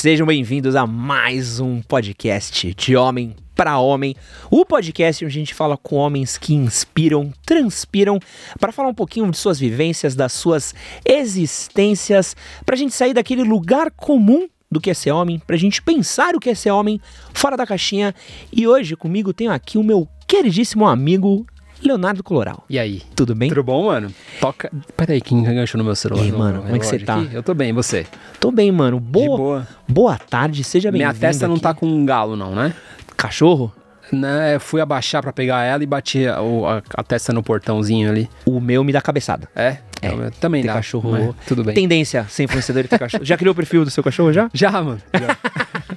[0.00, 4.16] Sejam bem-vindos a mais um podcast de Homem para Homem,
[4.50, 8.18] o podcast onde a gente fala com homens que inspiram, transpiram,
[8.58, 10.74] para falar um pouquinho de suas vivências, das suas
[11.04, 12.34] existências,
[12.64, 16.34] para a gente sair daquele lugar comum do que é ser homem, pra gente pensar
[16.34, 16.98] o que é ser homem
[17.34, 18.14] fora da caixinha.
[18.50, 21.46] E hoje comigo tenho aqui o meu queridíssimo amigo
[21.82, 22.64] Leonardo Coloral.
[22.68, 23.02] E aí?
[23.16, 23.48] Tudo bem?
[23.48, 24.12] Tudo bom, mano?
[24.40, 24.70] Toca.
[24.96, 26.22] Peraí, quem enganchou no meu celular?
[26.22, 27.16] E aí, no mano, como é que você tá?
[27.20, 27.30] aqui?
[27.34, 28.06] Eu tô bem, e você?
[28.38, 29.00] Tô bem, mano.
[29.00, 29.68] Boa, De boa.
[29.88, 31.10] boa tarde, seja bem-vindo.
[31.12, 31.62] Minha testa não aqui.
[31.62, 32.74] tá com um galo, não, né?
[33.16, 33.72] Cachorro?
[34.12, 38.10] Né, eu fui abaixar pra pegar ela e bati a, a- a testa no portãozinho
[38.10, 38.28] ali.
[38.44, 39.48] O meu me dá cabeçada.
[39.54, 39.76] É?
[40.02, 40.74] É, Então, eu também Ter dá.
[40.74, 41.12] cachorro.
[41.12, 41.74] mas Tudo bem.
[41.76, 43.24] Tendência ser influenciador e ter cachorro.
[43.24, 44.50] Já criou o perfil do seu cachorro já?
[44.54, 45.00] Já, mano.
[45.14, 45.36] Já.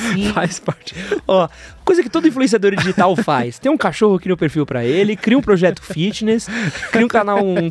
[0.00, 0.30] Sim.
[0.34, 0.94] Faz parte.
[1.26, 1.48] Ó,
[1.84, 3.58] coisa que todo influenciador digital faz.
[3.58, 6.46] Tem um cachorro, cria um perfil pra ele, cria um projeto fitness,
[6.90, 7.66] cria um canal, um,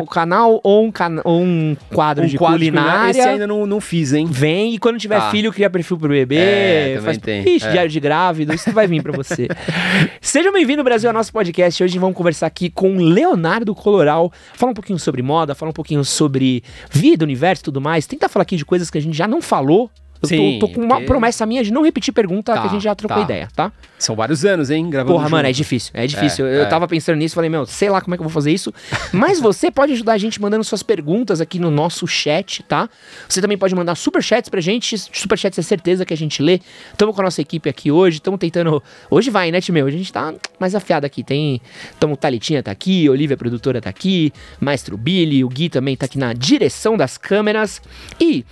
[0.00, 3.10] um canal ou um, cana- ou um quadro de quadro de culinária.
[3.10, 4.26] Esse ainda não, não fiz, hein?
[4.30, 5.30] Vem e quando tiver Tá.
[5.30, 6.36] filho, cria perfil pro bebê.
[6.36, 7.18] É, faz...
[7.18, 7.42] tem.
[7.56, 7.70] Ixi, É.
[7.72, 9.48] diário de grávido, isso vai vir pra você.
[10.20, 11.82] Sejam bem-vindos, Brasil, ao nosso podcast.
[11.82, 14.32] Hoje vamos conversar aqui com Leonardo Coloral.
[14.54, 18.06] Falar um pouquinho sobre moda, falar um pouquinho sobre vida, universo e tudo mais.
[18.06, 19.90] Tentar falar aqui de coisas que a gente já não falou.
[20.22, 22.66] Eu tô- Sim, tô, com uma porque- promessa minha de não repetir pergunta Tá, que
[22.68, 23.22] a gente já trocou tá.
[23.22, 23.72] ideia, tá?
[23.98, 24.88] São vários anos, hein?
[24.90, 25.56] Gravando Porra, mano, é junto.
[25.56, 25.90] difícil.
[25.94, 26.46] É difícil.
[26.46, 26.66] eu é.
[26.66, 28.72] tava pensando nisso, falei, meu, sei lá como é que eu vou fazer isso.
[29.12, 32.88] Mas você pode ajudar a gente mandando suas perguntas aqui no nosso chat, tá?
[33.28, 34.96] Você também pode mandar superchats pra gente.
[34.98, 36.60] Superchats é certeza que a gente lê.
[36.98, 38.20] Tamo com a nossa equipe aqui hoje.
[38.20, 38.82] Tamo tentando.
[39.10, 39.86] Hoje vai, né, Timeu?
[39.86, 41.22] A gente tá mais afiado aqui.
[41.24, 41.60] Tem.
[41.98, 44.32] Tamo, Thalitinha tá aqui, Olivia, produtora, tá aqui.
[44.60, 47.80] Maestro Billy, o Gui também tá aqui na direção das câmeras.
[48.20, 48.44] E.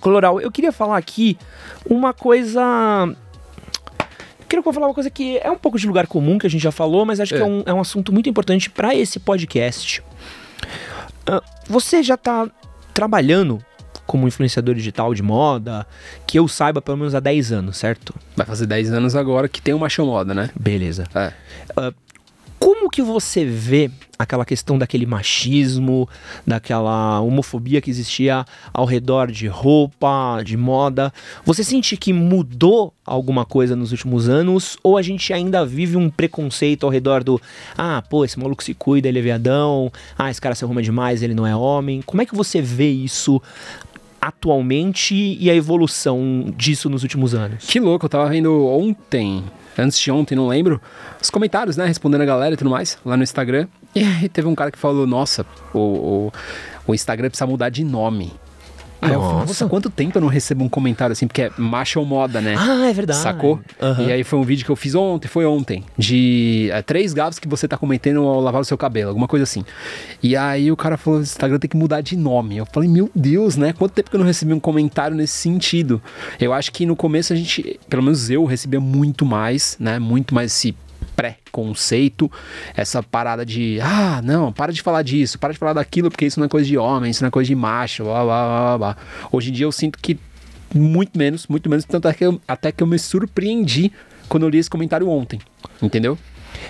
[0.00, 1.36] Coloral, eu queria falar aqui
[1.88, 2.62] uma coisa
[4.48, 6.70] Quero falar uma coisa que é um pouco de lugar comum, que a gente já
[6.70, 7.42] falou, mas acho que É.
[7.42, 10.02] é um, é um assunto muito importante para esse podcast.
[11.26, 12.48] Ah, você já tá
[12.94, 13.58] trabalhando
[14.06, 15.84] como influenciador digital de moda,
[16.26, 18.14] que eu saiba pelo menos há 10 anos, certo?
[18.36, 20.50] Vai fazer 10 anos agora que tem uma show moda, né?
[20.58, 21.08] Beleza.
[21.12, 21.32] É.
[22.66, 23.88] Como que você vê
[24.18, 26.08] aquela questão daquele machismo,
[26.44, 28.44] daquela homofobia que existia
[28.74, 31.12] ao redor de roupa, de moda?
[31.44, 34.76] Você sente que mudou alguma coisa nos últimos anos?
[34.82, 37.40] Ou a gente ainda vive um preconceito ao redor do
[37.78, 41.22] ah, pô, esse maluco se cuida, ele é viadão, ah, esse cara se arruma demais,
[41.22, 42.02] ele não é homem?
[42.02, 43.40] Como é que você vê isso
[44.20, 47.64] atualmente e a evolução disso nos últimos anos?
[47.64, 49.44] Que louco, eu tava vendo ontem,
[49.78, 50.80] antes de ontem, não lembro,
[51.20, 51.86] os comentários, né?
[51.86, 53.66] Respondendo a galera e tudo mais, lá no Instagram.
[53.96, 56.32] E aí teve um cara que falou, nossa, o, o,
[56.86, 58.30] o Instagram precisa mudar de nome.
[59.00, 59.66] Falei, Nossa.
[59.66, 62.54] quanto tempo eu não recebo um comentário assim, porque é macho ou moda, né?
[62.58, 63.20] Ah, é verdade.
[63.20, 63.60] Sacou?
[63.80, 64.06] Aham.
[64.06, 67.38] E aí foi um vídeo que eu fiz ontem, foi ontem, de é, três gavos
[67.38, 69.64] que você tá cometendo ao lavar o seu cabelo, alguma coisa assim.
[70.22, 72.56] E aí o cara falou, o Instagram tem que mudar de nome.
[72.56, 73.72] Eu falei, meu Deus, né?
[73.72, 76.00] Quanto tempo que eu não recebi um comentário nesse sentido?
[76.40, 79.98] Eu acho que no começo a gente, pelo menos eu, recebia muito mais, né?
[79.98, 80.74] Muito mais esse
[81.16, 82.30] pré-conceito,
[82.74, 86.38] essa parada de, ah, não, para de falar disso, para de falar daquilo, porque isso
[86.38, 88.78] não é coisa de homem, isso não é coisa de macho, blá, blá, blá, blá,
[88.78, 88.96] blá.
[89.32, 90.18] Hoje em dia eu sinto que
[90.74, 93.90] muito menos, muito menos, tanto é que eu, até que eu me surpreendi
[94.28, 95.40] quando eu li esse comentário ontem,
[95.80, 96.18] entendeu?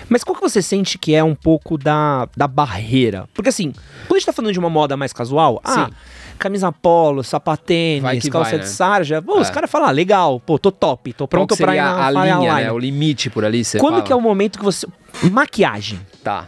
[0.09, 3.27] Mas qual que você sente que é um pouco da, da barreira?
[3.33, 3.71] Porque assim,
[4.07, 5.95] quando a gente tá falando de uma moda mais casual, ah, Sim.
[6.37, 8.71] Camisa polo, sapatênis, calça vai, de né?
[8.71, 9.51] sarja, pô, os É.
[9.51, 12.45] caras falam, ah, legal, pô, tô top, tô pronto pra ir na a linha, Line.
[12.63, 12.71] né?
[12.71, 14.03] O limite por ali, você Quando fala.
[14.05, 14.87] que é o momento que você...
[15.31, 15.99] Maquiagem.
[16.23, 16.47] Tá.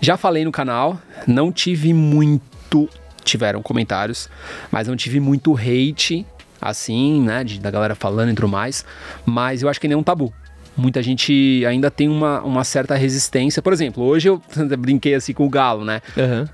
[0.00, 2.88] Já falei no canal, não tive muito.
[3.24, 4.28] Tiveram comentários,
[4.70, 6.24] mas não tive muito hate,
[6.60, 7.44] assim, né?
[7.44, 8.84] de- da galera falando e tudo mais.
[9.26, 10.32] Mas eu acho que nem é um tabu.
[10.78, 13.60] Muita gente ainda tem uma, uma certa resistência.
[13.60, 14.40] Por exemplo, hoje eu
[14.78, 16.00] brinquei assim com o galo, né?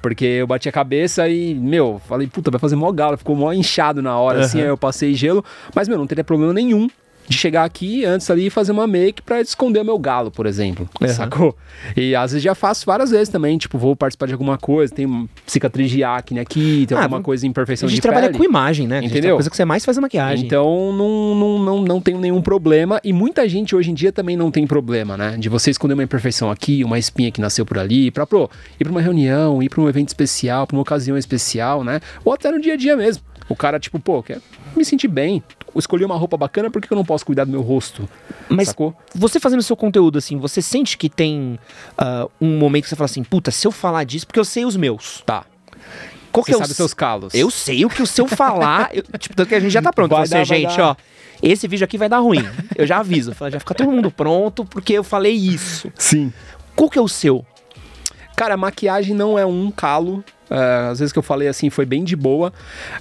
[0.01, 3.19] Porque eu bati a cabeça e, meu, falei, puta, vai fazer mó galo.
[3.19, 4.67] Ficou mó inchado na hora, assim, Aham.
[4.67, 5.45] aí eu passei gelo.
[5.75, 6.89] Mas, meu, não teria problema nenhum
[7.29, 10.47] de chegar aqui antes ali e fazer uma make pra esconder o meu galo, por
[10.47, 10.89] exemplo.
[11.03, 11.13] Aham.
[11.13, 11.57] Sacou?
[11.97, 13.57] E às vezes já faço várias vezes também.
[13.59, 17.47] Tipo, vou participar de alguma coisa, tem cicatriz de acne aqui, tem Ah, alguma coisa,
[17.47, 18.39] imperfeição A gente de trabalha pele.
[18.39, 18.98] com imagem, né?
[18.98, 19.37] A gente- A Entendeu?
[19.37, 20.45] coisa que você mais faz é maquiagem.
[20.45, 23.01] Então não, não, não, não tenho nenhum problema.
[23.03, 25.37] E muita gente hoje em dia também não tem problema, né?
[25.39, 28.84] De você esconder uma imperfeição aqui, uma espinha que nasceu por ali, pra pô, ir
[28.84, 32.01] pra uma reunião, ir pra um evento especial, pra uma ocasião especial, né?
[32.25, 33.22] Ou até no dia a dia mesmo.
[33.48, 34.39] O cara, tipo, pô, quer
[34.77, 35.43] me sentir bem.
[35.78, 38.09] Escolhi uma roupa bacana, por que eu não posso cuidar do meu rosto?
[38.48, 38.94] Mas Sacou?
[39.15, 41.59] você fazendo seu conteúdo assim, você sente que tem
[41.98, 44.65] ah, um momento que você fala assim, puta, se eu falar disso, porque eu sei
[44.65, 45.22] os meus.
[45.26, 45.44] Tá.
[46.30, 47.32] Qual que Você é o sabe os seus calos.
[47.34, 48.91] Eu sei o que o seu falar.
[48.92, 50.10] eu- tipo, tanto que a gente já tá pronto.
[50.10, 50.91] Vai Você, dar, vai gente, dar.
[50.91, 50.97] ó.
[51.42, 52.44] Esse vídeo aqui vai dar ruim.
[52.74, 53.32] Eu já aviso.
[53.53, 55.92] Já fica todo mundo pronto porque eu falei isso.
[55.97, 56.32] Sim.
[56.74, 57.44] Qual que é o seu?
[58.36, 60.25] Cara, maquiagem não é um calo.
[60.51, 62.53] Uh, às vezes que eu falei assim foi bem de boa.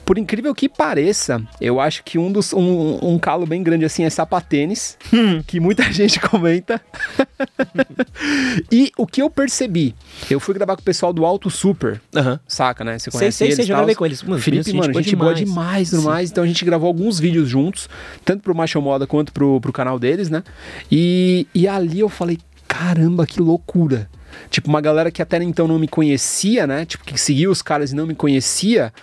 [0.06, 4.06] Por incrível que pareça, eu acho que um dos um, um calo bem grande assim
[4.06, 5.44] é sapatênis, hum.
[5.46, 6.82] que muita gente comenta.
[8.72, 9.94] e o que eu percebi,
[10.30, 12.40] eu fui gravar com o pessoal do Alto Super, uhum.
[12.48, 12.98] saca, né?
[12.98, 13.56] Você conhece sei, sei, eles?
[13.58, 14.24] Sei, já gravei com eles.
[14.24, 16.32] Mano, Felipe, gente, mano, gente, gente boa demais, demais, mais.
[16.32, 17.90] Então a gente gravou alguns vídeos juntos,
[18.24, 20.44] tanto pro Macho Moda quanto pro, pro canal deles, né?
[20.90, 24.10] E, e ali eu falei, caramba, que loucura.
[24.54, 26.86] Tipo, uma galera que até então não me conhecia, né?
[26.86, 28.94] Tipo, que seguia os caras e não me conhecia.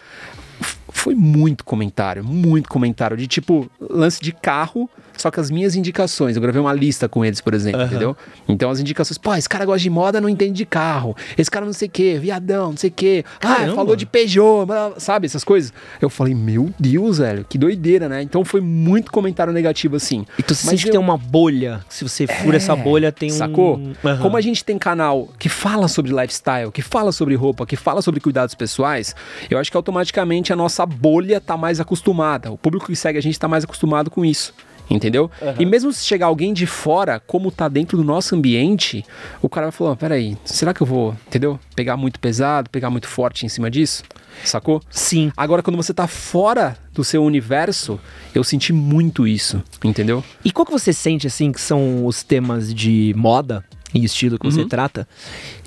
[0.90, 4.88] Foi muito comentário, muito comentário de tipo, lance de carro
[5.20, 7.86] só que as minhas indicações, eu gravei uma lista com eles, por exemplo, uhum.
[7.86, 8.16] entendeu?
[8.48, 11.16] Então as indicações, pô, esse cara gosta de moda, não entende de carro.
[11.36, 13.24] Esse cara não sei o quê, viadão, não sei o quê.
[13.42, 14.66] Ah, falou de Peugeot,
[14.98, 15.72] sabe, essas coisas.
[16.00, 18.22] Eu falei, meu Deus, velho, que doideira, né?
[18.22, 20.26] Então foi muito comentário negativo assim.
[20.38, 20.86] E tu sente eu...
[20.86, 23.76] que tem uma bolha, se você fura é, essa bolha, tem sacou?
[23.76, 23.94] um...
[23.94, 24.10] Sacou?
[24.10, 24.18] Uhum.
[24.18, 28.00] Como a gente tem canal que fala sobre lifestyle, que fala sobre roupa, que fala
[28.00, 29.14] sobre cuidados pessoais,
[29.50, 32.50] eu acho que automaticamente a nossa bolha tá mais acostumada.
[32.50, 34.54] O público que segue a gente tá mais acostumado com isso
[34.90, 35.30] entendeu?
[35.40, 35.54] Uhum.
[35.60, 39.04] E mesmo se chegar alguém de fora, como tá dentro do nosso ambiente,
[39.40, 41.58] o cara vai falar, oh, peraí, será que eu vou, entendeu?
[41.76, 44.02] Pegar muito pesado, pegar muito forte em cima disso?
[44.44, 44.82] Sacou?
[44.90, 45.30] Sim.
[45.36, 48.00] Agora, quando você tá fora do seu universo,
[48.34, 50.24] eu senti muito isso, entendeu?
[50.44, 53.64] E qual que você sente, assim, que são os temas de moda
[53.94, 54.68] e estilo que você uhum.
[54.68, 55.06] trata,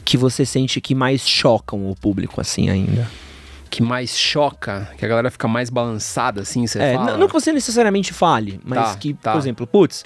[0.03, 3.09] que você sente que mais chocam o público, assim, ainda?
[3.73, 7.17] Que mais choca, que a galera fica mais balançada, assim, você é, fala?
[7.17, 9.31] Não, que você necessariamente fale, mas tá, que, tá.
[9.31, 10.03] por exemplo, putz,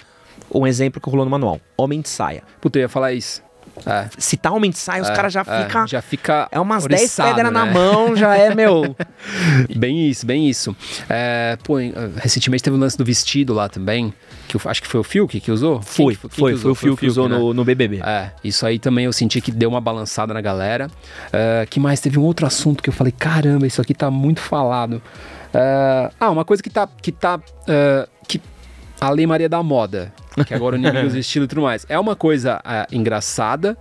[0.50, 2.44] um exemplo que rolou no manual, homem de saia.
[2.62, 3.44] Puta, eu ia falar isso.
[3.86, 4.08] É.
[4.18, 5.86] Se tá homem de saia, os é, caras já é, fica.
[5.86, 6.48] Já fica.
[6.50, 7.52] É umas 10 pedras né?
[7.52, 8.96] na mão, já é, meu.
[9.76, 10.74] bem isso, bem isso.
[11.10, 11.76] É, pô,
[12.16, 14.14] recentemente teve o lance do vestido lá também.
[14.48, 15.82] Que eu, acho que foi o Fiuk que usou?
[15.82, 17.38] Foi, foi, foi, foi, o Fiuk que usou né?
[17.38, 18.02] no, no BBB.
[18.04, 20.88] É, isso aí também eu senti que deu uma balançada na galera.
[21.28, 22.00] Uh, que mais?
[22.00, 25.02] Teve um outro assunto que eu falei, caramba, isso aqui tá muito falado.
[25.54, 26.88] Uh, ah, uma coisa que tá.
[27.02, 28.42] Que tá uh, que
[29.00, 30.12] a Lei Maria da Moda,
[30.48, 31.86] que agora o inimigo do estilo e tudo mais.
[31.88, 32.60] É uma coisa
[32.92, 33.78] engraçada,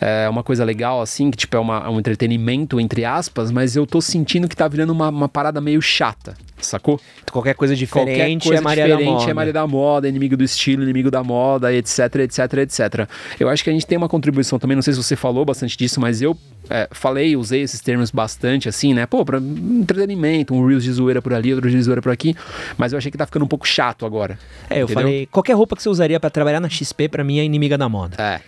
[0.00, 3.86] é uma coisa legal, assim, que tipo, é uma, um entretenimento, entre aspas, mas eu
[3.86, 6.34] tô sentindo que tá virando uma, uma parada meio chata,
[6.66, 7.00] sacou?
[7.30, 9.30] Qualquer coisa diferente Qualquer coisa é Maria diferente da moda.
[9.30, 13.08] é Maria da moda, inimigo do estilo, inimigo da moda, etc, etc, etc.
[13.38, 15.76] Eu acho que a gente tem uma contribuição também, não sei se você falou bastante
[15.76, 16.36] disso, mas eu
[16.70, 19.06] é, falei, usei esses termos bastante, assim, né?
[19.06, 22.34] Pô, pra entretenimento, um Reels de zoeira por ali, outro de zoeira por aqui,
[22.76, 24.38] mas eu achei que tá ficando um pouco chato agora.
[24.68, 25.02] É, eu entendeu?
[25.02, 27.88] falei, qualquer roupa que você usaria para trabalhar na XP, para mim é inimiga da
[27.88, 28.16] moda.
[28.18, 28.40] É.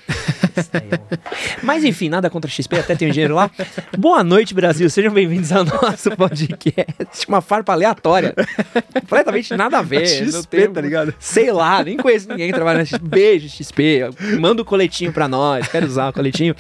[1.63, 3.51] Mas enfim, nada contra a XP, até tem um dinheiro lá.
[3.97, 4.89] Boa noite, Brasil.
[4.91, 7.27] Sejam bem-vindos ao nosso podcast.
[7.29, 8.00] Uma farpa aleatória.
[9.01, 10.07] Completamente nada a ver.
[10.07, 11.15] XP, tenho, tá ligado?
[11.19, 12.99] Sei lá, nem conheço ninguém que trabalha na XP.
[13.03, 14.11] Beijo, XP.
[14.39, 15.69] Manda o um coletinho pra nós.
[15.69, 16.55] Quero usar o coletinho.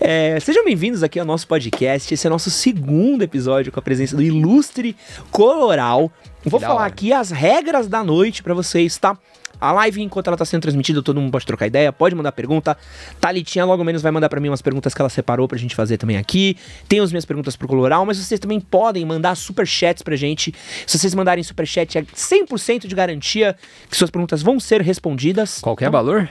[0.00, 2.12] É, sejam bem-vindos aqui ao nosso podcast.
[2.12, 4.96] Esse é o nosso segundo episódio com a presença do ilustre
[5.30, 6.10] Coloral.
[6.44, 6.86] Vou falar hora.
[6.86, 9.16] aqui as regras da noite para vocês, tá?
[9.60, 12.76] A live, enquanto ela tá sendo transmitida, todo mundo pode trocar ideia, pode mandar pergunta.
[13.20, 15.96] Thalitinha logo menos vai mandar para mim umas perguntas que ela separou pra gente fazer
[15.96, 16.56] também aqui.
[16.88, 20.54] Tem as minhas perguntas pro Coloral, mas vocês também podem mandar super chats pra gente.
[20.86, 23.56] Se vocês mandarem super chat, é 100% de garantia
[23.88, 25.60] que suas perguntas vão ser respondidas.
[25.60, 26.30] Qualquer então, valor?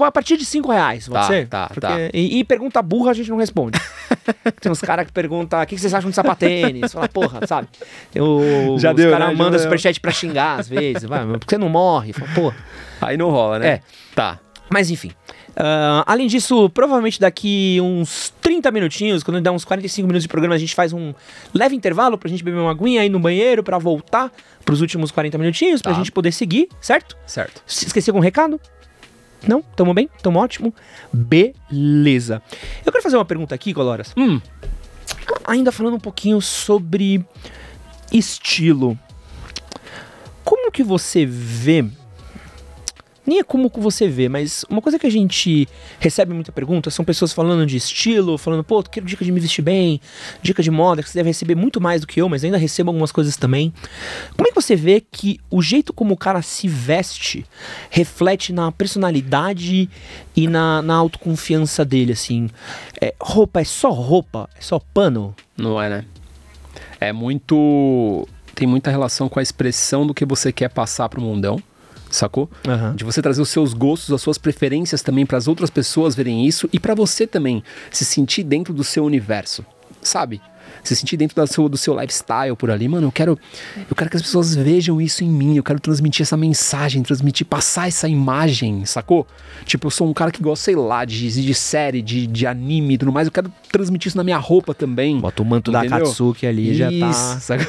[0.00, 1.48] A partir de 5 reais, pode tá, ser?
[1.48, 1.96] Tá, Porque, tá.
[2.14, 3.78] E, e, pergunta burra a gente não responde.
[4.60, 6.92] Tem uns caras que perguntam, o que, vocês acham de sapatênis?
[6.92, 7.68] Fala, porra, sabe?
[8.14, 9.34] Eu, Já os deu, caras né?
[9.34, 11.04] mandam superchat pra xingar às vezes.
[11.04, 12.12] Vai, porque você não morre?
[12.12, 12.56] Fala, porra.
[13.00, 13.68] Aí não rola, né?
[13.68, 13.80] É.
[14.14, 14.38] Tá.
[14.70, 15.12] Mas enfim.
[15.50, 20.54] Uh, além disso, provavelmente daqui uns 30 minutinhos, quando der uns 45 minutos de programa,
[20.54, 21.12] a gente faz um
[21.52, 24.32] leve intervalo pra gente beber uma aguinha aí no banheiro pra voltar
[24.64, 25.98] pros últimos 40 minutinhos, pra tá.
[25.98, 27.16] gente poder seguir, certo?
[27.26, 27.62] Certo.
[27.66, 28.58] Se esqueceu algum recado?
[29.46, 29.62] Não?
[29.76, 30.08] Tamo bem?
[30.22, 30.74] Tamo ótimo?
[31.12, 32.42] Beleza.
[32.84, 34.12] Eu quero fazer uma pergunta aqui, Coloras.
[34.16, 34.40] Hum.
[35.44, 37.24] Ainda falando um pouquinho sobre
[38.12, 38.98] estilo.
[40.44, 41.84] Como que você vê
[43.26, 45.68] nem é como você vê, mas uma coisa que a gente
[46.00, 49.62] recebe muita pergunta são pessoas falando de estilo, falando, pô, quero dica de me vestir
[49.62, 50.00] bem,
[50.42, 52.90] dica de moda, que você deve receber muito mais do que eu, mas ainda recebo
[52.90, 53.72] algumas coisas também.
[54.36, 57.46] Como é que você vê que o jeito como o cara se veste
[57.90, 59.88] reflete na personalidade
[60.34, 62.50] e na, na autoconfiança dele, assim?
[63.00, 64.48] É, roupa é só roupa?
[64.58, 65.34] É só pano?
[65.56, 66.04] Não é, né?
[66.98, 68.26] É muito.
[68.54, 71.62] Tem muita relação com a expressão do que você quer passar pro mundão
[72.16, 72.50] sacou?
[72.66, 72.94] Uhum.
[72.94, 76.46] De você trazer os seus gostos, as suas preferências também para as outras pessoas verem
[76.46, 79.64] isso e para você também se sentir dentro do seu universo,
[80.00, 80.40] sabe?
[80.82, 83.38] Se sentir dentro da do seu lifestyle por ali, mano, eu quero,
[83.88, 87.46] eu quero que as pessoas vejam isso em mim, eu quero transmitir essa mensagem, transmitir,
[87.46, 89.26] passar essa imagem, sacou?
[89.64, 92.94] Tipo, eu sou um cara que gosta, sei lá, de, de série, de, de anime
[92.94, 95.18] e tudo mais, eu quero transmitir isso na minha roupa também.
[95.20, 96.06] Bota o manto da Entendeu?
[96.06, 97.68] Katsuki ali já tá saca?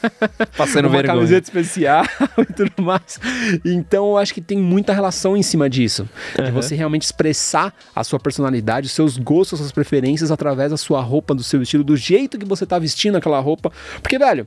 [0.56, 1.14] passando uma vergonha.
[1.14, 2.04] camiseta especial
[2.38, 3.18] e tudo mais.
[3.64, 6.08] Então eu acho que tem muita relação em cima disso.
[6.34, 6.52] De Aham.
[6.52, 11.00] você realmente expressar a sua personalidade, os seus gostos, as suas preferências através da sua
[11.00, 13.72] roupa, do seu estilo, do jeito que você tá vestindo aquela roupa.
[14.02, 14.46] Porque, velho,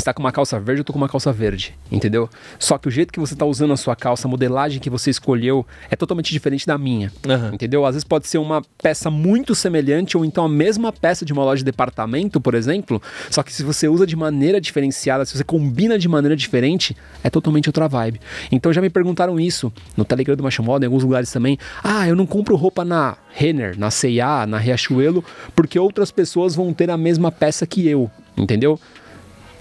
[0.00, 2.28] você tá com uma calça verde, eu tô com uma calça verde, entendeu?
[2.58, 5.10] Só que o jeito que você tá usando a sua calça, a modelagem que você
[5.10, 7.12] escolheu é totalmente diferente da minha.
[7.28, 7.50] Aham.
[7.52, 7.84] Entendeu?
[7.84, 11.44] Às vezes pode ser uma peça muito semelhante ou então a mesma peça de uma
[11.44, 15.44] loja de departamento, por exemplo, só que se você usa de maneira diferenciada, se você
[15.44, 18.20] combina de maneira diferente, é totalmente outra vibe.
[18.50, 21.58] Então já me perguntaram isso no Telegram do Macho Moda, em alguns lugares também.
[21.82, 26.72] Ah, eu não compro roupa na Renner, na C&A, na Riachuelo, porque outras pessoas vão
[26.72, 28.80] ter a mesma peça que eu, entendeu?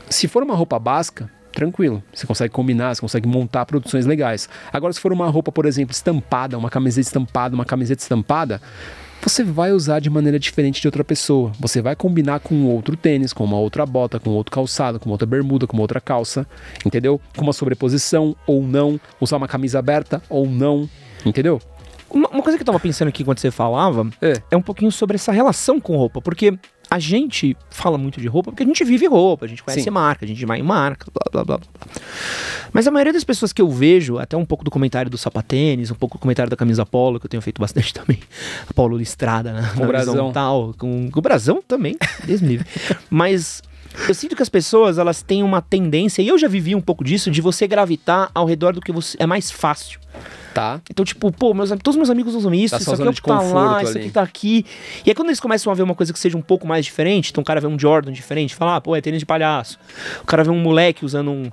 [0.09, 2.03] Se for uma roupa básica, tranquilo.
[2.13, 4.49] Você consegue combinar, você consegue montar produções legais.
[4.71, 8.61] Agora, se for uma roupa, por exemplo, estampada, uma camiseta estampada, uma camiseta estampada,
[9.21, 11.51] você vai usar de maneira diferente de outra pessoa.
[11.59, 15.27] Você vai combinar com outro tênis, com uma outra bota, com outro calçado, com outra
[15.27, 16.47] bermuda, com outra calça,
[16.85, 17.19] entendeu?
[17.35, 20.89] Com uma sobreposição ou não, usar uma camisa aberta ou não,
[21.25, 21.61] entendeu?
[22.09, 24.41] Uma, coisa que eu tava pensando aqui quando você falava É.
[24.49, 26.57] é um pouquinho sobre essa relação com roupa, porque
[26.89, 29.89] a gente fala muito de roupa porque a gente vive roupa, a gente conhece Sim.
[29.89, 31.67] marca, a gente vai em marca, blá, blá, blá, blá.
[32.73, 35.91] Mas a maioria das pessoas que eu vejo, até um pouco do comentário do sapatênis,
[35.91, 38.19] um pouco do comentário da camisa polo, que eu tenho feito bastante também,
[38.67, 39.71] a Paulo Listrada, né?
[39.75, 40.33] Com o brasão.
[40.77, 42.67] com, com o brasão também, Deus livre.
[43.09, 43.61] Mas
[44.07, 47.03] eu sinto que as pessoas, elas têm uma tendência, e eu já vivi um pouco
[47.03, 49.99] disso, de você gravitar ao redor do que você, é mais fácil.
[50.53, 50.81] Tá?
[50.89, 53.21] Então, tipo, pô, meus, todos meus amigos usam isso, Da isso aqui é o que
[53.21, 54.65] tá lá, isso aqui tá aqui.
[55.05, 57.29] E aí quando eles começam a ver uma coisa que seja um pouco mais diferente,
[57.31, 59.77] então o cara vê um Jordan diferente, fala, ah, pô, é tênis de palhaço.
[60.21, 61.51] O cara vê um moleque usando um-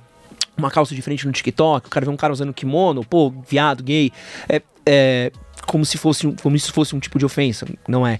[0.57, 4.11] uma calça diferente no TikTok, o cara vê um cara usando kimono, pô, viado, gay.
[4.49, 5.31] É, é
[5.67, 8.19] como se fosse um, como se fosse um tipo de ofensa, não é?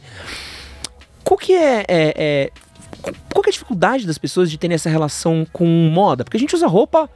[1.24, 2.52] Qual que é, é, é
[3.01, 6.24] qual que é a dificuldade das pessoas de terem essa relação com moda?
[6.24, 7.10] Porque a gente usa roupa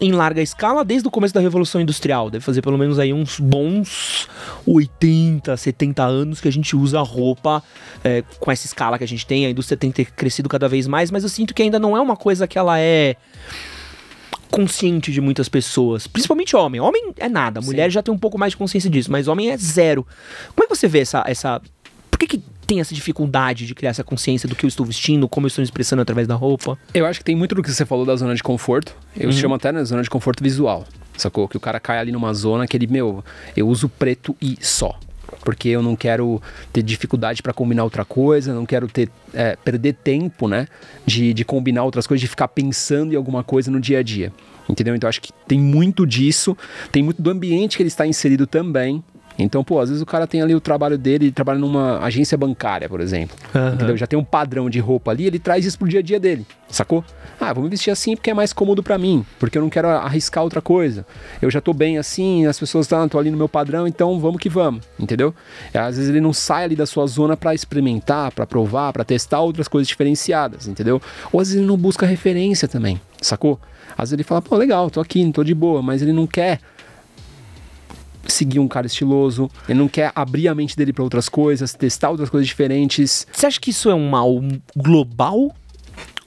[0.00, 2.30] em larga escala desde o começo da Revolução Industrial.
[2.30, 4.28] Deve fazer pelo menos aí uns bons
[4.66, 7.62] 80, 70 anos que a gente usa roupa
[8.02, 9.44] é, com essa escala que a gente tem.
[9.44, 12.16] A indústria tem crescido cada vez mais, mas eu sinto que ainda não é uma
[12.16, 13.16] coisa que ela é
[14.50, 16.80] consciente de muitas pessoas, principalmente homem.
[16.80, 19.56] Homem é nada, mulher já tem um pouco mais de consciência disso, mas homem é
[19.56, 20.04] zero.
[20.56, 21.60] Como é que você vê essa essa
[22.10, 25.28] por que, que tem essa dificuldade de criar essa consciência do que eu estou vestindo,
[25.28, 26.78] como eu estou me expressando através da roupa?
[26.94, 28.94] Eu acho que tem muito do que você falou da zona de conforto.
[29.16, 30.86] Eu chamo até na zona de conforto visual.
[31.16, 31.48] Sacou?
[31.48, 33.24] Que o cara cai ali numa zona que ele, meu,
[33.56, 34.96] eu uso preto e só.
[35.44, 36.40] Porque eu não quero
[36.72, 40.68] ter dificuldade pra combinar outra coisa, não quero ter é, perder tempo, né?
[41.04, 44.32] De, de combinar outras coisas, de ficar pensando em alguma coisa no dia a dia.
[44.68, 44.94] Entendeu?
[44.94, 46.56] Então acho que tem muito disso,
[46.92, 49.02] tem muito do ambiente que ele está inserido também.
[49.38, 52.36] Então, pô, às vezes o cara tem ali o trabalho dele, ele trabalha numa agência
[52.36, 53.36] bancária, por exemplo.
[53.54, 53.74] Aham.
[53.74, 53.96] Entendeu?
[53.96, 56.46] Já tem um padrão de roupa ali, ele traz isso pro dia a dia dele,
[56.68, 57.04] sacou?
[57.40, 59.88] Ah, vou me vestir assim porque é mais cômodo pra mim, porque eu não quero
[59.88, 61.06] arriscar outra coisa.
[61.40, 64.40] Eu já tô bem assim, as pessoas estão tô ali no meu padrão, então vamos
[64.40, 65.34] que vamos, entendeu?
[65.72, 69.40] Às vezes ele não sai ali da sua zona pra experimentar, pra provar, pra testar
[69.40, 71.00] outras coisas diferenciadas, entendeu?
[71.32, 73.58] Ou às vezes ele não busca referência também, sacou?
[73.92, 76.60] Às vezes ele fala, pô, legal, tô aqui, tô de boa, mas ele não quer
[78.26, 82.10] seguir um cara estiloso, ele não quer abrir a mente dele pra outras coisas, testar
[82.10, 83.26] outras coisas diferentes.
[83.32, 84.40] Você acha que isso é um mal
[84.76, 85.54] global?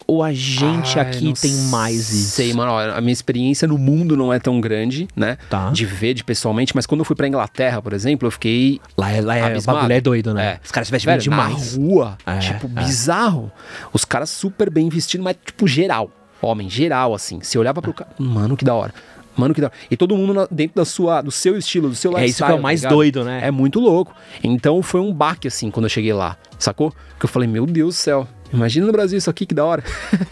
[0.06, 2.36] Ou a gente Ai, aqui tem mais isso?
[2.36, 2.74] Sei, mano.
[2.74, 5.38] A minha experiência no mundo não é tão grande, né?
[5.50, 5.70] Tá.
[5.70, 8.82] De ver de pessoalmente, mas quando eu fui pra Inglaterra, por exemplo, eu fiquei.
[8.98, 9.78] Lá é, lá é, o Abismado.
[9.80, 10.46] bagulho é doido, né?
[10.46, 10.60] É.
[10.64, 11.78] Os caras se vestem demais.
[11.78, 12.84] Na rua, É, tipo, é.
[12.84, 13.50] bizarro.
[13.94, 16.12] Os caras super bem vestidos, mas, tipo, geral.
[16.42, 17.40] Homem, geral, assim.
[17.42, 18.12] Você olhava pro cara.
[18.20, 18.94] Mano, que da hora.
[19.36, 19.72] Mano, que da.
[19.90, 22.48] E todo mundo na- dentro da sua, do seu estilo, do seu É isso lifestyle.
[22.48, 22.94] que é o tá mais ligado?
[22.96, 23.40] doido, né?
[23.44, 24.14] É muito louco.
[24.44, 26.92] Então foi um baque, assim, quando eu cheguei lá, sacou?
[27.20, 28.28] Que eu falei, meu Deus do céu.
[28.54, 29.84] Imagina no Brasil isso aqui, que da hora.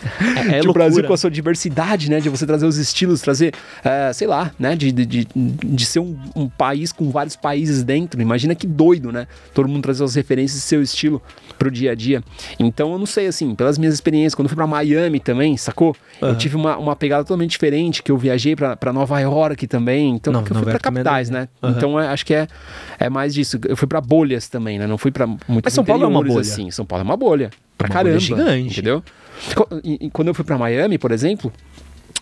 [0.52, 2.20] É, é de o Brasil com a sua diversidade, né?
[2.20, 4.76] De você trazer os estilos, trazer, eh, sei lá, né?
[4.76, 8.22] De, de, de, de ser um, um país com vários países dentro.
[8.22, 9.28] Imagina que doido, né?
[9.54, 11.22] Todo mundo trazer as referências do seu estilo
[11.58, 12.24] pro dia a dia.
[12.60, 15.96] Então, eu não sei, assim, pelas minhas experiências, quando eu fui pra Miami também, sacou?
[16.22, 16.38] Eu Aham.
[16.38, 20.16] tive uma, uma pegada totalmente diferente, que eu viajei pra, pra Nova York também.
[20.16, 21.48] Então, Não, eu fui também é capitais, né?
[21.62, 21.74] Aham.
[21.78, 22.48] Então, é- acho que é,
[23.00, 23.60] é mais disso.
[23.68, 24.86] Eu fui pra bolhas também, né?
[24.88, 26.42] Não fui pra muitos Mas São Paulo é uma bolha.
[26.42, 26.70] assim.
[26.72, 27.50] São Paulo é uma bolha.
[27.84, 28.20] Pra Uma caramba.
[28.20, 28.68] gigante.
[28.74, 29.04] Entendeu?
[29.84, 31.52] E- e Quando eu fui pra Miami, por exemplo,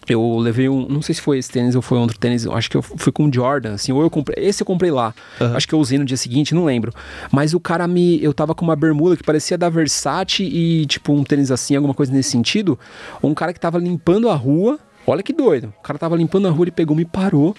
[0.07, 2.75] Eu levei um, não sei se foi esse tênis ou foi outro tênis, acho que
[2.77, 5.13] eu fui com o Jordan, assim, ou eu comprei, esse eu comprei lá.
[5.39, 5.55] Aham.
[5.55, 6.91] Acho que eu usei no dia seguinte, não lembro.
[7.31, 11.13] Mas o cara me, eu tava com uma bermuda que parecia da Versace e tipo
[11.13, 12.79] um tênis assim, alguma coisa nesse sentido.
[13.21, 15.73] Um cara que tava limpando a rua, olha que doido.
[15.79, 17.55] O cara tava limpando a rua, ele pegou, me parou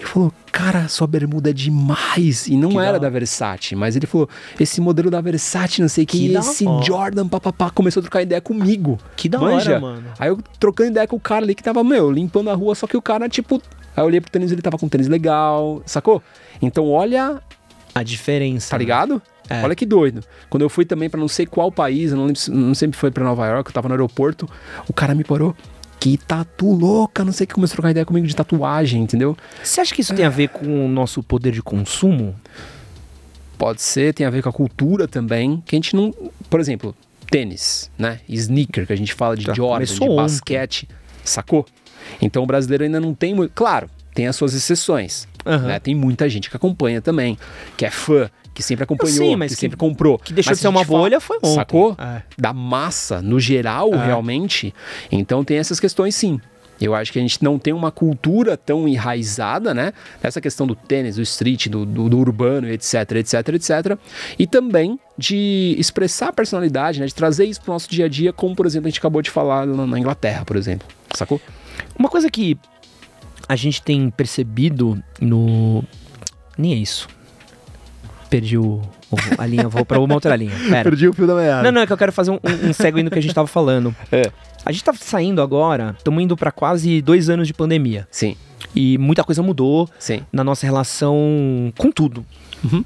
[0.00, 2.46] e falou: "Cara, sua bermuda é demais".
[2.46, 5.88] E não Que era da da Versace, mas ele falou: "Esse modelo da Versace, não
[5.88, 6.84] sei o que, Que da esse hora.
[6.84, 8.98] Jordan, papapá, começou a trocar ideia comigo".
[9.16, 9.72] Que da Manja?
[9.72, 10.04] hora, mano.
[10.18, 12.86] Aí eu trocando ideia com o cara ali que tava, meu, limpando a rua, só
[12.86, 13.60] que o cara, tipo.
[13.96, 16.20] Aí eu olhei pro tênis, ele tava com um tênis legal, sacou?
[16.60, 17.40] Então olha,
[17.94, 18.70] A diferença.
[18.70, 19.22] tá ligado?
[19.48, 19.62] É.
[19.62, 20.22] Olha que doido.
[20.48, 23.10] Quando eu fui também pra não sei qual país, eu não lembro, não sempre foi
[23.10, 24.48] pra Nova York, eu tava no aeroporto,
[24.88, 25.54] o cara me parou.
[26.04, 29.34] Que tatu louca, não sei o que, começou a trocar ideia comigo de tatuagem, entendeu?
[29.62, 32.36] Você acha que isso tem a ver com o nosso poder de consumo?
[33.56, 36.12] Pode ser, tem a ver com a cultura também, que a gente não.
[36.50, 36.94] Por exemplo,
[37.30, 38.20] tênis, né?
[38.28, 40.22] Sneaker, que a gente fala de Tá, Jordan, de começou ontem.
[40.34, 40.88] basquete,
[41.24, 41.64] sacou?
[42.20, 43.52] Então o brasileiro ainda não tem muito.
[43.54, 45.26] Claro, tem as suas exceções.
[45.44, 45.66] Aham.
[45.66, 45.78] né?
[45.78, 47.36] Tem muita gente que acompanha também,
[47.76, 50.18] que é fã, que sempre acompanhou, Sim, mas que, que- sempre comprou.
[50.18, 51.54] que deixou Mas de se ser uma fala- bolha foi ontem.
[51.54, 51.96] Sacou?
[51.98, 52.22] É.
[52.38, 54.06] Da massa, no geral, É.
[54.06, 54.72] realmente.
[55.10, 56.40] Então tem essas questões sim.
[56.80, 59.92] Eu acho que a gente não tem uma cultura tão enraizada, né?
[60.22, 63.96] Nessa questão do tênis, do street, do, do, do urbano, etc, etc, etc.
[64.36, 67.06] E também de expressar a personalidade, né?
[67.06, 69.30] De trazer isso pro nosso dia a dia, como, por exemplo, a gente acabou de
[69.30, 70.86] falar na, na Inglaterra, por exemplo.
[71.14, 71.40] Sacou?
[71.96, 72.58] Uma coisa que
[73.48, 75.82] a gente tem percebido no.
[76.56, 77.08] Nem é isso.
[78.30, 78.82] Perdi o,
[79.38, 80.52] a linha, vou pra uma outra linha.
[80.70, 80.92] Pera.
[80.92, 81.62] o fio da meada.
[81.62, 83.34] Não, não, é que eu quero fazer um, um, um segue no que a gente
[83.34, 83.94] tava falando.
[84.10, 84.30] É.
[84.64, 88.08] A gente tá saindo agora, estamos indo pra quase dois anos de pandemia.
[88.10, 88.34] Sim,
[88.74, 90.22] E muita coisa mudou sim.
[90.32, 92.24] na nossa relação com tudo.
[92.64, 92.82] Uhum.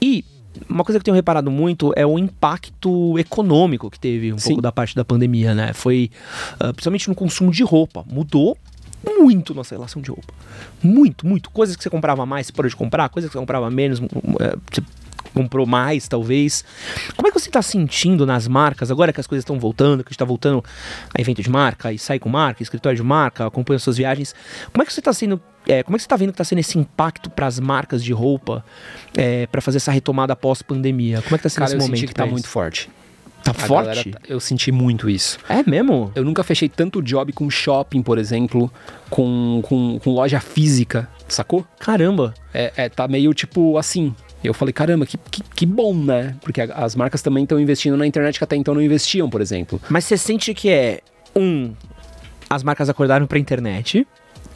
[0.00, 0.24] E
[0.68, 4.50] uma coisa que eu tenho reparado muito é o impacto econômico que teve um Sim.
[4.50, 5.72] pouco da parte da pandemia, né?
[5.72, 6.10] Foi,
[6.58, 8.04] ah, principalmente no consumo de roupa.
[8.08, 8.56] Mudou
[9.04, 10.32] muito nossa relação de roupa.
[10.82, 11.50] Muito, muito.
[11.50, 13.08] Coisas que você comprava mais, você parou de comprar.
[13.08, 14.82] Coisas que você comprava menos, eh, você
[15.32, 16.64] comprou mais, talvez.
[17.16, 20.08] Como é que você está sentindo nas marcas, agora que as coisas estão voltando, que
[20.08, 20.62] a gente está voltando
[21.16, 24.34] a evento de marca, e sai com marca, escritório de marca, acompanha suas viagens.
[24.72, 26.44] Como é que você está sendo, é, como é que você está vendo que está
[26.44, 28.64] sendo esse impacto para as marcas de roupa
[29.50, 31.22] para fazer essa retomada pós-pandemia?
[31.22, 32.08] Como é que está sendo Cara, eu esse senti momento?
[32.08, 32.90] que tá pra muito forte.
[33.42, 33.86] Tá A forte?
[33.86, 35.38] galera tá- eu senti muito isso.
[35.48, 36.12] É mesmo?
[36.14, 38.70] Eu nunca fechei tanto job com shopping, por exemplo,
[39.08, 41.66] com, com, com loja física, sacou?
[41.78, 42.34] Caramba.
[42.52, 44.14] É, é, tá meio tipo assim.
[44.42, 46.34] Eu falei, caramba, que, que, que bom, né?
[46.42, 49.40] Porque a- as marcas também estão investindo na internet que até então não investiam, por
[49.40, 49.80] exemplo.
[49.88, 51.00] Mas você sente que é
[51.36, 51.72] um
[52.48, 54.06] as marcas acordaram pra internet.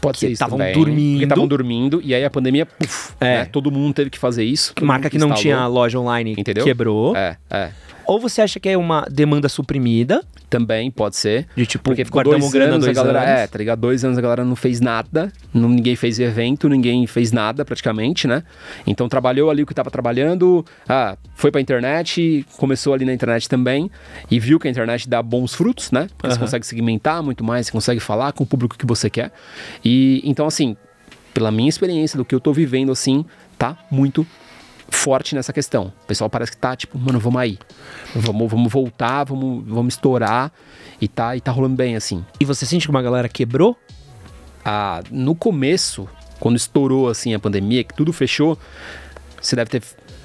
[0.01, 0.75] Pode ser isso tavam também.
[0.75, 1.13] dormindo.
[1.13, 3.39] Porque estavam dormindo e aí a pandemia, puf, É.
[3.39, 3.45] né?
[3.47, 4.75] Todo mundo teve que fazer isso.
[4.83, 5.43] marca que não instalou.
[5.43, 6.65] tinha loja online Entendeu?
[6.65, 7.17] quebrou.
[7.17, 7.71] É, é.
[8.07, 11.47] Ou você acha que é uma demanda suprimida, Também pode ser.
[11.57, 13.41] de tipo, Porque ficou dois grana anos, dois a galera, anos.
[13.41, 13.81] é, tá ligado?
[13.81, 18.29] Dois anos a galera não fez nada, não, ninguém fez evento, ninguém fez nada praticamente,
[18.29, 18.43] né?
[18.87, 23.49] Então trabalhou ali o que tava trabalhando, ah, foi pra internet, começou ali na internet
[23.49, 23.91] também,
[24.31, 26.09] e viu que a internet dá bons frutos, né?
[26.17, 26.41] Porque você Aham.
[26.47, 29.33] consegue segmentar muito mais, você consegue falar com o público que você quer.
[29.85, 30.77] E então, assim,
[31.33, 33.25] pela minha experiência, do que eu tô vivendo, assim,
[33.59, 34.25] tá muito
[34.95, 35.93] forte nessa questão.
[36.03, 37.59] O pessoal parece que tá tipo, mano, vamos aí.
[38.15, 40.53] Vamos, vamos voltar, vamos, vamos estourar.
[41.01, 42.25] E tá, e tá rolando bem, assim.
[42.41, 43.77] E você sente que uma galera quebrou?
[44.65, 46.09] Ah, no começo,
[46.41, 48.59] quando estourou assim a pandemia, que tudo fechou,
[49.41, 49.83] você deve ter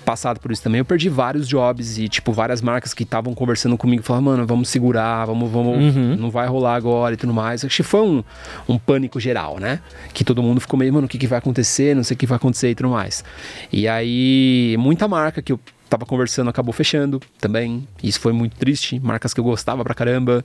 [0.09, 0.79] passado por isso também.
[0.79, 4.67] Eu perdi vários jobs e, tipo, várias marcas que estavam conversando comigo falaram, mano, vamos
[4.69, 6.15] segurar, vamos, vamos, Uhum.
[6.15, 7.63] não vai rolar agora e tudo mais.
[7.63, 8.23] Acho que foi um,
[8.67, 9.79] um pânico geral, né?
[10.11, 11.95] Que todo mundo ficou meio, mano, o que, que vai acontecer?
[11.95, 13.23] Não sei o que vai acontecer e tudo mais.
[13.71, 17.87] E aí, muita marca que eu tava conversando acabou fechando também.
[18.03, 18.99] Isso foi muito triste.
[18.99, 20.43] Marcas que eu gostava pra caramba.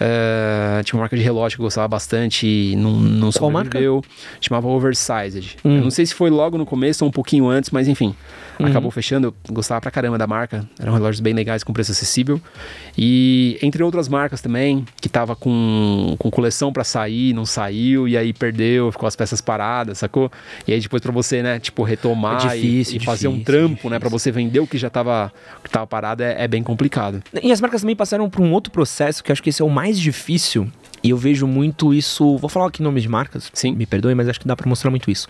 [0.00, 4.02] Eh, tinha uma marca de relógio que eu gostava bastante e não, não sobreviveu.
[4.40, 5.56] Chamava Oversized.
[5.64, 5.76] Hum.
[5.76, 8.14] Eu não sei se foi logo no começo ou um pouquinho antes, mas enfim.
[8.58, 8.66] Uhum.
[8.66, 9.34] Acabou fechando.
[9.48, 10.66] Eu gostava pra caramba da marca.
[10.78, 12.40] Eram relógios bem legais, com preço acessível.
[12.96, 18.16] E entre outras marcas também, que tava com, com coleção pra sair, não saiu, e
[18.16, 20.30] aí perdeu, ficou as peças paradas, sacou?
[20.66, 23.44] E aí depois pra você, né, tipo, retomar É e- difícil, e, fazer um difícil,
[23.52, 24.00] trampo, né, difícil.
[24.00, 27.22] pra você vender o que já tava, que tava parado, é, é bem complicado.
[27.42, 29.64] E as marcas também passaram por um outro processo que eu acho que esse é
[29.64, 30.70] o mais difícil.
[31.02, 32.36] E eu vejo muito isso.
[32.38, 33.48] Vou falar aqui nomes de marcas.
[33.52, 33.72] Sim.
[33.76, 35.28] Me perdoe, mas acho que dá pra mostrar muito isso.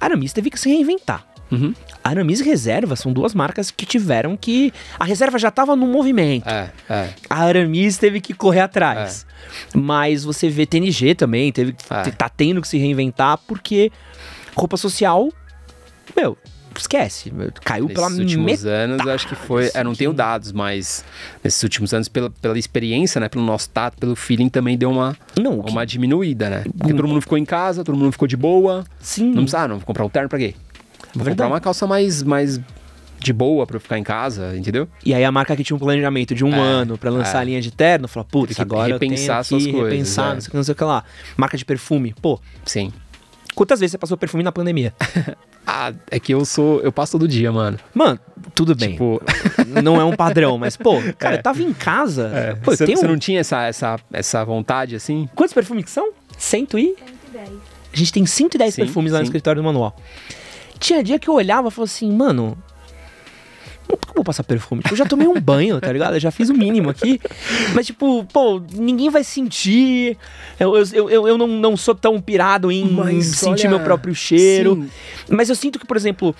[0.00, 1.24] A Aramis teve que se reinventar.
[1.50, 1.74] Uhum.
[2.02, 4.72] A Aramis e Reserva são duas marcas que tiveram que.
[4.98, 6.48] A Reserva já tava no movimento.
[6.48, 7.08] É, é.
[7.28, 9.26] A Aramis teve que correr atrás.
[9.74, 12.10] Mas você vê TNG também, teve, É.
[12.10, 13.90] tá tendo que se reinventar porque
[14.54, 15.28] roupa social,
[16.16, 16.36] meu,
[16.78, 17.32] esquece.
[17.64, 18.68] Caiu Nesses pela últimos metade.
[18.68, 19.70] anos, eu acho que foi.
[19.74, 21.04] É, não tenho dados, mas
[21.42, 23.28] nesses últimos anos, pela, pela experiência, né?
[23.28, 26.64] Pelo nosso tato, pelo feeling, também deu uma, Não, o que- uma diminuída, né?
[26.78, 28.84] Porque todo mundo ficou em casa, todo mundo ficou de boa.
[29.00, 29.26] sim.
[29.26, 30.54] Não precisa, ah, não vou comprar um terno pra quê?
[31.14, 31.30] Vou Verdade.
[31.30, 32.60] comprar uma calça mais, mais
[33.18, 34.88] de boa pra eu ficar em casa, entendeu?
[35.04, 37.40] E aí a marca que tinha um planejamento de um É, ano pra lançar é.
[37.40, 39.72] a linha de terno, falou, putz, Tem que agora repensar eu tenho as suas que
[39.72, 40.34] coisas, repensar, é.
[40.34, 41.04] não sei o que, não sei o que lá.
[41.36, 42.90] Marca de perfume, pô, Sim.
[43.54, 44.94] quantas vezes você passou perfume na pandemia?
[45.72, 46.80] Ah, é que eu sou.
[46.80, 47.78] Eu passo todo dia, mano.
[47.94, 48.18] Mano,
[48.56, 48.92] tudo bem.
[48.92, 49.22] Tipo,
[49.84, 52.28] Não é um padrão, mas, pô, cara, eu tava em casa.
[52.34, 53.10] é, pô, você, tem você um...
[53.10, 55.28] não tinha essa, essa, essa vontade assim?
[55.34, 56.12] Quantos perfumes que são?
[56.36, 56.96] Cento e...
[57.32, 57.50] 110.
[57.92, 59.94] A gente tem 110 Sim, perfumes lá no escritório do manual.
[60.80, 62.58] Tinha dia que eu olhava e falava assim, mano.
[63.86, 64.82] Por que eu vou passar perfume?
[64.82, 66.14] Tipo, eu já tomei um banho, tá ligado?
[66.14, 67.20] Eu já fiz o mínimo aqui.
[67.74, 70.16] Mas, tipo, pô, ninguém vai sentir.
[70.60, 74.14] Eu, eu, eu, eu não, não sou tão pirado em Mas sentir olha, meu próprio
[74.14, 74.76] cheiro.
[74.76, 74.90] sim.
[75.28, 76.34] Mas eu sinto que, por exemplo,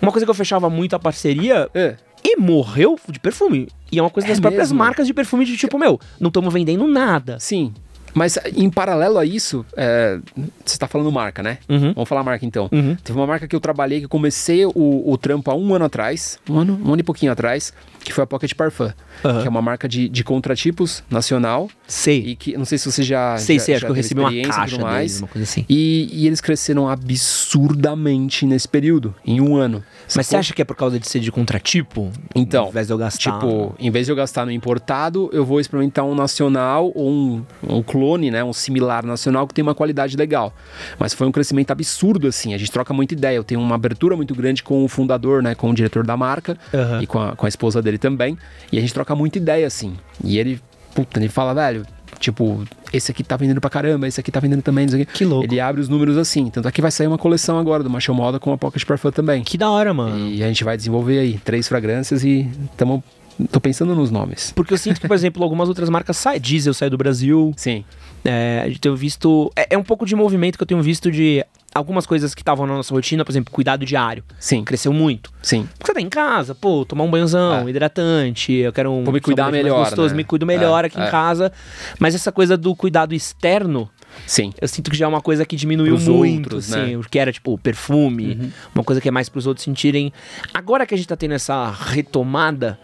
[0.00, 1.96] uma coisa que eu fechava muito a parceria É.
[2.22, 3.66] e morreu de perfume.
[3.90, 4.78] E é uma coisa É das próprias mesmo?
[4.78, 7.38] marcas de perfume de tipo, meu, não estamos vendendo nada.
[7.40, 7.74] Sim.
[8.14, 10.18] Mas em paralelo a isso, é,
[10.64, 11.58] você tá falando marca, né?
[11.68, 11.92] Uhum.
[11.92, 12.68] Vamos falar marca então.
[12.72, 12.96] Uhum.
[13.02, 15.84] Teve uma marca que eu trabalhei, que eu comecei o, o trampo há um ano
[15.84, 17.72] atrás, um ano, um ano e pouquinho atrás,
[18.04, 18.90] que foi a Pocket Parfum,
[19.24, 19.40] Aham.
[19.40, 22.20] que é uma marca de, de contratipos nacional Sei.
[22.20, 24.20] e que, não sei se você já sei, já, sei, acho já que eu recebi
[24.20, 25.64] uma e caixa tudo deles, uma coisa assim.
[25.68, 29.82] E, e eles cresceram absurdamente nesse período, em um ano.
[30.14, 32.10] Mas você acha que é por causa de ser de contratipo?
[32.34, 33.32] Então, Ao invés de eu gastar.
[33.32, 37.44] Tipo, em vez de eu gastar no importado, eu vou experimentar um nacional ou um,
[37.66, 38.42] um clone, né?
[38.44, 40.52] Um similar nacional que tem uma qualidade legal.
[40.98, 42.54] Mas foi um crescimento absurdo, assim.
[42.54, 43.36] A gente troca muita ideia.
[43.36, 45.54] Eu tenho uma abertura muito grande com o fundador, né?
[45.54, 47.02] Com o diretor da marca Aham.
[47.02, 48.36] e com a, com a esposa dele também.
[48.70, 49.94] E a gente troca muita ideia, assim.
[50.22, 50.60] E ele,
[50.94, 51.84] puta, ele fala, velho.
[52.20, 55.04] Tipo, esse aqui tá vendendo pra caramba, esse aqui tá vendendo também, não.
[55.04, 55.44] Que louco.
[55.44, 56.48] Ele abre os números assim.
[56.48, 59.10] Tanto é que vai sair uma coleção agora do Macho Moda com a Pocket Parfum
[59.10, 59.42] também.
[59.42, 60.28] Que da hora, mano.
[60.30, 63.02] E a gente vai desenvolver aí três fragrâncias e tamo,
[63.50, 64.52] tô pensando nos nomes.
[64.54, 66.40] Porque eu sinto que, por exemplo, algumas outras marcas saem.
[66.40, 67.52] Diesel sai do Brasil.
[67.56, 67.84] Sim,
[68.24, 69.50] É, gente tem visto.
[69.56, 71.44] É, é um pouco de movimento que eu tenho visto de
[71.74, 74.22] algumas coisas que estavam na nossa rotina, por exemplo, cuidado diário.
[74.38, 75.32] sim, Cresceu muito.
[75.42, 75.68] sim.
[75.76, 77.70] Porque você tá em casa, pô, tomar um banhozão, É.
[77.70, 79.02] hidratante, eu quero um.
[79.02, 80.18] Vou me cuidar melhor, Gostoso, né?
[80.18, 81.06] me cuido melhor É, aqui é.
[81.06, 81.50] em casa.
[81.98, 83.90] Mas essa coisa do cuidado externo,
[84.26, 84.52] Sim.
[84.60, 86.96] eu sinto que já é uma coisa que diminuiu Pros muito, outros, assim, né?
[86.96, 90.12] o que era tipo perfume, uma coisa que é mais pros outros sentirem.
[90.52, 92.78] Agora que a gente tá tendo essa retomada,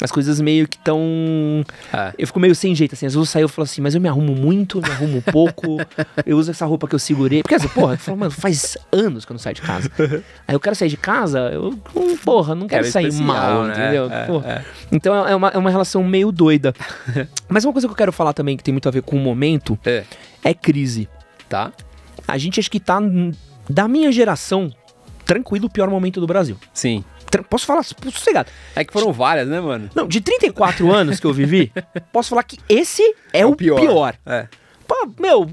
[0.00, 1.64] as coisas meio que estão.
[1.92, 2.12] É.
[2.18, 3.06] Eu fico meio sem jeito, assim.
[3.06, 5.78] Às vezes eu saio e falo assim, mas eu me arrumo muito, me arrumo pouco,
[6.24, 7.42] eu uso essa roupa que eu segurei.
[7.42, 9.90] Porque assim, porra, eu falo, mano, faz anos que eu não saio de casa.
[10.46, 11.76] Aí eu quero sair de casa, eu,
[12.24, 13.72] porra, não quero Quero sair especial, mal, né?
[13.72, 14.10] entendeu?
[14.10, 14.48] É, Porra.
[14.48, 14.64] é.
[14.92, 16.72] Então é uma, é uma relação meio doida.
[17.48, 19.20] mas uma coisa que eu quero falar também, que tem muito a ver com o
[19.20, 20.04] momento, É.
[20.44, 21.08] é crise.
[21.48, 21.72] Tá?
[22.26, 22.98] A gente acho que tá,
[23.68, 24.72] da minha geração,
[25.24, 26.56] tranquilo, o pior momento do Brasil.
[26.72, 27.04] Sim.
[27.50, 28.50] Posso falar sossegado.
[28.74, 29.90] É que foram várias, né, mano?
[29.94, 31.70] Não, de 34 anos que eu vivi,
[32.12, 34.14] posso falar que esse é, o pior.
[34.24, 34.48] É.
[34.86, 35.50] Pô, meu,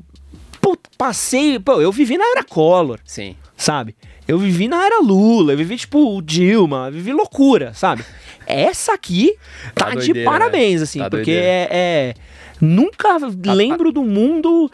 [0.61, 1.59] pô, passei.
[1.59, 3.35] Pô, eu vivi na era Collor, Sim.
[3.57, 3.93] sabe?
[4.25, 8.03] Eu vivi na era Lula, eu vivi, tipo, Dilma, vivi loucura, sabe?
[8.47, 9.35] Essa aqui
[9.75, 10.83] tá, Tá de doideira, parabéns, né?
[10.83, 11.45] assim, Tá porque doideira.
[11.45, 12.13] é, é-
[12.61, 13.17] Nunca
[13.53, 14.71] lembro do mundo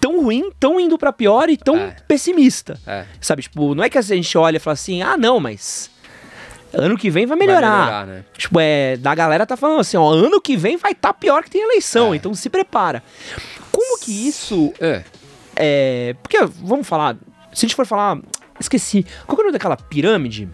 [0.00, 1.96] tão ruim, tão indo pra pior e tão É.
[2.06, 2.78] pessimista.
[2.86, 3.04] É.
[3.20, 5.90] Sabe, tipo, não é que a gente olha e fala assim, ah, não, mas.
[6.72, 7.78] Ano que vem vai Vai melhorar.
[7.78, 8.24] melhorar, né?
[8.36, 8.96] Tipo, é.
[8.96, 11.62] Da galera tá falando assim, ó, ano que vem vai estar tá pior que tem
[11.62, 12.16] eleição, É.
[12.16, 13.02] então se prepara.
[13.70, 15.04] Como que isso É.
[15.56, 16.16] é.
[16.22, 17.16] Porque, vamos falar.
[17.52, 18.18] Se a gente for falar.
[18.58, 19.04] Esqueci.
[19.26, 20.48] Qual que é o nome daquela pirâmide?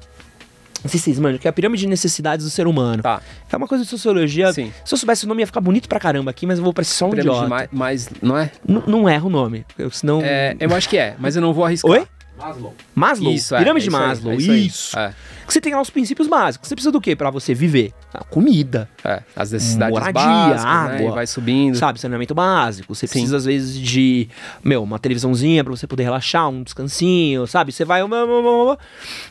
[0.82, 3.02] Não sei se vocês manjam, que é a pirâmide de necessidades do ser humano.
[3.02, 3.20] Tá.
[3.52, 4.52] É uma coisa de sociologia.
[4.52, 4.72] Sim.
[4.84, 6.94] Se eu soubesse o nome ia ficar bonito pra caramba aqui, mas eu vou parecer
[6.94, 7.48] só um Pirâmide idiota.
[7.48, 8.08] mais, mais.
[8.22, 8.50] Não é?
[8.66, 9.64] N- Não erra o nome.
[9.78, 10.20] eu- Senão.
[10.22, 10.56] é?
[10.58, 11.90] Eu acho que é, mas eu não vou arriscar.
[11.90, 12.06] Oi?
[12.38, 12.74] Maslow.
[12.94, 13.32] Maslow.
[13.34, 14.32] Isso, é, pirâmide é de isso aí, Maslow.
[14.32, 14.52] é isso.
[14.52, 15.04] isso aí.
[15.08, 15.14] É.
[15.46, 16.68] Que você tem lá os princípios básicos.
[16.68, 17.92] Você precisa do quê pra você viver?
[18.14, 18.88] Ah, comida.
[19.04, 20.70] É, as necessidades Moradia, básicas, né?
[20.70, 21.02] água.
[21.02, 21.76] E vai subindo.
[21.76, 22.94] Sabe, saneamento básico.
[22.94, 24.26] Você precisa, às vezes, de,
[24.64, 27.72] meu, uma televisãozinha pra você poder relaxar, um descansinho, sabe?
[27.72, 28.00] Você vai.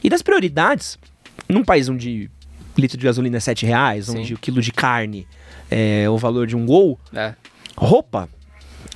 [0.03, 0.99] E das prioridades,
[1.47, 2.29] num país onde
[2.77, 4.19] litro de gasolina é 7 reais, Sim.
[4.19, 5.27] onde o quilo de carne
[5.69, 7.33] é o valor de um gol, É.
[7.77, 8.27] roupa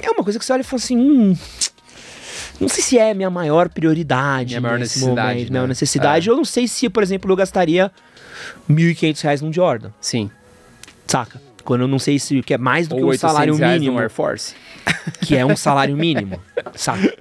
[0.01, 0.97] é uma coisa que você olha e fala assim.
[0.97, 1.37] Hum,
[2.59, 4.49] não sei se é minha maior prioridade.
[4.51, 5.67] Minha maior necessidade, Momento, né?
[5.67, 6.29] Necessidade.
[6.29, 6.31] É.
[6.31, 7.91] Eu não sei se, por exemplo, eu gastaria
[8.69, 9.91] 1.500 reais num Jordan.
[10.01, 10.29] Sim.
[11.07, 11.41] Saca?
[11.63, 13.73] Quando eu não sei se que é mais do que Ou um 800 salário reais
[13.79, 13.93] mínimo.
[13.97, 14.55] no Air Force.
[15.21, 16.39] que é um salário mínimo,
[16.75, 17.13] sabe?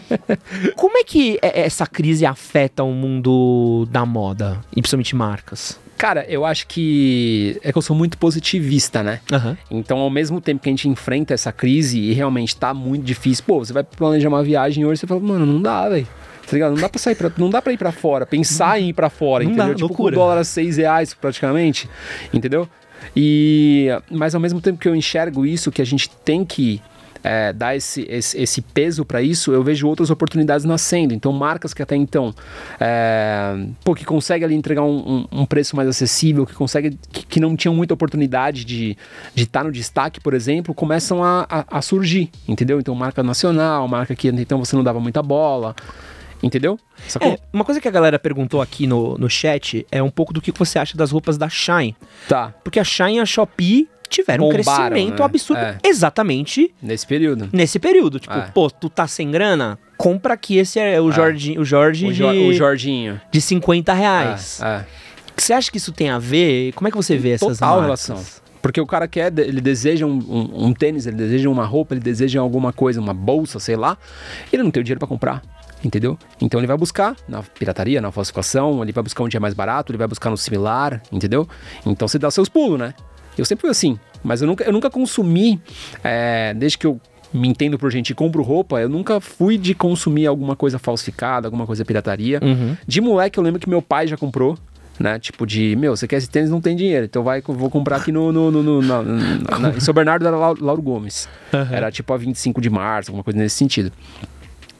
[0.76, 5.78] Como é que é- essa crise afeta o mundo da moda, e principalmente marcas?
[5.98, 7.58] Cara, eu acho que.
[7.62, 9.20] É que eu sou muito positivista, né?
[9.32, 9.56] Aham.
[9.70, 13.44] Então, ao mesmo tempo que a gente enfrenta essa crise e realmente tá muito difícil,
[13.46, 16.06] pô, você vai planejar uma viagem hoje e você fala, mano, não dá, velho.
[16.46, 16.74] Tá ligado?
[16.74, 19.08] Não dá pra sair pra, não dá pra ir pra fora, pensar em ir pra
[19.10, 19.68] fora, Não entendeu?
[19.68, 20.14] dá, tipo, loucura.
[20.14, 21.88] com o dólar a 6 reais praticamente,
[22.32, 22.68] entendeu?
[23.16, 26.80] E, mas ao mesmo tempo que eu enxergo isso, que a gente tem que
[27.26, 31.12] é, dar esse, esse, esse peso para isso, eu vejo outras oportunidades nascendo.
[31.12, 32.32] Então, marcas que até então,
[32.80, 37.26] é, pô, que conseguem ali entregar um, um- um preço mais acessível, que conseguem, que,
[37.26, 38.96] que não tinham muita oportunidade de
[39.36, 42.78] estar no destaque, por exemplo, começam a, a, a surgir, entendeu?
[42.78, 45.74] Então, marca nacional, marca que então você não dava muita bola,
[46.42, 46.78] entendeu?
[47.20, 50.40] É, uma coisa que a galera perguntou aqui no, no chat é um pouco do
[50.40, 51.96] que você acha das roupas da Shine.
[52.28, 55.24] Tá, Porque a Shine e a Shopee tiveram um Bombaram, crescimento né?
[55.24, 55.60] absurdo.
[55.60, 55.78] É.
[55.84, 57.48] Exatamente nesse período.
[57.52, 58.18] nesse período.
[58.20, 58.50] Tipo, É.
[58.52, 59.78] pô, tu tá sem grana?
[59.96, 63.20] Compra aqui, esse é o Jorge, o Jorge O, de, Jo- o Jorginho.
[63.32, 64.60] de 50 reais.
[64.62, 64.86] É, é.
[65.36, 66.72] Você acha que isso tem a ver?
[66.72, 68.06] Como é que você vê essas Total marcas?
[68.06, 68.24] relação.
[68.62, 72.00] Porque o cara quer, ele deseja um, um- um tênis, ele deseja uma roupa, ele
[72.00, 73.96] deseja alguma coisa, uma bolsa, sei lá.
[74.52, 75.40] Ele não tem o dinheiro pra comprar,
[75.84, 76.18] entendeu?
[76.40, 79.92] Então ele vai buscar na pirataria, na falsificação, ele vai buscar um dia mais barato,
[79.92, 81.46] ele vai buscar no similar, entendeu?
[81.84, 82.92] Então você dá seus pulos, né?
[83.36, 85.60] Eu sempre fui assim, mas eu nunca, eu nunca consumi,
[86.02, 87.00] é, desde que eu
[87.32, 91.46] me entendo por gente e compro roupa, eu nunca fui de consumir alguma coisa falsificada,
[91.46, 92.40] alguma coisa pirataria.
[92.42, 92.76] Uhum.
[92.86, 94.56] De moleque, eu lembro que meu pai já comprou,
[94.98, 95.18] né?
[95.18, 98.10] Tipo de, meu, você quer esse tênis, não tem dinheiro, então vai, vou comprar aqui
[98.10, 101.28] no, no, no, no- na- na- na- em São Bernardo era Lau- Lauro Gomes.
[101.74, 103.92] Era tipo a 25 de março, alguma coisa nesse sentido.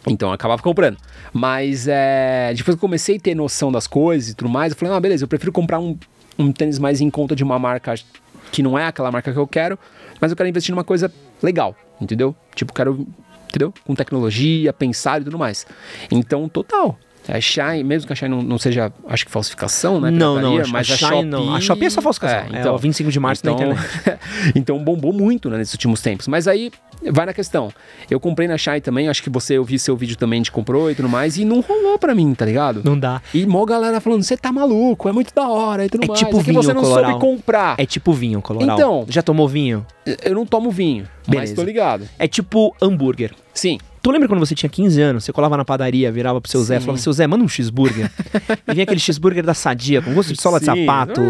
[0.09, 0.97] Então eu acabava comprando.
[1.33, 4.79] Mas é, depois que eu comecei a ter noção das coisas e tudo mais, eu
[4.79, 5.99] falei, ah, beleza, eu prefiro comprar um,
[6.38, 7.95] um tênis mais em conta de uma marca
[8.51, 9.79] que não é aquela marca que eu quero,
[10.21, 12.35] mas eu quero investir numa coisa legal, entendeu?
[12.55, 13.07] Tipo, quero,
[13.49, 13.73] entendeu?
[13.85, 15.67] Com tecnologia, pensar e tudo mais.
[16.11, 16.99] Então, total.
[17.29, 20.11] A Shine, mesmo que a Shine não, não seja, acho que falsificação, né?
[20.11, 21.25] Não, não, mas a Shine Shopee...
[21.25, 21.55] não.
[21.55, 22.57] A Shopee é só falsificação.
[22.57, 23.81] É o 25 de março na internet.
[24.55, 26.29] então bombou muito né, nesses últimos tempos.
[26.29, 26.71] Mas aí
[27.11, 27.73] vai na questão.
[28.11, 30.91] Eu comprei na Shine também, acho que você, eu vi seu vídeo também de comprou
[30.91, 32.81] e tudo mais, e não rolou pra mim, tá ligado?
[32.85, 33.21] Não dá.
[33.35, 36.19] E mó galera falando, você tá maluco, é muito da hora e tudo É mais.
[36.21, 37.11] tipo que vinho você não coloral.
[37.12, 37.75] soube comprar.
[37.79, 38.77] É tipo vinho, Coloral.
[38.77, 39.07] Então.
[39.09, 39.85] Já tomou vinho?
[40.23, 41.55] Eu não tomo vinho, mas Beleza.
[41.57, 42.09] tô ligado.
[42.19, 43.33] É tipo hambúrguer.
[43.53, 43.79] Sim.
[44.07, 46.79] Tu lembra quando você tinha 15 anos, você colava na padaria, virava pro seu Zé,
[46.79, 46.87] Sim.
[46.87, 48.09] falava, seu Zé, manda um cheeseburger.
[48.69, 50.87] e vinha aquele cheeseburger da sadia, com gosto de sola de Sim.
[50.87, 51.21] sapato.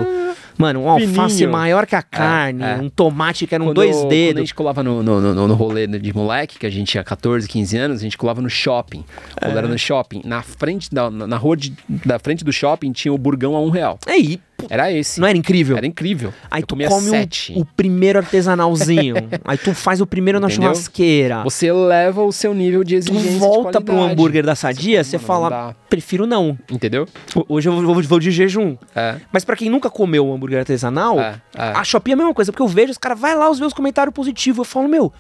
[0.59, 1.53] Mano, um alface Fininho.
[1.53, 2.77] maior que a carne, é.
[2.77, 4.41] um tomate que eram Quando, dois quando a dedos.
[4.41, 7.77] gente colava no, no, no, no rolê de moleque, que a gente tinha 14, 15
[7.79, 9.05] anos, a gente colava no shopping.
[9.41, 9.59] Quando É.
[9.59, 13.17] era no shopping, na frente da, na rua de, da frente do shopping tinha o
[13.17, 13.99] burgão a um real.
[14.07, 15.21] Aí, pô, Era esse.
[15.21, 15.77] não era incrível?
[15.77, 16.33] Era incrível.
[16.51, 17.11] Aí Eu tu come
[17.57, 19.15] o, primeiro artesanalzinho.
[19.45, 20.71] aí tu faz o primeiro na Entendeu?
[20.75, 21.43] churrasqueira.
[21.45, 23.31] Você eleva o seu nível de Tu exigência.
[23.33, 26.59] de volta pro hambúrguer da sadia, Você você fala, fala, "Mano, não dá." prefiro não.
[26.71, 27.07] Entendeu?
[27.49, 28.77] Hoje eu vou, vou de jejum.
[28.95, 29.17] É.
[29.33, 31.63] Mas pra quem nunca comeu um hambúrguer artesanal, É, é.
[31.75, 33.73] a Shopee é a mesma coisa, porque eu vejo os caras, vai lá os meus
[33.73, 34.59] comentários positivos.
[34.59, 35.13] Eu falo, meu,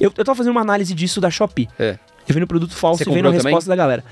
[0.00, 1.68] eu, eu tava fazendo uma análise disso da Shopee.
[1.78, 1.98] É.
[2.28, 4.04] Eu vendo produto falso Você e vendo a resposta da galera.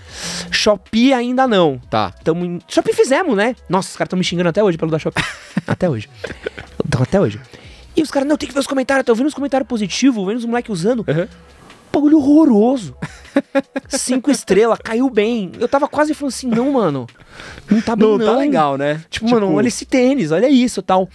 [0.51, 1.81] Shopee ainda não.
[1.91, 2.11] Tá.
[2.25, 2.61] Tamo em...
[2.69, 3.55] Shopee fizemos, né?
[3.69, 5.23] Nossa, os caras estão me xingando até hoje pelo da Shopee.
[5.67, 6.09] até hoje.
[6.85, 7.41] Então, até hoje.
[7.97, 9.05] E os caras, não, tem que ver os comentários.
[9.05, 11.01] Tô vendo os comentários positivos, vendo os moleques usando.
[11.01, 11.29] Uhum.
[11.93, 12.97] Bagulho horroroso.
[13.89, 15.53] Cinco estrelas, caiu bem.
[15.59, 17.07] Eu tava quase falando assim, não, mano.
[17.71, 18.19] Não tá bem, não.
[18.19, 19.03] Não, tá legal, né?
[19.11, 21.09] Tipo, mano, olha esse tênis, olha isso tal.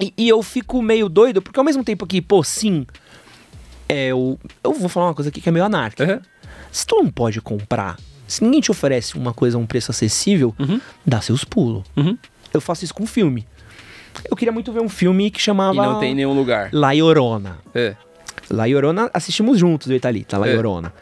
[0.00, 2.86] E, e eu fico meio doido, porque ao mesmo tempo que, pô, sim,
[3.92, 6.14] é, eu, eu vou falar uma coisa aqui que é meio anárquica.
[6.14, 6.20] Uhum.
[6.70, 10.54] Se tu não pode comprar, se ninguém te oferece uma coisa a um preço acessível,
[10.58, 10.80] Uhum.
[11.06, 11.84] dá seus pulos.
[11.96, 12.16] Uhum.
[12.52, 13.46] Eu faço isso com filme.
[14.30, 16.68] Eu queria muito ver um filme que chamava E não tem em nenhum lugar.
[16.72, 17.58] La Llorona.
[17.74, 17.94] É.
[18.50, 20.54] La Llorona, assistimos juntos, eu e Thalita, La É.
[20.54, 20.92] Llorona.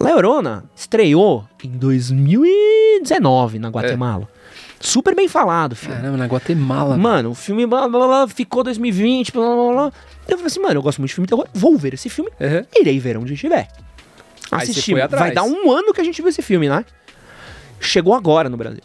[0.00, 4.28] La Llorona estreou em 2019 na Guatemala.
[4.80, 5.96] Super bem falado, o filme.
[5.96, 6.96] Caramba, na Guatemala.
[6.96, 9.92] Mano, o filme blá, blá, blá, ficou 2020, blá, blá, blá, blá.
[10.28, 12.30] Eu falei assim, mano, eu gosto muito de filme de terror, vou ver esse filme,
[12.40, 12.64] Uhum.
[12.80, 13.68] irei ver onde estiver.
[14.50, 14.68] Atrás.
[15.10, 16.84] Vai dar um ano que a gente viu esse filme, né?
[17.80, 18.82] Chegou agora no Brasil.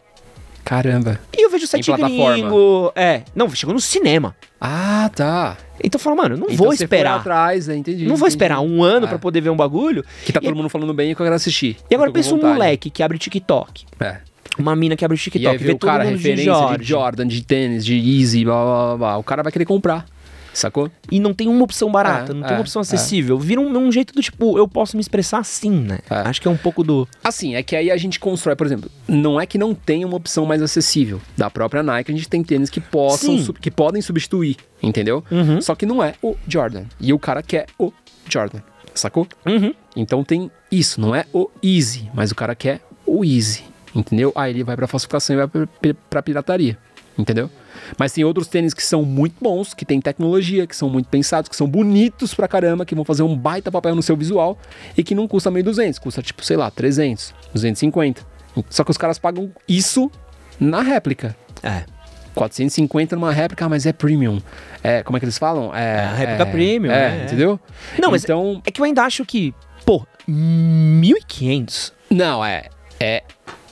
[0.66, 1.20] Caramba.
[1.36, 2.34] E eu vejo sete plataforma.
[2.34, 2.92] gringo.
[2.96, 4.36] É, não, chegou no cinema.
[4.60, 5.58] Ah, tá.
[5.84, 7.20] Então eu falo, mano, não Então vou esperar.
[7.20, 7.76] atrás, né?
[7.76, 8.04] entendi.
[8.04, 8.30] Não vou entendi.
[8.34, 9.10] esperar um ano É.
[9.10, 10.04] pra poder ver um bagulho.
[10.26, 11.78] Que tá E- todo mundo falando bem e que eu quero assistir.
[11.90, 13.86] E agora pensa um moleque que abre TikTok.
[14.00, 14.18] É.
[14.60, 16.54] Uma mina que abre o E TikTok, aí vê o todo cara, mundo de referência
[16.54, 19.18] Jorge, de Jordan, de tênis, de Easy, blá, blá, blá, blá.
[19.18, 20.06] O cara vai querer comprar.
[20.54, 20.90] Sacou?
[21.12, 23.38] E não tem uma opção barata, É, não tem é, uma opção acessível.
[23.38, 26.00] Vira um, um jeito do tipo, eu posso me expressar assim, né?
[26.10, 26.16] É.
[26.28, 27.08] Acho que é um pouco do.
[27.24, 30.16] Assim, é que aí a gente constrói, por exemplo, não é que não tem uma
[30.18, 31.22] opção mais acessível.
[31.38, 35.24] Da própria Nike, a gente tem tênis que possam, que podem substituir, entendeu?
[35.32, 35.62] Uhum.
[35.62, 36.84] Só que não é o Jordan.
[37.00, 37.94] E o cara quer o
[38.28, 38.60] Jordan,
[38.94, 39.28] sacou?
[39.46, 39.74] Uhum.
[39.96, 44.32] Então tem isso, não é o Easy, mas o cara quer o Easy, entendeu?
[44.36, 46.78] Aí ele vai pra falsificação e vai pra- pra pirataria,
[47.18, 47.50] entendeu?
[47.98, 51.50] Mas tem outros tênis que são muito bons, que tem tecnologia, que são muito pensados,
[51.50, 54.58] que são bonitos pra caramba, que vão fazer um baita papel no seu visual
[54.98, 58.22] e que não custa 1.200, custa tipo, sei lá, 300, 250.
[58.70, 60.12] Só que os caras pagam isso
[60.60, 61.36] na réplica.
[61.64, 61.84] É.
[62.36, 64.42] 450 numa réplica, mas é premium.
[64.84, 65.76] É, como é que eles falam?
[65.76, 67.24] É, É, réplica premium, É, é.
[67.26, 67.60] entendeu?
[68.02, 69.54] Não, mas então, É que eu ainda acho que,
[69.86, 72.64] pô, 1.500 não é,
[73.00, 73.24] é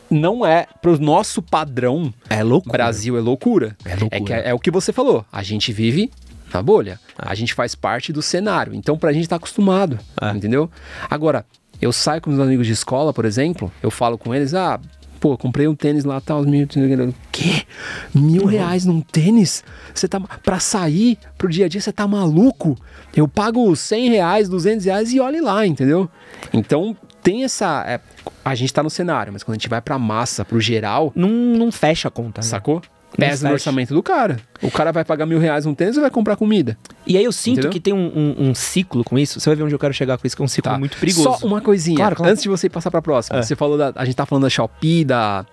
[0.10, 2.14] não é pro nosso padrão.
[2.30, 2.70] é louco.
[2.70, 3.76] Brasil é loucura.
[3.86, 4.22] É loucura.
[4.24, 5.26] que é, é o que você falou.
[5.32, 6.12] A gente vive
[6.54, 7.00] na bolha.
[7.18, 8.74] A gente faz parte do cenário.
[8.74, 10.00] Então, pra gente tá acostumado.
[10.22, 10.30] É.
[10.32, 10.70] Entendeu?
[11.10, 11.46] Agora,
[11.82, 14.80] eu saio com meus amigos de escola, por exemplo, eu falo com eles, ah.
[15.20, 16.68] Pô, comprei um tênis lá, tá, os mil...
[17.32, 17.64] Quê?
[18.14, 19.64] Mil reais num tênis?
[19.92, 20.20] Você tá...
[20.20, 22.78] Pra sair pro dia a dia, você tá maluco?
[23.16, 26.08] Eu pago 100 reais, 200 reais e olhe lá, entendeu?
[26.54, 26.96] Então,
[27.32, 27.84] tem essa...
[27.86, 28.00] é,
[28.46, 31.28] a gente tá no cenário, mas quando a gente vai pra massa, pro geral, Não,
[31.30, 32.40] não fecha a conta.
[32.42, 32.48] né?
[32.48, 32.82] Sacou?
[33.18, 34.38] Pesa no orçamento do cara.
[34.62, 36.78] O cara vai pagar mil reais um tênis ou vai comprar comida?
[37.06, 37.72] E aí eu sinto Entendeu?
[37.72, 39.40] que tem um, um- um ciclo com isso.
[39.40, 40.78] Você vai ver onde eu quero chegar com isso, que é um ciclo Tá.
[40.80, 41.38] muito perigoso.
[41.40, 41.98] Só uma coisinha.
[41.98, 42.32] Claro, claro.
[42.32, 43.40] Antes de você passar pra próxima.
[43.40, 43.42] É.
[43.42, 43.92] Você falou da.
[43.96, 45.46] A gente tá falando da Shopee, da.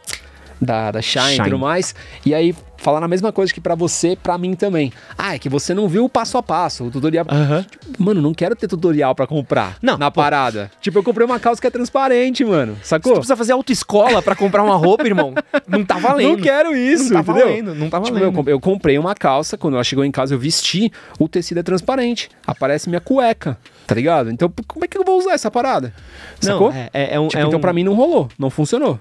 [0.60, 1.94] Da, da Shine, e tudo mais.
[2.24, 4.92] E aí, falar a mesma coisa que pra você, pra mim também.
[5.16, 7.24] Ah, é que você não viu o passo a passo, o tutorial.
[7.28, 7.64] Aham.
[7.98, 10.20] Mano, não quero ter tutorial pra comprar Não, na pô.
[10.20, 10.70] parada.
[10.82, 12.76] Tipo, eu comprei uma calça que é transparente, mano.
[12.82, 13.14] Você Sacou?
[13.14, 15.32] precisa fazer autoescola pra comprar uma roupa, irmão.
[15.66, 16.36] Não tá valendo.
[16.36, 17.46] Não quero isso, Não tá entendeu?
[17.48, 18.28] valendo, não tá Tipo, valendo.
[18.28, 21.60] eu, comp- eu comprei uma calça, quando ela chegou em casa eu vesti, o tecido
[21.60, 22.28] é transparente.
[22.46, 24.30] Aparece minha cueca, tá ligado?
[24.30, 25.92] Então, como é que eu vou usar essa parada?
[26.38, 26.70] Sacou?
[26.70, 29.00] Não, é, é, é um, Tipo, é então um- pra mim não rolou, não funcionou.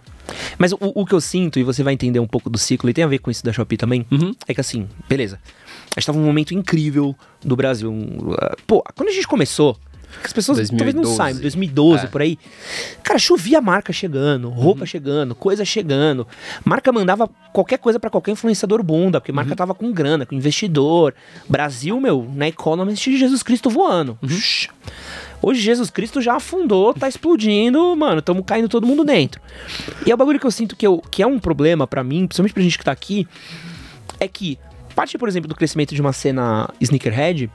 [0.57, 2.93] Mas o, o que eu sinto, e você vai entender um pouco do ciclo, e
[2.93, 4.33] tem a ver com isso da Shopee também, Uhum.
[4.47, 5.39] é que assim, beleza.
[5.95, 7.93] A gente tava num momento incrível do Brasil.
[8.65, 9.77] pô, quando a gente começou,
[10.23, 11.15] as pessoas talvez não 2012.
[11.17, 12.07] saibam, 2012 É.
[12.07, 12.37] por aí.
[13.03, 16.27] Cara, chovia marca chegando, roupa chegando, coisa chegando.
[16.63, 21.13] Marca mandava qualquer coisa pra qualquer influenciador bunda, porque marca tava com grana, com investidor.
[21.49, 24.17] Brasil, meu, na Economist de Jesus Cristo voando.
[24.27, 24.69] Shhh.
[25.45, 29.41] Hoje Jesus Cristo já afundou, tá explodindo, mano, tamo caindo todo mundo dentro.
[30.05, 32.25] E é o bagulho que eu sinto que, eu, que é um problema pra mim,
[32.25, 33.27] principalmente pra gente que tá aqui,
[34.21, 34.57] é que
[34.95, 37.51] parte, por exemplo, do crescimento de uma cena sneakerhead,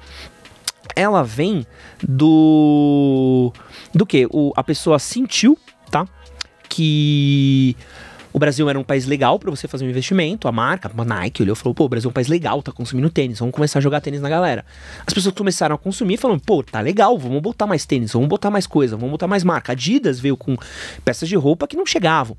[0.95, 1.67] ela vem
[2.07, 3.53] do
[3.95, 5.57] do que a pessoa sentiu,
[5.91, 6.07] tá?
[6.69, 7.75] Que
[8.33, 11.43] o Brasil era um país legal pra você fazer um investimento, a marca, a Nike
[11.43, 13.79] olhou e falou: "Pô, o Brasil é um país legal, tá consumindo tênis, vamos começar
[13.79, 14.65] a jogar tênis na galera".
[15.07, 18.51] As pessoas começaram a consumir falando: "Pô, tá legal, vamos botar mais tênis, vamos botar
[18.51, 19.73] mais coisa, vamos botar mais marca".
[19.73, 20.57] A Adidas veio com
[21.05, 22.37] peças de roupa que não chegavam.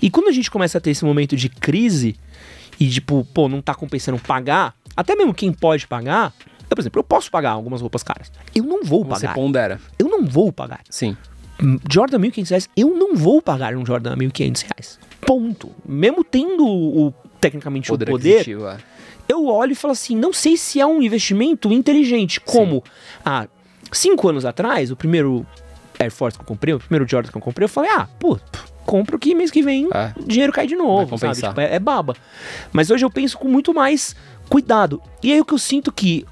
[0.00, 2.16] E quando a gente começa a ter esse momento de crise
[2.80, 6.98] e tipo, pô, não tá compensando pagar, até mesmo quem pode pagar, eu, por exemplo,
[7.00, 8.32] eu posso pagar algumas roupas caras.
[8.54, 9.34] Eu não vou Você pagar.
[9.34, 9.80] pondera.
[9.98, 10.80] Eu não vou pagar.
[10.88, 11.16] Sim.
[11.90, 14.98] Jordan 1.500 reais, eu não vou pagar um Jordan 1.500 reais.
[15.20, 15.70] Ponto.
[15.84, 18.78] Mesmo tendo o, tecnicamente Poder o poder, é.
[19.28, 22.40] eu olho e falo assim, não sei se é um investimento inteligente.
[22.40, 22.82] Como
[23.24, 23.46] há
[23.92, 25.46] cinco anos atrás, o primeiro
[25.98, 28.38] Air Force que eu comprei, o primeiro Jordan que eu comprei, eu falei, ah, pô,
[28.84, 30.12] compro que mês que vem É.
[30.18, 31.40] o dinheiro cai de novo, sabe?
[31.40, 32.14] Tipo, é, é baba.
[32.72, 34.14] Mas hoje eu penso com muito mais
[34.48, 35.00] cuidado.
[35.22, 36.26] E aí o que eu sinto que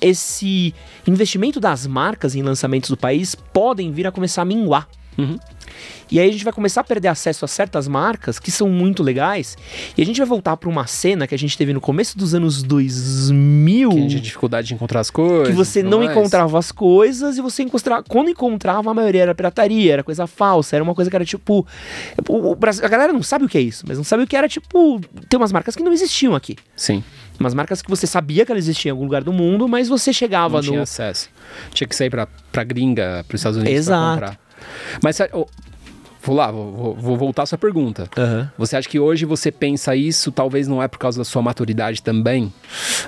[0.00, 0.74] esse
[1.06, 4.88] investimento das marcas em lançamentos do país podem vir a começar a minguar.
[5.16, 5.38] Uhum.
[6.10, 9.02] E aí a gente vai começar a perder acesso a certas marcas que são muito
[9.02, 9.56] legais.
[9.96, 12.34] E a gente vai voltar para uma cena que a gente teve no começo dos
[12.34, 13.88] anos 2000.
[13.90, 15.48] Que a gente tinha dificuldade de encontrar as coisas.
[15.48, 16.10] Que você não mais.
[16.10, 18.02] encontrava as coisas e você encontrava.
[18.08, 21.66] Quando encontrava, a maioria era pirataria, era coisa falsa, era uma coisa que era tipo.
[22.28, 24.48] o- a galera não sabe o que é isso, mas não sabe o que era
[24.48, 25.00] tipo.
[25.28, 26.56] Tem umas marcas que não existiam aqui.
[26.76, 27.02] Sim,
[27.38, 30.10] Umas marcas que você sabia que elas existiam em algum lugar do mundo, mas você
[30.10, 30.82] chegava não tinha no.
[30.84, 31.28] acesso.
[31.70, 34.18] Tinha que sair pra, pra gringa, pros Estados Unidos Exato.
[34.18, 34.40] pra comprar.
[35.02, 35.18] Mas,
[36.26, 38.08] vou lá, vou, vou- voltar à sua pergunta.
[38.18, 38.50] Aham.
[38.58, 42.02] Você acha que hoje você pensa isso, talvez não é por causa da sua maturidade
[42.02, 42.52] também?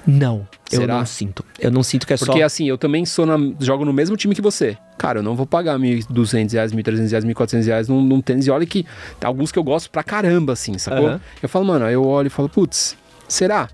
[0.07, 0.99] Não, eu Será?
[0.99, 1.45] não sinto.
[1.59, 2.45] Eu não sinto que é Porque só.
[2.45, 4.77] assim, eu também sou na- jogo no mesmo time que você.
[4.97, 8.47] Cara, eu não vou pagar 1.200 reais, 1.300 reais, 1.400 reais num, num tênis.
[8.47, 8.85] E olha que
[9.21, 11.09] tem alguns que eu gosto pra caramba, assim, sacou?
[11.09, 11.21] Aham.
[11.43, 12.97] Eu falo, mano, aí eu olho e falo, putz,
[13.29, 13.69] será?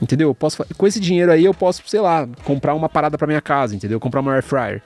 [0.00, 0.28] Entendeu?
[0.28, 3.40] Eu posso, com esse dinheiro aí eu posso, sei lá, comprar uma parada pra minha
[3.40, 3.98] casa, entendeu?
[3.98, 4.82] Comprar uma air fryer.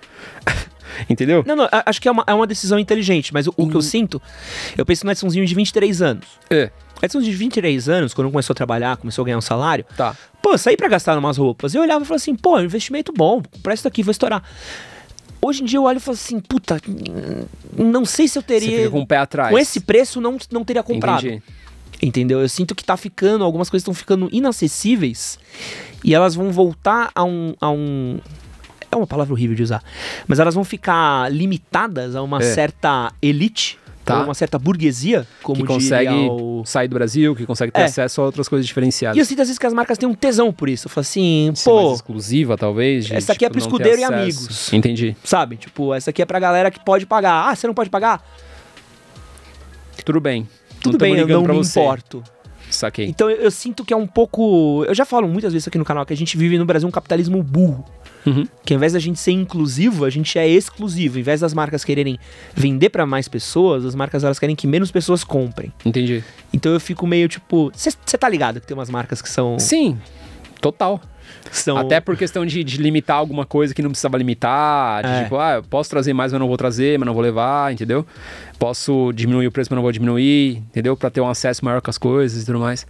[1.08, 1.44] entendeu?
[1.46, 3.82] Não, não, acho que é uma, é uma decisão inteligente, mas o, o que eu
[3.82, 4.20] sinto,
[4.76, 6.26] eu penso no Edsonzinho de 23 anos.
[6.48, 6.70] É,
[7.02, 10.14] Edson de 23 anos, quando começou a trabalhar, começou a ganhar um salário, tá.
[10.42, 11.74] pô, eu saí pra gastar umas roupas.
[11.74, 14.42] Eu olhava e falava assim, pô, é um investimento bom, comprar isso daqui, vou estourar.
[15.42, 16.78] Hoje em dia eu olho e falo assim, puta,
[17.76, 18.78] não sei se eu Você teria.
[18.78, 19.50] fica com o pé atrás.
[19.50, 21.26] com esse preço não, não teria comprado.
[21.26, 21.42] Entendi.
[22.02, 22.40] Entendeu?
[22.40, 25.38] Eu sinto que tá ficando, algumas coisas estão ficando inacessíveis
[26.04, 28.18] e elas vão voltar a um, a um.
[28.92, 29.82] É uma palavra horrível de usar.
[30.26, 32.54] Mas elas vão ficar limitadas a uma É.
[32.54, 34.24] certa elite, Tá.
[34.24, 36.62] uma certa burguesia, como que consegue o...
[36.66, 37.84] sair do Brasil, que consegue ter É.
[37.84, 39.16] acesso a outras coisas diferenciadas.
[39.16, 40.86] E eu sinto às vezes que as marcas têm um tesão por isso.
[40.86, 43.06] Eu falo assim, Ser mais pô, exclusiva, talvez.
[43.06, 44.72] de, essa aqui é tipo, pro não ter escudeiro e amigos.
[44.72, 45.16] Entendi.
[45.22, 45.56] sabe?
[45.56, 47.48] Tipo, essa aqui é pra galera que pode pagar.
[47.50, 48.24] Ah, você não pode pagar?
[50.04, 50.48] Tudo bem.
[50.82, 51.78] Tudo Não bem, eu não me você.
[51.78, 52.24] importo.
[52.70, 53.06] Saquei.
[53.06, 54.84] Então eu, eu sinto que é um pouco.
[54.86, 56.92] Eu já falo muitas vezes aqui no canal que a gente vive no Brasil um
[56.92, 57.84] capitalismo burro.
[58.26, 58.46] Uhum.
[58.64, 61.16] Que ao invés da gente ser inclusivo, a gente é exclusivo.
[61.16, 62.18] Ao invés das marcas quererem
[62.54, 65.72] vender pra mais pessoas, as marcas elas querem que menos pessoas comprem.
[65.84, 66.22] Entendi.
[66.52, 67.72] Então eu fico meio tipo.
[67.74, 69.58] Você tá ligado que tem umas marcas que são.
[69.58, 69.98] Sim,
[70.60, 71.00] total.
[71.50, 75.02] São Até por questão de, de limitar alguma coisa que não precisava limitar.
[75.02, 75.22] De É.
[75.24, 78.06] tipo, ah, eu posso trazer mais, mas não vou trazer, mas não vou levar, entendeu?
[78.58, 80.96] Posso diminuir o preço, mas não vou diminuir, entendeu?
[80.96, 82.86] Pra ter um acesso maior com as coisas e tudo mais.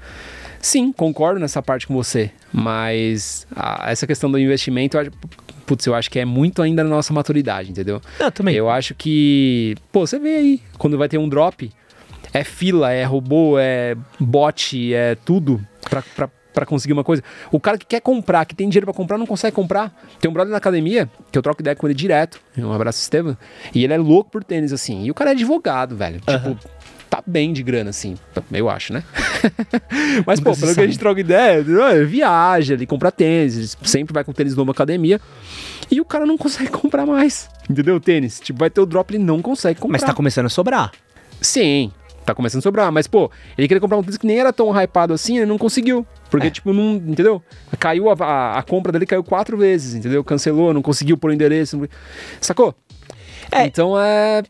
[0.61, 2.31] Sim, concordo nessa parte com você.
[2.53, 5.11] Mas a- essa questão do investimento, eu acho,
[5.67, 8.01] putz, eu acho que é muito ainda na nossa maturidade, entendeu?
[8.19, 8.55] Ah, também.
[8.55, 11.71] Eu acho que, pô, você vê aí, quando vai ter um drop,
[12.33, 17.23] é fila, é robô, é bot, é tudo pra, pra, pra conseguir uma coisa.
[17.51, 19.95] O cara que quer comprar, que tem dinheiro pra comprar, não consegue comprar.
[20.21, 23.37] Tem um brother na academia, que eu troco ideia com ele direto, um abraço, Estevam,
[23.75, 25.05] e ele é louco por tênis, assim.
[25.05, 26.21] E o cara é advogado, velho.
[26.21, 26.59] Tipo,
[27.11, 28.17] tá bem de grana, assim,
[28.53, 29.03] eu acho, né?
[30.25, 34.15] Mas, pô, pelo que a gente troca ideia, ele viaja, ele compra tênis, ele sempre
[34.15, 35.21] vai com tênis novo academia.
[35.91, 37.51] E o cara não consegue comprar mais.
[37.69, 37.99] Entendeu?
[37.99, 38.39] Tênis.
[38.39, 39.93] Tipo, vai ter o drop, ele não consegue comprar.
[39.93, 40.93] Mas tá começando a sobrar.
[41.41, 41.91] Sim,
[42.25, 42.93] tá começando a sobrar.
[42.93, 45.59] Mas, pô, ele queria comprar um tênis que nem era tão hypado assim, ele não
[45.59, 46.07] conseguiu.
[46.31, 46.51] Porque, É.
[46.51, 46.95] tipo, não.
[46.97, 47.43] Entendeu?
[47.79, 50.23] Caiu a, a, a compra dele caiu quatro vezes, entendeu?
[50.25, 51.77] Cancelou, não conseguiu pôr o endereço.
[51.77, 51.89] não-
[52.41, 52.75] Sacou?
[53.51, 53.67] É.
[53.67, 54.43] Então é.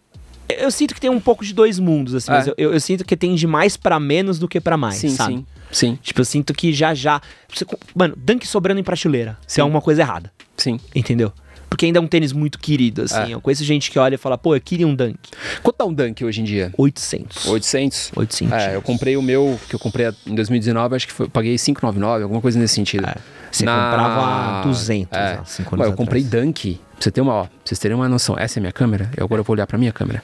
[0.49, 2.35] Eu sinto que tem um pouco de dois mundos, assim, É.
[2.35, 4.97] mas eu, eu- eu sinto que tem de mais pra menos do que pra mais,
[4.97, 5.35] sim, sabe?
[5.37, 5.47] sim.
[5.73, 7.21] Sim, Tipo, eu sinto que já já.
[7.49, 7.65] Você,
[7.95, 9.39] mano, dunk sobrando em prateleira.
[9.47, 9.61] Sim.
[9.61, 10.33] é uma coisa errada.
[10.57, 10.81] sim.
[10.95, 11.33] Entendeu?
[11.71, 13.31] Porque ainda é um tênis muito querido, assim.
[13.31, 13.35] É.
[13.35, 15.17] Eu conheço gente que olha e fala, pô, eu queria um dunk.
[15.63, 16.73] Quanto tá um Dunk hoje em dia?
[16.77, 17.47] 800.
[17.47, 18.11] 800?
[18.17, 18.53] 800.
[18.53, 22.25] É, eu comprei o meu, que eu comprei em 2019, acho que foi, paguei 599,
[22.25, 23.07] alguma coisa nesse sentido.
[23.09, 23.15] É,
[23.53, 25.39] Você comprava 200 É.
[25.41, 26.45] há cinco Ué, anos eu comprei atrás.
[26.45, 28.37] Dunk, pra você ter uma, ó, vocês terem uma noção.
[28.37, 30.23] Essa é minha câmera, eu agora eu vou olhar pra minha câmera.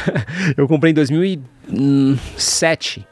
[0.56, 3.06] eu comprei em 2007.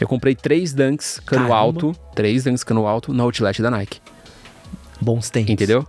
[0.00, 1.56] Eu comprei três Dunks cano Caramba.
[1.56, 4.00] alto, três Dunks cano alto na outlet da Nike,
[5.00, 5.50] Bons tênis.
[5.50, 5.86] entendeu?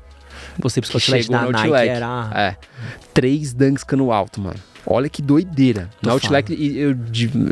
[0.70, 1.90] Você precisa outlet da Nike outlet.
[1.90, 2.30] era...
[2.34, 2.56] É.
[3.14, 4.58] Três dunks cano alto, mano.
[4.86, 5.90] Olha que doideira.
[6.02, 6.96] Tô Na Outlet eu, eu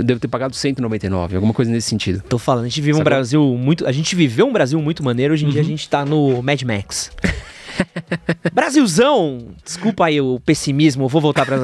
[0.04, 2.24] devo ter pagado 199, alguma coisa nesse sentido.
[2.28, 3.04] Tô falando, a gente vive um Sacou?
[3.06, 3.88] Brasil muito.
[3.88, 5.54] A gente viveu um Brasil muito maneiro, hoje em Uhum.
[5.54, 7.12] dia a gente tá no Mad Max.
[8.54, 9.50] Brasilzão!
[9.64, 11.58] Desculpa aí o pessimismo, vou voltar pra.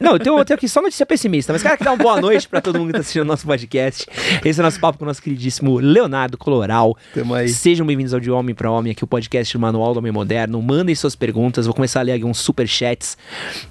[0.00, 2.20] Não, eu tenho, eu tenho aqui só notícia pessimista, mas quero aqui dar uma boa
[2.20, 4.06] noite pra todo mundo que tá assistindo o nosso podcast.
[4.44, 6.96] Esse é o nosso papo com o nosso queridíssimo Leonardo Coloral.
[7.14, 7.48] Tamo aí.
[7.48, 10.60] Sejam bem-vindos ao De Homem para Homem, aqui o podcast do Manual do Homem Moderno.
[10.60, 13.16] Mandem suas perguntas, vou começar a ler aqui uns superchats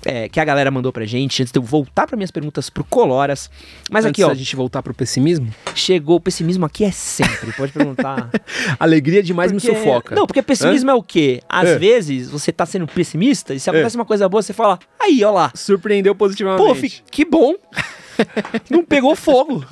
[0.05, 2.83] é, que a galera mandou pra gente, antes de eu voltar para minhas perguntas pro
[2.83, 3.49] Coloras.
[3.89, 7.51] Mas aqui, Antes ó, da gente voltar pro pessimismo, chegou, o pessimismo aqui é sempre,
[7.53, 8.29] pode perguntar.
[8.79, 10.15] alegria demais Porque- me sufoca.
[10.15, 11.41] Não, porque pessimismo é o quê?
[11.65, 11.77] Às É.
[11.79, 15.31] vezes você tá sendo pessimista e se acontece uma coisa boa, você fala, aí, ó
[15.31, 15.51] lá.
[15.55, 16.63] Surpreendeu positivamente.
[16.67, 17.55] Pô, fi- que bom.
[18.69, 19.65] Não pegou fogo.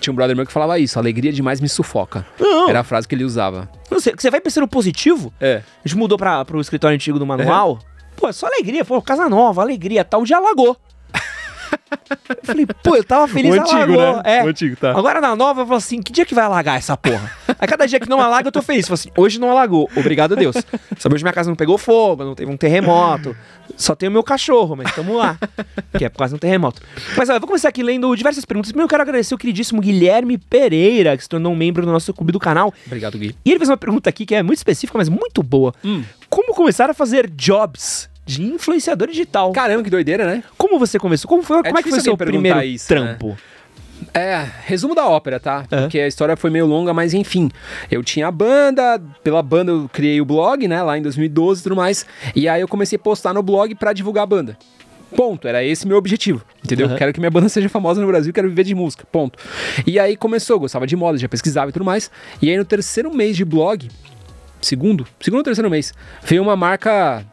[0.00, 2.24] Tinha um brother meu que falava isso, alegria demais me sufoca.
[2.38, 2.68] Não.
[2.68, 3.68] Era a frase que ele usava.
[3.90, 5.62] Não sei, você vai pensando positivo, É.
[5.84, 7.78] a gente mudou pra, pro escritório antigo do manual.
[8.16, 10.76] Pô, é só alegria, pô, casa nova, alegria, tal, de alagou.
[12.30, 14.16] Eu falei, pô, eu tava feliz, O antigo, alagou.
[14.16, 14.22] né?
[14.24, 14.44] É.
[14.44, 14.90] O antigo, tá.
[14.90, 17.30] Agora na nova, eu falo assim, que dia que vai alagar essa porra?
[17.58, 18.82] Aí cada dia que não alaga, eu tô feliz.
[18.84, 20.56] Eu falo assim, hoje não alagou, obrigado a Deus.
[20.98, 23.36] Sabe, hoje minha casa não pegou fogo, não teve um terremoto.
[23.76, 25.38] Só tem o meu cachorro, mas tamo lá.
[25.96, 26.80] Que é por causa de um terremoto.
[27.16, 28.72] Mas eu vou começar aqui lendo diversas perguntas.
[28.72, 32.12] Primeiro eu quero agradecer o queridíssimo Guilherme Pereira, que se tornou um membro do nosso
[32.14, 32.72] clube do canal.
[32.86, 33.36] Obrigado, Gui.
[33.44, 35.74] E ele fez uma pergunta aqui que é muito específica, mas muito boa.
[35.84, 36.02] Hum.
[36.30, 39.50] Como começar a fazer jobs de influenciador digital?
[39.52, 40.44] Caramba, que doideira, né?
[40.58, 41.26] Como você começou?
[41.26, 43.00] Como, foi, como é que foi seu primeiro isso, né?
[43.00, 43.36] trampo?
[44.12, 45.64] É, resumo da ópera, tá?
[45.70, 45.80] É.
[45.80, 47.50] Porque a história foi meio longa, mas enfim.
[47.90, 51.62] Eu tinha a banda, pela banda eu criei o blog, né, lá em 2012 e
[51.62, 52.04] tudo mais.
[52.36, 54.58] E aí eu comecei a postar no blog pra divulgar a banda.
[55.16, 56.86] Ponto, era esse meu objetivo, entendeu?
[56.86, 56.96] Aham.
[56.96, 59.38] Quero que minha banda seja famosa no Brasil, quero viver de música, ponto.
[59.86, 62.10] E aí começou, gostava de moda, já pesquisava e tudo mais.
[62.42, 63.88] E aí no terceiro mês de blog,
[64.60, 67.24] segundo, segundo ou terceiro mês, veio uma marca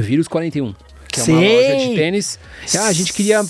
[0.00, 0.74] Vírus 41.
[1.08, 1.72] Que é uma Sei.
[1.72, 2.38] loja de tênis.
[2.76, 3.40] Ah, a gente queria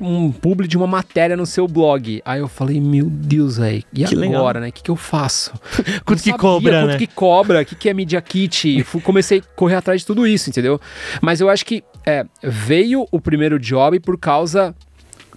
[0.00, 2.20] um publi de uma matéria no seu blog.
[2.24, 3.84] Aí eu falei, meu Deus, velho.
[3.92, 4.40] E Que legal.
[4.40, 4.68] agora, né?
[4.70, 5.52] O que, que eu faço?
[6.04, 6.98] Quanto que cobra, quanto né?
[6.98, 8.82] que cobra, o que, que é Media Kit.
[8.82, 10.80] Fui- comecei a correr atrás de tudo isso, entendeu?
[11.22, 14.74] Mas eu acho que é, veio o primeiro job por causa,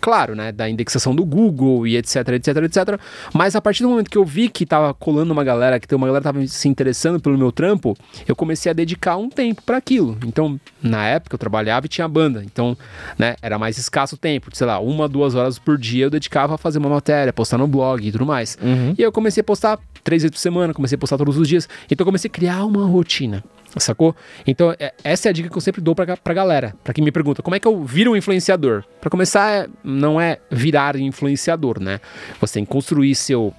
[0.03, 0.51] claro, né?
[0.51, 2.99] Da indexação do Google e etc, etc, etc.
[3.33, 6.05] Mas a partir do momento que eu vi que tava colando uma galera, que uma
[6.05, 7.95] galera tava se interessando pelo meu trampo,
[8.27, 10.17] eu comecei a dedicar um tempo para aquilo.
[10.25, 12.43] Então, na época eu trabalhava e tinha banda.
[12.43, 12.77] Então,
[13.17, 14.49] né, era mais escasso o tempo.
[14.53, 17.65] Sei lá, uma, duas horas por dia eu dedicava a fazer uma matéria, postar no
[17.65, 18.57] blog e tudo mais.
[18.61, 18.95] Uhum.
[18.97, 21.47] E aí eu comecei a postar três vezes por semana, comecei a postar todos os
[21.47, 21.69] dias.
[21.85, 23.41] Então eu comecei a criar uma rotina.
[23.77, 24.15] Sacou?
[24.45, 26.75] Então, é- essa é a dica que eu sempre dou pra, pra galera.
[26.83, 28.83] Pra quem me pergunta, como é que eu viro um influenciador?
[29.01, 31.99] Pra começar, é- não é virar influenciador, né?
[32.39, 33.53] Você tem que construir seu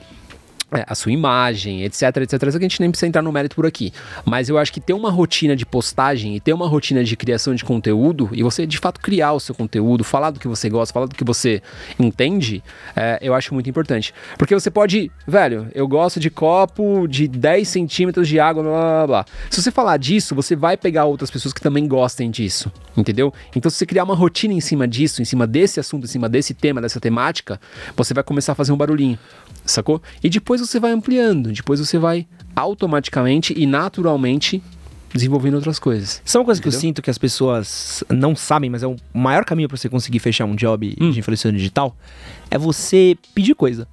[0.74, 3.54] é, a sua imagem, etc, etc, etc, que a gente nem precisa entrar no mérito
[3.54, 3.92] por aqui.
[4.24, 7.54] Mas eu acho que ter uma rotina de postagem e ter uma rotina de criação
[7.54, 10.92] de conteúdo, e você de fato criar o seu conteúdo, falar do que você gosta,
[10.92, 11.62] falar do que você
[11.98, 12.62] entende,
[12.96, 14.12] é, eu acho muito importante.
[14.36, 19.06] Porque você pode, velho, eu gosto de copo de 10 centímetros de água, blá blá.
[19.06, 19.26] blá.
[19.48, 23.32] Se você falar disso, você vai pegar outras pessoas que também gostem disso, entendeu?
[23.54, 26.28] Então, se você criar uma rotina em cima disso, em cima desse assunto, em cima
[26.28, 27.60] desse tema, dessa temática,
[27.96, 29.18] você vai começar a fazer um barulhinho,
[29.64, 30.02] sacou?
[30.22, 34.62] E depois você vai ampliando, depois você vai automaticamente e naturalmente
[35.12, 36.20] desenvolvendo outras coisas.
[36.24, 38.96] Isso é uma coisa que eu sinto que as pessoas não sabem, mas é o
[39.12, 41.10] maior caminho pra você conseguir fechar um job Hum.
[41.12, 41.96] de influenciador digital,
[42.50, 43.86] é você pedir coisa.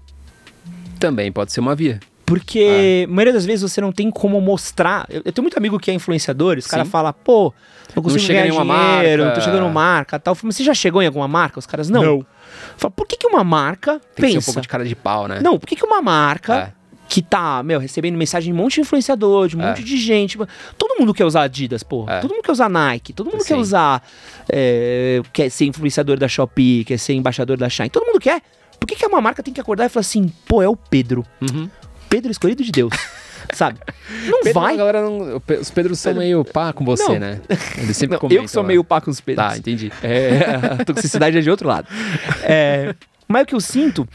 [0.99, 1.99] Também pode ser uma via.
[2.25, 5.05] Porque a maioria das vezes você não tem como mostrar.
[5.09, 7.53] Eu, eu tenho muito amigo que é influenciador, os caras falam, pô,
[7.95, 9.41] não consigo chega ganhar dinheiro, não marca.
[9.41, 10.37] tô chegando marca tal.
[10.43, 11.59] Mas você já chegou em alguma marca?
[11.59, 12.01] Os caras, não.
[12.03, 12.25] Não.
[12.81, 14.45] Fala, por que, que uma marca Tem que ser um pensa?
[14.47, 15.39] pouco de cara de pau, né?
[15.39, 16.81] Não, por que, que uma marca É.
[17.07, 19.67] que tá, meu, recebendo mensagem de um monte de influenciador, de um É.
[19.67, 20.35] monte de gente.
[20.77, 22.15] Todo mundo quer usar Adidas, porra.
[22.15, 22.19] É.
[22.21, 23.59] Todo mundo quer usar Nike, todo mundo quer Sim.
[23.61, 24.01] usar.
[24.49, 27.89] é, quer ser influenciador da Shopee, quer ser embaixador da Shine.
[27.89, 28.41] Todo mundo quer.
[28.79, 31.23] Por que, que uma marca tem que acordar e falar assim, pô, é o Pedro.
[31.39, 31.69] Uhum.
[32.09, 32.91] Pedro escolhido de Deus.
[33.53, 33.79] sabe?
[34.27, 34.77] Não Pedro, vai.
[34.77, 37.19] galera não- os Pedros são meio pá com você, Não.
[37.19, 37.41] né?
[37.77, 38.67] Eles sempre Não, eu que sou lá.
[38.67, 39.47] meio pá com os Pedros.
[39.47, 39.91] Tá, entendi.
[40.03, 41.87] É, a toxicidade é de outro lado.
[42.43, 42.93] É,
[43.27, 44.07] mas o que eu sinto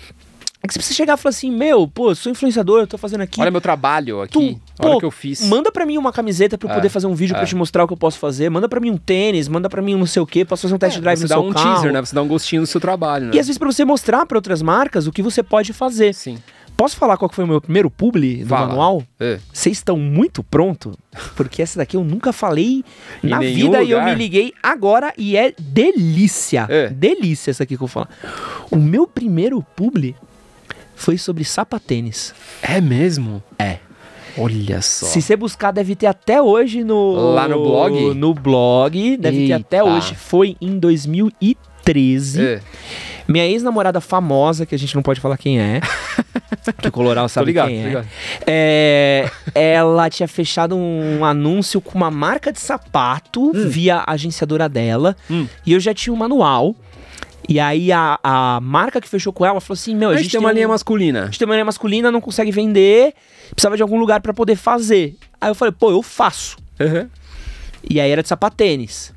[0.63, 3.21] é que você precisa chegar e falar assim: Meu, pô, sou influenciador, eu tô fazendo
[3.21, 3.41] aqui.
[3.41, 5.47] Olha meu trabalho aqui, Tu, olha pô, o que eu fiz.
[5.47, 7.47] Manda pra mim uma camiseta pra eu É, poder fazer um vídeo pra é.
[7.47, 8.49] te mostrar o que eu posso fazer.
[8.51, 10.75] Manda pra mim um tênis, manda pra mim um não sei o que, posso fazer
[10.75, 11.75] um test drive você no dá seu um carro.
[11.75, 12.01] teaser, né?
[12.01, 13.31] Você dá um gostinho do seu trabalho, né?
[13.35, 16.13] E às vezes pra você mostrar pra outras marcas o que você pode fazer.
[16.15, 16.39] Sim.
[16.77, 18.67] Posso falar qual foi o meu primeiro publi do Fala.
[18.69, 19.03] manual?
[19.19, 19.39] É.
[19.53, 20.93] Vocês estão muito pronto,
[21.35, 22.85] porque essa daqui eu nunca falei
[23.23, 24.13] na vida e eu lugar.
[24.13, 26.67] me liguei agora e é delícia.
[26.69, 26.89] É.
[26.89, 28.11] Delícia essa aqui que eu vou falar.
[28.71, 30.15] O meu primeiro publi
[30.95, 32.35] foi sobre sapatênis.
[32.63, 33.43] É mesmo?
[33.59, 33.79] É.
[34.39, 35.07] Olha só.
[35.07, 37.33] Se você buscar, deve ter até hoje no.
[37.35, 38.15] Lá no blog?
[38.15, 39.89] No blog, deve ter até Eita.
[39.89, 40.15] hoje.
[40.15, 41.57] Foi em 2013.
[41.95, 42.61] É.
[43.29, 45.81] Minha ex-namorada famosa, que a gente não pode falar quem é.
[46.81, 48.05] que o Coloral sabe ligado, quem é.
[48.47, 55.17] É, ela tinha fechado um anúncio com uma marca de sapato via a agenciadora dela.
[55.31, 55.47] Hum.
[55.65, 56.75] E eu já tinha um manual.
[57.49, 60.41] E aí a, a marca que fechou com ela falou assim: Meu, A gente tem
[60.41, 61.27] uma um- linha a masculina.
[61.27, 63.13] gente tem uma linha masculina, não consegue vender,
[63.51, 65.17] precisava de algum lugar pra poder fazer.
[65.41, 66.57] Aí eu falei, pô, eu faço.
[66.81, 67.09] Uhum.
[67.89, 69.13] E aí era de sapatênis.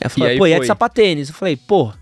[0.00, 0.60] Ela falou, pô, e é foi.
[0.62, 1.28] de sapatênis.
[1.28, 1.92] Eu falei, pô,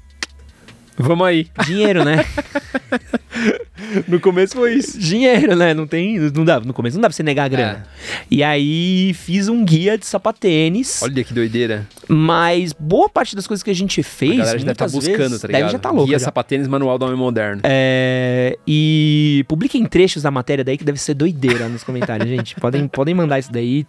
[0.99, 1.49] Vamos aí.
[1.65, 2.25] dinheiro, né?
[4.09, 4.99] No começo foi isso.
[4.99, 5.73] dinheiro, né?
[5.75, 6.19] Não tem.
[6.19, 7.87] Não dá, no começo não dá pra você negar a grana.
[8.31, 11.03] E aí fiz um guia de sapatênis.
[11.03, 11.87] Olha que doideira.
[12.09, 14.37] Mas boa parte das coisas que a gente A fez.
[14.37, 15.61] galera já deve estar muitas buscando, vezes, tá ligado?
[15.63, 16.07] Deve já tá louco.
[16.07, 16.25] Guia já.
[16.25, 17.63] sapatênis manual do homem moderno.
[17.65, 22.55] É, e publiquem trechos da matéria daí que deve ser doideira nos comentários, gente.
[22.57, 23.85] Podem, podem mandar isso daí.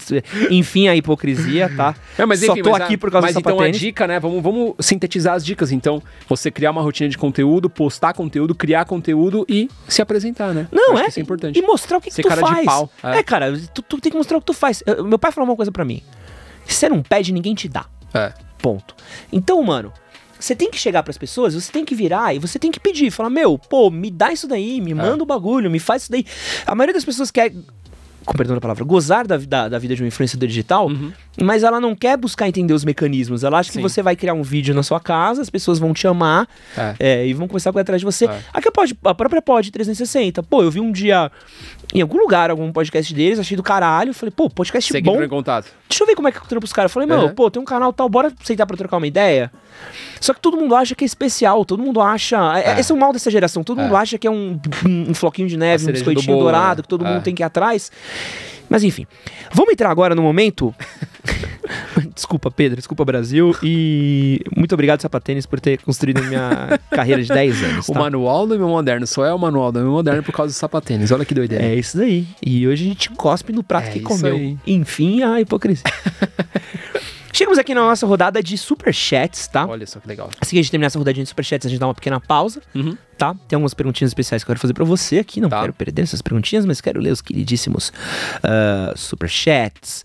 [0.50, 1.96] Enfim, a hipocrisia, tá?
[2.18, 3.80] É, mas Só enfim, tô mas aqui a- por causa Mas do então a sapatênis.
[3.80, 4.20] dica, né?
[4.20, 5.72] Vamos, vamos sintetizar as dicas.
[5.72, 10.68] Então, você criar uma rotina de conteúdo, postar conteúdo, criar conteúdo e se apresentar, né?
[10.72, 11.08] Não, é.
[11.08, 11.58] isso é importante.
[11.58, 12.66] E mostrar o que, que tu cara de faz.
[12.66, 13.18] pau, É.
[13.20, 13.24] é.
[13.24, 14.84] cara, tu, tu tem que mostrar o que tu faz.
[14.86, 16.02] Eu- meu pai falou uma coisa pra mim.
[16.66, 17.86] Se você não pede, ninguém te dá.
[18.14, 18.34] É.
[18.60, 18.96] Ponto.
[19.32, 19.94] Então, mano,
[20.40, 23.10] você tem que chegar pras pessoas, você tem que virar e você tem que pedir.
[23.12, 24.82] Falar, meu, pô, me dá isso daí, É.
[24.82, 26.26] me manda o bagulho, me faz isso daí.
[26.66, 27.54] A maioria das pessoas quer,
[28.36, 30.90] perdão da palavra, gozar da, da, da vida de um influenciador digital,
[31.42, 33.44] mas ela não quer buscar entender os mecanismos.
[33.44, 33.84] Ela acha que Uhum.
[33.84, 33.90] Sim.
[33.90, 36.48] você vai criar um vídeo na sua casa, as pessoas vão te amar
[36.78, 36.96] É.
[37.00, 38.26] é, e vão começar a correr atrás de você.
[38.26, 38.42] É.
[38.54, 40.44] Aqui a, pod, a própria Pod 360.
[40.44, 41.32] Pô, eu vi um dia
[41.94, 44.14] em algum lugar algum podcast deles, achei do caralho.
[44.14, 45.12] Falei, pô, podcast Você bom.
[45.12, 45.72] entrou em contato.
[45.88, 46.92] Deixa eu ver como é que eu trampo os caras.
[46.92, 47.34] Falei, meu, Uhum.
[47.34, 49.52] pô, tem um canal tal, bora sentar pra trocar uma ideia.
[50.20, 52.38] Só que todo mundo acha que é especial, todo mundo acha.
[52.60, 52.80] é- É.
[52.80, 53.64] Esse é o mal dessa geração.
[53.64, 53.84] Todo É.
[53.84, 56.82] mundo acha que é um, um floquinho de neve, um do biscoitinho bolo, dourado, né?
[56.84, 57.10] que todo É.
[57.14, 57.92] mundo tem que ir atrás.
[58.70, 59.06] Mas enfim,
[59.54, 60.74] vamos entrar agora no momento.
[62.14, 63.56] desculpa, Pedro, desculpa, Brasil.
[63.64, 67.90] E muito obrigado, Sapatênis, por ter construído minha carreira de 10 anos.
[67.90, 68.00] O tá?
[68.00, 71.12] manual do homem moderno só é o manual do homem moderno por causa do sapatênis.
[71.12, 71.64] Olha que doideira.
[71.64, 72.28] É isso daí.
[72.46, 74.36] E hoje a gente cospe no prato É que comeu.
[74.36, 74.58] aí.
[74.66, 75.84] Enfim, a hipocrisia.
[77.38, 79.68] Chegamos aqui na nossa rodada de superchats, tá?
[79.68, 80.28] Olha só que legal.
[80.42, 82.64] Assim que a gente terminar essa rodadinha de superchats, a gente dá uma pequena pausa,
[82.74, 82.98] Uhum.
[83.16, 83.36] tá?
[83.48, 85.40] Tem algumas perguntinhas especiais que eu quero fazer pra você aqui.
[85.40, 85.62] Não Tá.
[85.62, 87.94] quero perder essas perguntinhas, mas quero ler os queridíssimos
[88.42, 90.04] ah, superchats.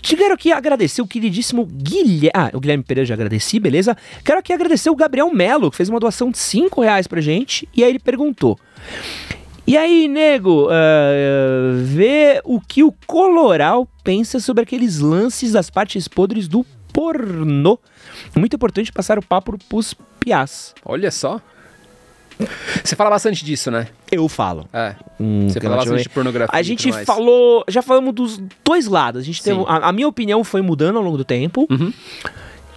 [0.00, 2.30] Quero aqui agradecer o queridíssimo Guilherme.
[2.32, 3.96] Ah, o Guilherme Pereira já agradeci, beleza?
[4.24, 7.68] Quero aqui agradecer o Gabriel Melo, que fez uma doação de 5 reais pra gente.
[7.74, 8.56] E aí ele perguntou.
[9.70, 16.08] E aí, nego, ah, vê o que o Coloral pensa sobre aqueles lances das partes
[16.08, 17.78] podres do pornô.
[18.34, 20.74] Muito importante passar o papo pros piás.
[20.84, 21.40] Olha só.
[22.82, 23.86] Você fala bastante disso, né?
[24.10, 24.68] Eu falo.
[24.72, 24.96] É.
[25.20, 26.58] Hum, Você fala bastante de pornografia.
[26.58, 29.22] A gente falou, já falamos dos dois lados.
[29.22, 29.50] A gente Sim.
[29.56, 31.92] teve, a, a minha opinião foi mudando ao longo do tempo Uhum.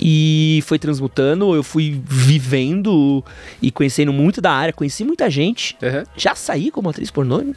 [0.05, 1.55] E foi transmutando.
[1.55, 3.23] Eu fui vivendo
[3.61, 5.77] e conhecendo muito da área, conheci muita gente.
[5.81, 6.03] Uhum.
[6.17, 7.53] Já saí como atriz pornô Uhum.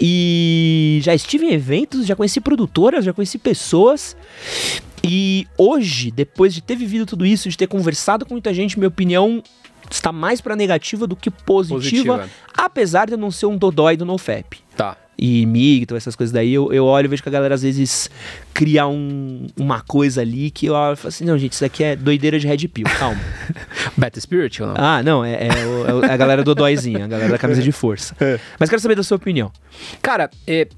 [0.00, 4.16] e já estive em eventos, já conheci produtoras, já conheci pessoas.
[5.04, 8.88] E hoje, depois de ter vivido tudo isso, de ter conversado com muita gente, minha
[8.88, 9.42] opinião
[9.90, 12.30] está mais pra negativa do que positiva, Positiva.
[12.56, 14.96] apesar de eu não ser um dodói do NoFap Tá.
[15.18, 18.08] E micto, essas coisas daí, eu, eu olho e vejo que a galera às vezes
[18.54, 21.82] cria um- uma coisa ali que eu olho e falo assim, não, gente, isso daqui
[21.82, 23.20] é doideira de Red Pill, calma.
[23.98, 24.74] Beta Spirit ou não?
[24.78, 27.60] ah, não, é, é o- é é a galera do dóizinha, a galera da camisa
[27.62, 28.14] de força.
[28.60, 29.50] Mas quero saber da sua opinião.
[30.00, 30.68] Cara, é,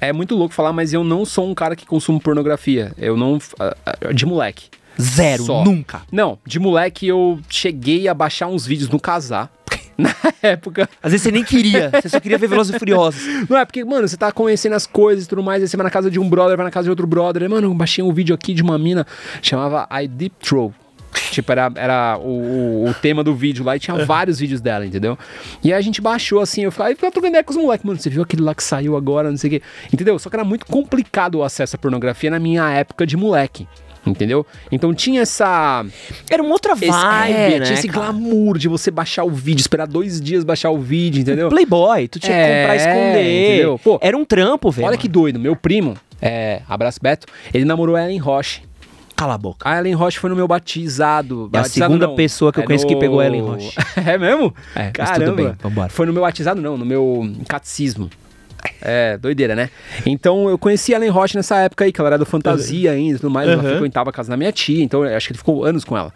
[0.00, 2.92] é muito louco falar, mas eu não sou um cara que consumo pornografia.
[2.98, 3.38] Eu não.
[3.58, 4.66] ah, ah, De moleque.
[5.00, 5.64] Zero, Só.
[5.64, 6.02] nunca.
[6.10, 9.50] Não, de moleque eu cheguei a baixar uns vídeos no casar.
[10.00, 10.88] Na época.
[11.02, 13.20] Às vezes você nem queria, você só queria ver Velozes e Furiosos.
[13.48, 15.84] Não é porque, mano, você tá conhecendo as coisas e tudo mais, aí você vai
[15.84, 17.48] na casa de um brother, vai na casa de outro brother.
[17.50, 19.04] Mano, eu baixei um vídeo aqui de uma mina,
[19.42, 20.72] chamava I Deep Throw.
[21.32, 24.86] Tipo, era, era o, o, o tema do vídeo lá e tinha vários vídeos dela,
[24.86, 25.18] entendeu?
[25.64, 27.84] E aí a gente baixou assim, eu ficava, aí ficava trocando ideia com os moleques,
[27.84, 29.62] mano, você viu aquele lá que saiu agora, não sei o quê.
[29.92, 30.18] Entendeu?
[30.18, 33.66] Só que era muito complicado o acesso à pornografia na minha época de moleque.
[34.10, 34.46] Entendeu?
[34.72, 35.84] Então tinha essa.
[36.30, 38.12] Era uma outra esse, vibe, é, né, tinha esse cara?
[38.12, 41.48] glamour de você baixar o vídeo, esperar dois dias baixar o vídeo, entendeu?
[41.48, 43.44] Playboy, tu tinha que É, comprar e esconder.
[43.54, 43.80] entendeu?
[43.82, 44.88] Pô, Era um trampo, velho.
[44.88, 48.62] Olha que doido, meu primo, é, abraço Beto, ele namorou a Ellen Roche.
[49.16, 49.68] Cala a boca.
[49.68, 51.50] A Ellen Roche foi no meu batizado.
[51.52, 53.40] É a batizado segunda não, pessoa que eu é conheço que no- pegou a Ellen
[53.42, 53.72] Roche.
[54.06, 54.54] é mesmo?
[54.76, 55.24] É, mas Caramba.
[55.24, 55.88] tudo bem, vambora.
[55.88, 58.08] Foi no meu batizado não, no meu catecismo.
[58.80, 59.70] É, doideira, né?
[60.06, 63.16] Então eu conheci a Ellen Roche nessa época aí, que ela era do Fantasia ainda
[63.16, 63.48] e tudo mais.
[63.48, 63.68] Ela Uhum.
[63.70, 66.12] frequentava a casa da minha tia, então eu acho que ele ficou anos com ela.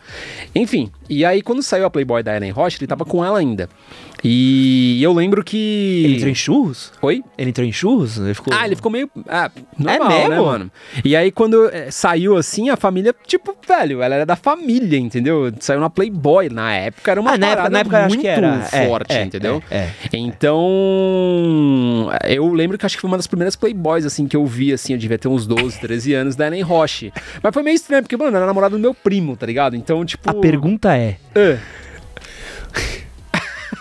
[0.55, 3.69] Enfim, e aí quando saiu a Playboy da Ellen Roche, ele tava com ela ainda.
[4.25, 6.03] E eu lembro que.
[6.05, 6.93] Ele entrou em churros?
[7.03, 7.25] Oi?
[7.37, 8.19] Ele entrou em churros?
[8.19, 8.55] Ele ficou...
[8.57, 9.11] Ah, ele ficou meio.
[9.29, 10.31] Ah, normal, É mesmo?
[10.31, 10.71] né, mano?
[11.05, 15.53] E aí, quando é, saiu assim, a família, tipo, velho, ela era da família, entendeu?
[15.59, 16.49] Saiu na Playboy.
[16.51, 18.69] Na época era uma Ah, na época- parada na época eu acho muito era.
[18.73, 19.63] É, forte, é, entendeu?
[19.69, 19.91] é, é.
[20.13, 24.73] Então, eu lembro que acho que foi uma das primeiras Playboys, assim, que eu vi,
[24.73, 27.13] assim, eu devia ter uns 12, 13 anos, da Ellen Roche.
[27.43, 29.75] Mas foi meio estranho, porque, mano, era namorado do meu primo, tá ligado?
[29.75, 30.31] Então, tipo.
[30.31, 31.17] A pergunta é...
[31.35, 31.59] Ah.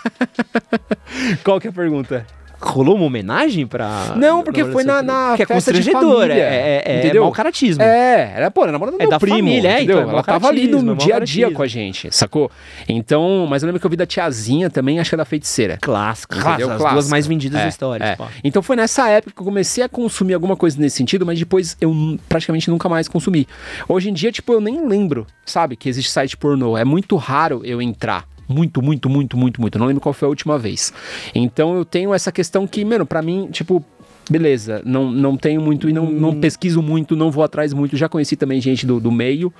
[1.44, 2.26] Qual que é a pergunta?
[2.64, 4.14] Rolou uma homenagem pra...
[4.16, 7.24] Não, porque foi na- na Que é festa de família, é, é, é entendeu?
[7.24, 7.82] mau caratismo.
[7.82, 9.98] É, era, pô, era namorada do É meu da primo, família, é, entendeu?
[9.98, 12.52] então, é ela tava ali no caratismo, dia a dia com a gente, sacou?
[12.88, 15.76] Então, mas eu lembro que eu vi da tiazinha também, acho que era feiticeira.
[15.82, 16.70] Clássico, clássico.
[16.70, 16.92] As Clássico.
[16.92, 18.04] duas mais vendidas É, da história.
[18.04, 18.16] é.
[18.44, 21.76] Então foi nessa época que eu comecei a consumir alguma coisa nesse sentido, mas depois
[21.80, 21.92] eu
[22.28, 23.48] praticamente nunca mais consumi.
[23.88, 26.78] Hoje em dia, tipo, eu nem lembro, sabe, que existe site pornô.
[26.78, 28.24] É muito raro eu entrar.
[28.52, 29.78] Muito, muito, muito, muito, muito.
[29.78, 30.92] Não lembro qual foi a última vez.
[31.34, 33.84] Então eu tenho essa questão que, mano, pra mim, tipo,
[34.30, 36.12] beleza, não, não tenho muito e não, Hum.
[36.12, 37.96] não pesquiso muito, não vou atrás muito.
[37.96, 39.52] Já conheci também gente do, do meio,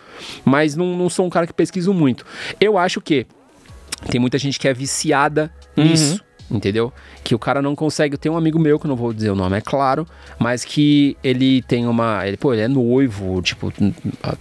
[0.45, 2.25] mas não, não sou um cara que pesquiso muito.
[2.61, 3.27] Eu acho que
[4.11, 5.85] tem muita gente que é viciada Uhum.
[5.85, 6.23] nisso.
[6.53, 6.93] Entendeu?
[7.25, 8.17] Que o cara não consegue.
[8.17, 10.07] Tem um amigo meu, que não vou dizer o nome, é claro,
[10.39, 12.27] mas que ele tem uma.
[12.27, 13.73] Ele, pô, ele é noivo, tipo,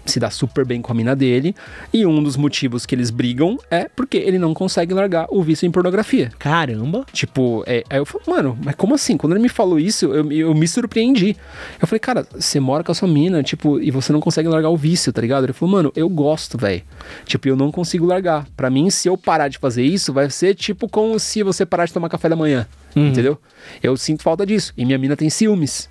[0.06, 1.56] se dá super bem com a mina dele.
[1.94, 5.66] E um dos motivos que eles brigam é porque ele não consegue largar o vício
[5.66, 6.32] em pornografia.
[6.38, 7.06] Caramba.
[7.14, 9.16] Tipo, é, aí eu falo, mano, mas como assim?
[9.16, 11.38] Quando ele me falou isso, eu, eu me surpreendi.
[11.82, 14.70] Eu falei, cara, você mora com a sua mina, tipo, e você não consegue largar
[14.70, 15.46] o vício, tá ligado?
[15.46, 16.82] Ele falou, mano, eu gosto, velho.
[17.26, 18.46] Tipo, eu não consigo largar.
[18.58, 21.86] Pra mim, se eu parar de fazer isso, vai ser tipo como se você parar
[21.86, 22.68] de tomar café da manhã.
[22.96, 23.40] Entendeu?
[23.82, 24.74] Eu sinto falta disso.
[24.78, 25.90] E minha mina tem ciúmes.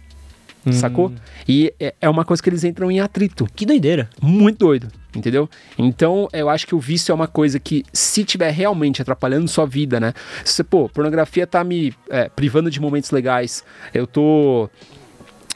[0.72, 1.10] Sacou?
[1.48, 4.10] E é- é uma coisa que eles entram em atrito Que doideira.
[4.20, 5.48] muito doido, entendeu?
[5.78, 9.64] Então, eu acho que o vício é uma coisa que, se tiver realmente atrapalhando sua
[9.64, 10.12] vida, né?
[10.44, 14.68] Se, você, pô, pornografia tá me é, privando de momentos legais, eu tô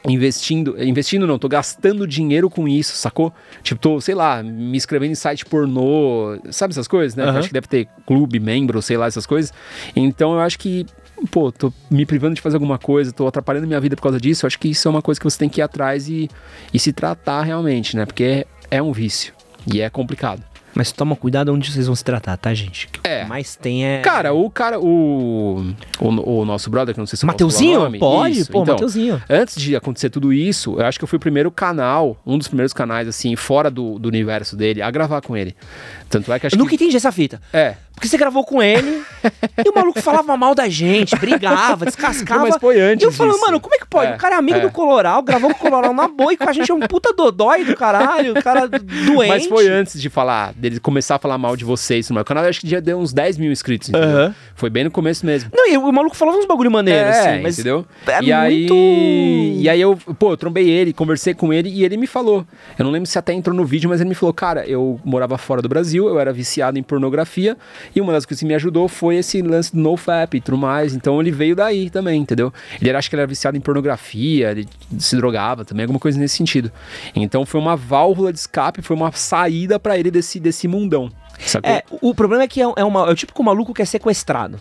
[0.07, 3.33] investindo, investindo não, tô gastando dinheiro com isso, sacou?
[3.63, 7.23] Tipo, tô, sei lá, me inscrevendo em site pornô, sabe essas coisas, né?
[7.23, 7.39] Aham.
[7.39, 9.53] Acho que deve ter clube, membro, sei lá, essas coisas.
[9.95, 10.85] Então, eu acho que,
[11.31, 14.45] pô, tô me privando de fazer alguma coisa, tô atrapalhando minha vida por causa disso.
[14.45, 16.29] Eu acho que isso é uma coisa que você tem que ir atrás e,
[16.73, 18.05] e se tratar realmente, né?
[18.05, 19.33] Porque é, é um vício
[19.71, 20.43] e é complicado.
[20.75, 22.87] Mas toma cuidado onde vocês vão se tratar, tá, gente?
[22.87, 23.23] O que É.
[23.23, 24.01] mais tem é.
[24.01, 27.79] Cara, o cara, o, o, o nosso brother, que não sei se Mateuzinho?
[27.79, 28.39] nome, Pode?
[28.39, 28.51] isso.
[28.51, 29.23] Pô, Então, Mateuzinho.
[29.29, 32.49] Antes de acontecer tudo isso, eu acho que eu fui o primeiro canal, um dos
[32.49, 35.55] primeiros canais, assim, fora do, do universo dele, a gravar com ele.
[36.09, 36.75] Tanto é que acho Eu nunca que...
[36.75, 37.41] entendi essa fita.
[37.53, 39.01] É, Porque você gravou com ele
[39.65, 42.41] e o maluco falava mal da gente, brigava, descascava.
[42.41, 43.45] Não, mas foi antes E eu falando, disso.
[43.45, 44.11] mano, como é que pode?
[44.11, 44.61] É, o cara é amigo é.
[44.61, 47.13] do Coloral, gravou com o Coloral na boa e com a gente é um puta
[47.13, 49.29] dodói do caralho, o cara doente.
[49.29, 52.43] mas foi antes de falar, dele começar a falar mal de vocês no meu canal,
[52.43, 53.89] eu acho que já deu uns 10 mil inscritos.
[54.55, 55.49] Foi bem no começo mesmo.
[55.53, 57.55] Não, e o maluco falava uns bagulho maneiro, é, assim, mas.
[57.59, 57.85] entendeu?
[58.07, 61.83] é e aí, muito- e aí eu, pô, eu trombei ele, conversei com ele e
[61.83, 62.45] ele me falou.
[62.77, 65.37] Eu não lembro se até entrou no vídeo, mas ele me falou, cara, eu morava
[65.37, 67.57] fora do Brasil, eu era viciado em pornografia
[67.95, 70.95] e uma das coisas que me ajudou foi esse lance do NoFap e tudo mais.
[70.95, 72.51] Então ele veio daí também, entendeu?
[72.79, 76.17] Ele era, acho que ele era viciado em pornografia, ele se drogava também, alguma coisa
[76.19, 76.71] nesse sentido.
[77.15, 81.09] Então foi uma válvula de escape, foi uma saída pra ele desse, desse mundão.
[81.39, 81.69] Sacou?
[81.69, 83.81] É, o problema é que é, é uma, é o tipo que o maluco que
[83.81, 84.59] é sequestrado.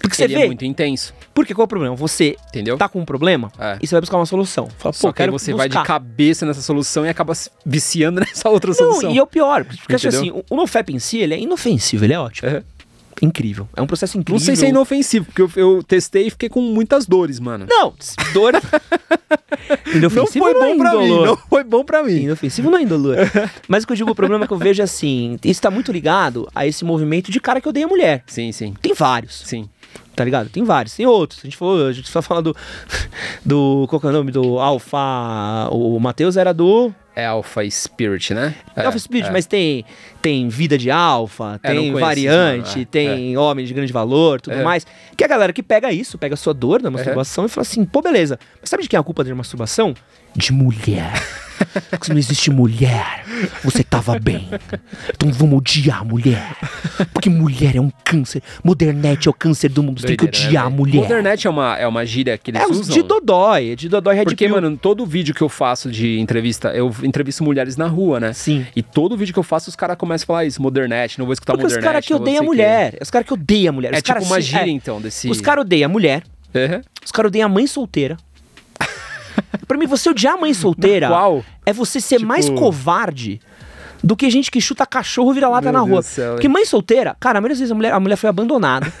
[0.00, 0.42] Porque você ele vê.
[0.42, 1.96] é muito intenso, Porque qual é o problema?
[1.96, 2.76] Você entendeu?
[2.76, 3.78] tá com um problema É.
[3.80, 4.68] e você vai buscar uma solução.
[4.76, 5.86] Fala, Só pô, que aí quero você vai de buscar.
[5.86, 9.10] cabeça nessa solução e acaba se viciando nessa outra Não, solução.
[9.14, 10.44] e é o pior, porque acho assim, Entendeu?
[10.50, 12.48] o, o NoFap em si, ele é inofensivo, ele é ótimo.
[12.50, 12.62] É.
[13.22, 13.68] Incrível.
[13.76, 14.38] É um processo incrível.
[14.38, 17.66] Não sei se é inofensivo, porque eu, eu testei e fiquei com muitas dores, mano.
[17.68, 17.94] Não,
[18.32, 18.54] dor.
[19.94, 22.22] inofensivo não foi é bom pra mim, não foi bom pra mim.
[22.22, 23.16] Inofensivo não é indolor.
[23.68, 25.92] Mas o que eu digo, o problema é que eu vejo assim, isso tá muito
[25.92, 28.22] ligado a esse movimento de cara que odeia mulher.
[28.26, 29.68] Sim, sim, Tem vários, sim.
[30.14, 30.48] Tá ligado?
[30.48, 30.94] Tem vários.
[30.94, 31.40] Tem outros.
[31.40, 32.56] A gente falou, a gente só fala do.
[33.44, 33.86] Do.
[33.88, 34.30] Qual que é o nome?
[34.30, 35.68] Do Alpha.
[35.70, 36.92] O Matheus era do.
[37.16, 38.56] É Alpha Spirit, né?
[38.74, 39.30] É, Alpha Spirit, é.
[39.30, 39.84] mas tem,
[40.20, 42.86] tem vida de alfa, É, tem variante, isso, não, é.
[42.86, 44.64] tem homem de grande valor, tudo É.
[44.64, 44.84] mais.
[45.16, 47.62] Que é a galera que pega isso, pega a sua dor da masturbação e fala
[47.62, 48.36] assim, pô, beleza.
[48.60, 49.94] Mas sabe de quem é a culpa da masturbação?
[50.36, 51.12] De mulher.
[51.90, 53.24] Porque se não existe mulher,
[53.62, 54.48] você tava bem.
[55.14, 56.56] Então vamos odiar a mulher.
[57.12, 58.42] Porque mulher é um câncer.
[58.62, 60.00] Modernete é o câncer do mundo.
[60.00, 60.96] Você tem que né, odiar a mulher.
[61.02, 62.94] Modernet é uma, é uma gíria que eles É os usam.
[62.94, 64.54] de Dodói, é de Dodói Red Porque, Pill.
[64.54, 68.32] mano, todo vídeo que eu faço de entrevista, eu entrevisto mulheres na rua, né?
[68.32, 68.66] Sim.
[68.74, 71.32] E todo vídeo que eu faço, os caras começam a falar isso, Modernet, não vou
[71.32, 71.92] escutar Porque os Modernet.
[71.92, 72.98] caras que odeiam a mulher.
[73.00, 73.94] Os caras que odeiam a mulher.
[73.94, 74.68] É os tipo uma gíria, é.
[74.70, 75.28] então, desse...
[75.30, 76.22] Os caras odeiam a mulher.
[76.54, 76.80] Uhum.
[77.04, 78.16] Os caras odeiam a mãe solteira.
[79.66, 81.44] Pra mim, você odiar a mãe solteira Qual?
[81.64, 83.40] é você ser Tipo- mais covarde
[84.02, 86.02] do que gente que chuta cachorro e vira lata Meu na rua.
[86.02, 88.92] céu, Porque mãe solteira, cara, a maioria das vezes a mulher, a mulher foi abandonada.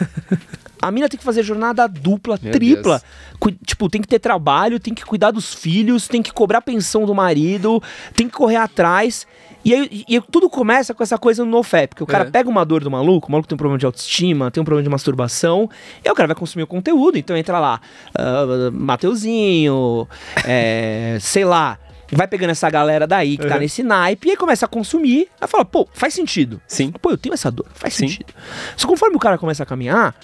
[0.80, 3.02] A mina tem que fazer jornada dupla, Meu tripla.
[3.40, 7.06] Cui- tipo, tem que ter trabalho, tem que cuidar dos filhos, tem que cobrar pensão
[7.06, 7.82] do marido,
[8.14, 9.26] tem que correr atrás.
[9.64, 12.30] E aí e tudo começa com essa coisa no NoFap, porque o cara É.
[12.30, 14.82] pega uma dor do maluco, o maluco tem um problema de autoestima, tem um problema
[14.82, 15.68] de masturbação,
[16.04, 17.80] e aí o cara vai consumir o conteúdo, então entra lá,
[18.14, 20.06] ah, Mateuzinho,
[20.46, 21.78] é, sei lá,
[22.12, 23.60] vai pegando essa galera daí que tá Uhum.
[23.60, 26.60] nesse naipe, e aí começa a consumir, aí fala, pô, faz sentido.
[26.66, 26.92] Sim.
[26.92, 28.08] Pô, eu tenho essa dor, faz Sim.
[28.08, 28.32] sentido.
[28.76, 30.14] Só conforme o cara começa a caminhar,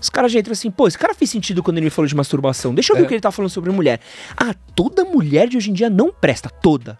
[0.00, 2.14] os caras já entram assim, pô, esse cara fez sentido quando ele me falou de
[2.16, 2.74] masturbação.
[2.74, 3.04] Deixa eu ver É.
[3.04, 4.00] o que ele tá falando sobre mulher.
[4.36, 6.48] Ah, toda mulher de hoje em dia não presta.
[6.48, 6.98] Toda.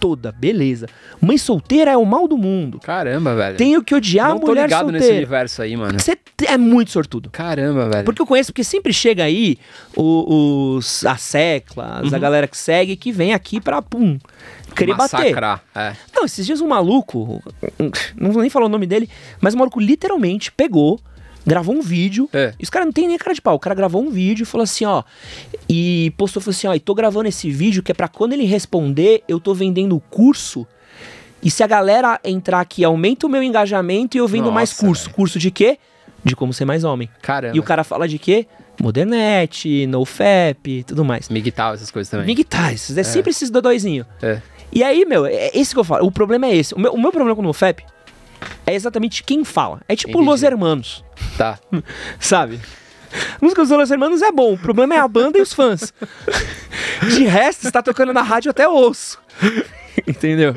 [0.00, 0.86] Toda, beleza.
[1.20, 2.80] Mãe solteira é o mal do mundo.
[2.80, 3.56] Caramba, velho.
[3.58, 5.16] Tenho que odiar não a tô mulher ligado nesse solteira.
[5.18, 6.00] universo aí, mano.
[6.00, 6.16] Você
[6.48, 7.28] é muito sortudo.
[7.30, 8.04] Caramba, velho.
[8.04, 9.58] Porque eu conheço, porque sempre chega aí
[9.94, 12.20] o- os, as seclas, a Uhum.
[12.20, 14.18] galera que segue, que vem aqui pra, pum,
[14.74, 15.18] querer bater.
[15.18, 15.62] Massacrar.
[15.74, 15.92] É.
[16.14, 17.42] Não, esses dias um maluco,
[18.16, 19.08] não vou nem falar o nome dele,
[19.40, 20.98] mas o maluco literalmente pegou,
[21.46, 22.28] gravou um vídeo.
[22.32, 22.54] É.
[22.58, 23.54] E os caras não tem nem cara de pau.
[23.54, 25.02] O cara gravou um vídeo e falou assim, ó.
[25.72, 28.44] E postou falou assim, ó, e tô gravando esse vídeo que é pra quando ele
[28.44, 30.66] responder, eu tô vendendo o curso.
[31.40, 34.84] E se a galera entrar aqui, aumenta o meu engajamento e eu vendo mais Nossa,
[34.84, 35.04] curso.
[35.04, 35.14] velho.
[35.14, 35.78] Curso de quê?
[36.24, 37.08] De como ser mais homem.
[37.22, 37.56] Caramba.
[37.56, 38.48] E o cara fala de quê?
[38.82, 41.28] Modernet, NoFap tudo mais.
[41.28, 42.26] Miguel, essas coisas também.
[42.26, 44.04] Miguitais, é sempre esses dodóizinho.
[44.20, 44.40] É.
[44.72, 46.04] E aí, meu, é esse que eu falo.
[46.04, 46.74] O problema é esse.
[46.74, 47.84] O meu, o meu problema com o NoFap
[48.66, 49.80] é exatamente quem fala.
[49.88, 50.26] É tipo Entendi.
[50.30, 51.04] Los Hermanos,
[51.38, 51.58] Tá.
[52.18, 52.58] sabe?
[53.40, 54.52] Música dos Los Hermanos é bom.
[54.54, 55.92] O problema é a banda e os fãs.
[57.16, 59.18] De resto, está tocando na rádio até osso.
[60.06, 60.54] Entendeu?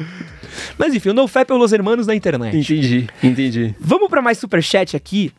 [0.78, 2.56] Mas enfim, o NoFap é o Los Hermanos da internet.
[2.56, 3.76] Entendi, entendi.
[3.80, 5.32] Vamos pra mais superchat aqui.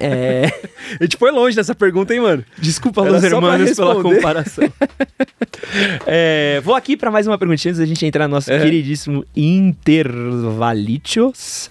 [0.00, 0.46] É...
[1.00, 2.44] A gente foi longe dessa pergunta, hein, mano?
[2.58, 4.64] Desculpa, Era Los Hermanos, pela comparação.
[6.06, 8.58] É, vou aqui para mais uma perguntinha antes da gente entrar no nosso É.
[8.60, 11.70] queridíssimo Intervalitios.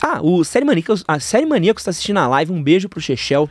[0.00, 2.52] Ah, o Série Maníacos, a Série Maníacos está assistindo a live.
[2.52, 3.48] Um beijo pro Chechel.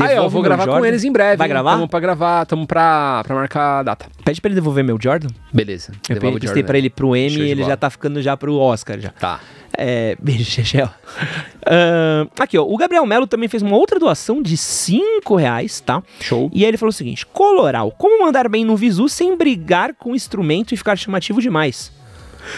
[0.00, 0.88] Aí, ó, Devolve vou gravar com Jordan.
[0.88, 1.36] eles em breve.
[1.36, 1.52] Vai hein?
[1.52, 1.72] gravar?
[1.72, 4.06] Tamo pra gravar, tamo pra, pra marcar a data.
[4.24, 5.28] Pede pra ele devolver meu Jordan.
[5.52, 5.92] Beleza.
[6.08, 6.62] Eu prestei Jordan.
[6.64, 7.68] pra ele pro M e ele bola.
[7.72, 9.10] já tá ficando já pro Oscar já.
[9.10, 9.40] Tá.
[9.78, 10.88] É, beijo, Chechel.
[11.66, 12.62] Ahn, aqui, ó.
[12.62, 16.02] O Gabriel Melo também fez uma outra doação de 5 reais, tá?
[16.20, 16.50] Show.
[16.52, 20.12] E aí ele falou o seguinte: Coloral, como mandar bem no visu sem brigar com
[20.12, 21.92] o instrumento e ficar chamativo demais?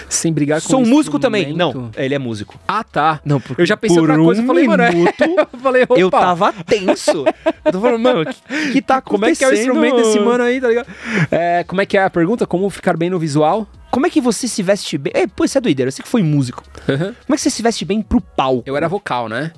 [0.08, 1.52] Sem brigar com Sou o músico também.
[1.52, 2.58] Não, ele é músico.
[2.66, 3.20] Ah, tá.
[3.24, 4.40] Não, porque eu já pensei por outra coisa.
[4.40, 4.90] um eu falei, mano, é-
[5.52, 7.24] eu falei, opa, Eu tava tenso.
[7.64, 10.18] Eu tô falando, mano, o que, que tá como é que é o instrumento desse
[10.20, 10.86] mano aí, tá ligado?
[11.30, 12.46] É, como é que é a pergunta?
[12.46, 13.66] Como ficar bem no visual?
[13.90, 15.12] Como é que você se veste bem?
[15.16, 15.90] É, pô, isso é doideira.
[15.90, 16.62] Você que foi músico.
[16.84, 18.62] Como é que você se veste bem pro palco?
[18.66, 19.50] Eu era vocal, né?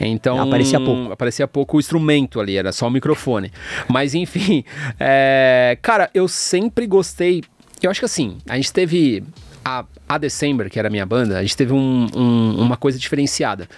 [0.00, 0.40] Então.
[0.40, 1.12] Aparecia pouco.
[1.12, 3.52] Aparecia pouco o instrumento ali, era só o microfone.
[3.88, 4.64] Mas enfim,
[4.98, 7.42] é, cara, eu sempre gostei.
[7.82, 9.22] Eu acho que assim, a gente teve.
[9.66, 12.98] A, a December, que era a minha banda, a gente teve um- um- uma coisa
[12.98, 13.68] diferenciada.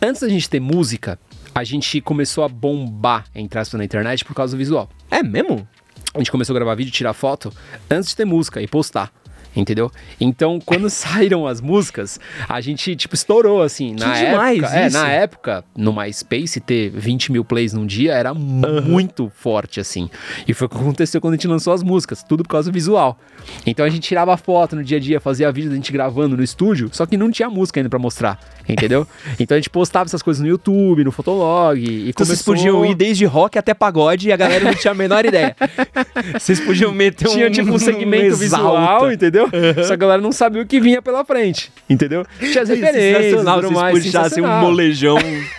[0.00, 1.18] Antes da gente ter música,
[1.52, 4.88] a gente começou a bombar, entre aspas, na internet por causa do visual.
[5.10, 5.66] É mesmo?
[6.14, 7.52] A gente começou a gravar vídeo, tirar foto,
[7.90, 9.12] antes de ter música e postar.
[9.54, 9.90] Entendeu?
[10.20, 13.94] Então, quando saíram as músicas, a gente, tipo, estourou, assim.
[13.98, 14.98] Na Que demais época, é, isso.
[14.98, 20.08] na época, no MySpace, ter 20 mil plays num dia era muito forte, assim.
[20.46, 22.74] E foi o que aconteceu quando a gente lançou as músicas, tudo por causa do
[22.74, 23.18] visual.
[23.66, 26.42] Então a gente tirava foto no dia a dia, fazia vídeo da gente gravando no
[26.42, 28.38] estúdio, só que não tinha música ainda pra mostrar,
[28.68, 29.06] entendeu?
[29.38, 32.72] então a gente postava essas coisas no YouTube, no Fotolog, e Então vocês começou...
[32.72, 35.56] podiam ir desde rock até pagode e a galera não tinha a menor ideia.
[36.38, 39.41] Vocês podiam meter um tinha tipo um segmento visual, exalta.
[39.46, 39.82] Entendeu?
[39.84, 42.24] Só que a galera não sabia o que vinha pela frente, entendeu?
[42.38, 45.16] Tinha as referências, Sensacional, tudo mais, puxassem um molejão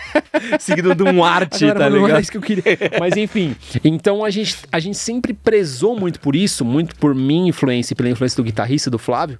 [0.60, 2.18] seguido de um arte, tá "Não ligado?
[2.18, 2.62] é isso que eu queria.
[2.98, 3.54] Mas enfim,
[3.84, 7.96] então a gente, a gente sempre prezou muito por isso, muito por minha influência e
[7.96, 9.38] pela influência do guitarrista, do Flávio.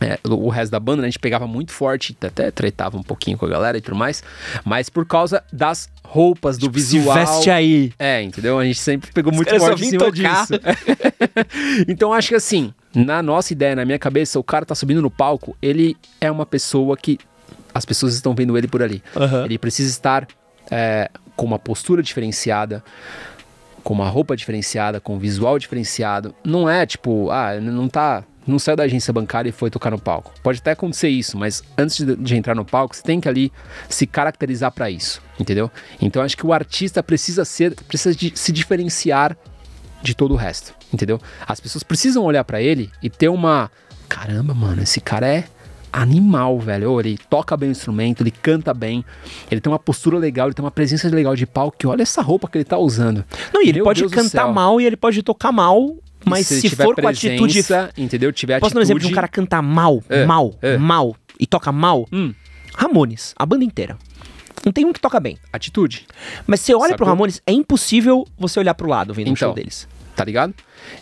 [0.00, 3.38] É, o resto da banda, né, a gente pegava muito forte, até tretava um pouquinho
[3.38, 4.20] com a galera e tudo mais,
[4.64, 7.14] mas por causa das roupas, do Tipo, Se visual.
[7.14, 7.92] veste aí.
[7.98, 8.58] É, entendeu?
[8.58, 10.46] A gente sempre pegou muito só forte em cima tocar.
[10.46, 10.60] disso.
[11.86, 15.10] então acho que assim, na nossa ideia, na minha cabeça, o cara tá subindo no
[15.10, 17.18] palco, ele é uma pessoa que
[17.74, 19.02] as pessoas estão vendo ele por ali.
[19.16, 19.44] Aham.
[19.44, 20.26] Ele precisa estar
[20.70, 22.84] é, com uma postura diferenciada,
[23.82, 26.34] com uma roupa diferenciada, com um visual diferenciado.
[26.44, 28.24] Não é tipo, ah, não tá.
[28.44, 30.32] Não saiu da agência bancária e foi tocar no palco.
[30.42, 33.52] Pode até acontecer isso, mas antes de, de entrar no palco, você tem que ali
[33.88, 35.70] se caracterizar para isso, entendeu?
[36.00, 39.36] Então acho que o artista precisa ser, precisa de, se diferenciar
[40.02, 41.20] de todo o resto, entendeu?
[41.46, 43.70] As pessoas precisam olhar pra ele e ter uma,
[44.08, 45.44] caramba, mano, esse cara é
[45.92, 46.98] animal, velho.
[47.00, 49.04] Ele toca bem o instrumento, ele canta bem,
[49.50, 51.76] ele tem uma postura legal, ele tem uma presença legal de palco.
[51.78, 53.24] Que olha essa roupa que ele tá usando.
[53.52, 56.68] Não, e ele Meu pode Deus cantar mal e ele pode tocar mal, mas se,
[56.70, 57.38] for com atitude.
[57.42, 58.32] presença, entendeu?
[58.32, 60.76] Tiver Posso dar um exemplo de um atitude- cara cantar mal, É, mal, é.
[60.78, 62.06] mal e toca mal?
[62.12, 62.32] Hum,
[62.74, 63.96] Ramones, a banda inteira.
[64.64, 65.36] Não tem um que toca bem.
[65.52, 66.06] atitude,
[66.46, 67.08] Mas você olha pro Sacou?
[67.08, 69.48] Ramones, é impossível você olhar pro lado vendo um Então.
[69.48, 69.86] show deles.
[70.14, 70.54] tá ligado?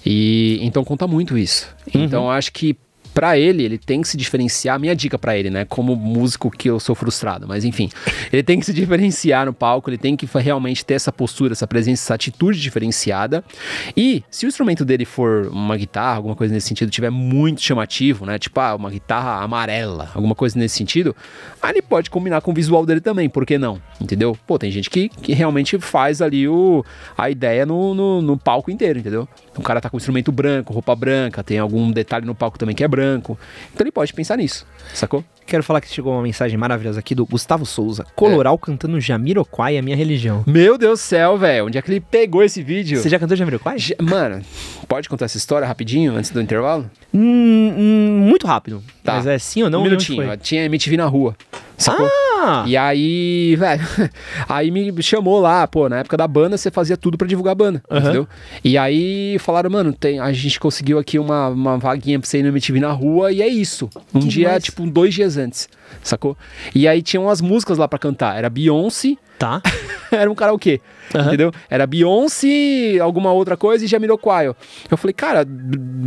[0.04, 1.68] E então conta muito isso.
[1.94, 2.04] Uhum.
[2.04, 2.76] Então acho que
[3.12, 4.78] pra ele, ele tem que se diferenciar.
[4.78, 5.64] Minha dica pra ele, né?
[5.64, 7.90] Como músico que eu sou frustrado, mas enfim,
[8.32, 11.66] ele tem que se diferenciar no palco, ele tem que realmente ter essa postura, essa
[11.66, 13.44] presença, essa atitude diferenciada.
[13.96, 18.24] E se o instrumento dele for uma guitarra, alguma coisa nesse sentido, tiver muito chamativo,
[18.24, 18.38] né?
[18.38, 21.14] Tipo, ah, uma guitarra amarela, alguma coisa nesse sentido,
[21.61, 23.80] aí ele pode combinar com o visual dele também, por que não?
[24.00, 24.36] Entendeu?
[24.46, 26.84] Pô, tem gente que, que realmente faz ali o,
[27.16, 29.28] a ideia no, no, no palco inteiro, entendeu?
[29.56, 32.84] O cara tá com instrumento branco, roupa branca, tem algum detalhe no palco também que
[32.84, 32.99] é branco.
[33.72, 35.24] Então ele pode pensar nisso, sacou?
[35.51, 38.07] Quero falar que chegou uma mensagem maravilhosa aqui do Gustavo Souza.
[38.14, 40.44] Coloral cantando Jamiroquai, a minha religião.
[40.46, 41.66] Meu Deus do céu, velho.
[41.66, 43.01] Onde é que ele pegou esse vídeo?
[43.03, 43.76] Você já cantou Jamiroquai?
[43.76, 44.42] Já- Mano,
[44.86, 46.88] pode contar essa história rapidinho, antes do intervalo?
[47.12, 48.80] Hum, hum, muito rápido.
[49.03, 49.14] Tá.
[49.14, 49.80] Mas é sim ou não?
[49.80, 50.36] um minutinho.
[50.36, 51.34] Tinha MTV na rua.
[51.76, 52.07] Sacou?
[52.42, 52.64] Ah!
[52.66, 53.82] E aí, velho,
[54.48, 57.55] aí me chamou lá, pô, na época da banda você fazia tudo pra divulgar a
[57.55, 58.01] banda, Aham.
[58.01, 58.28] entendeu?
[58.62, 62.42] E aí falaram, mano, tem, a gente conseguiu aqui uma, uma vaguinha pra você ir
[62.42, 63.88] no MTV na rua e é isso.
[64.14, 64.64] Um Que dia, demais.
[64.64, 65.68] tipo, dois dias antes,
[66.03, 66.36] sacou?
[66.74, 69.62] E aí tinham as músicas lá pra cantar, era Beyoncé, Tá.
[70.12, 70.80] era um karaokê,
[71.14, 71.28] Aham.
[71.28, 71.51] entendeu?
[71.70, 74.49] Era Beyoncé, alguma outra coisa e Jamiroquai.
[74.49, 75.47] Eu falei, cara,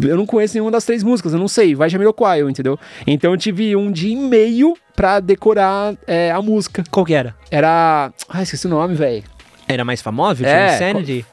[0.08, 2.80] eu não conheço nenhuma das três músicas, eu não sei, vai Jamiroquai, entendeu?
[3.08, 6.84] Então eu tive um dia e meio pra decorar é, a música.
[6.92, 7.36] Qual que era?
[7.50, 8.12] Era.
[8.30, 9.24] Ah, esqueci o nome, velho.
[9.68, 10.46] Era mais famosa?
[10.46, 11.26] É, Insanity?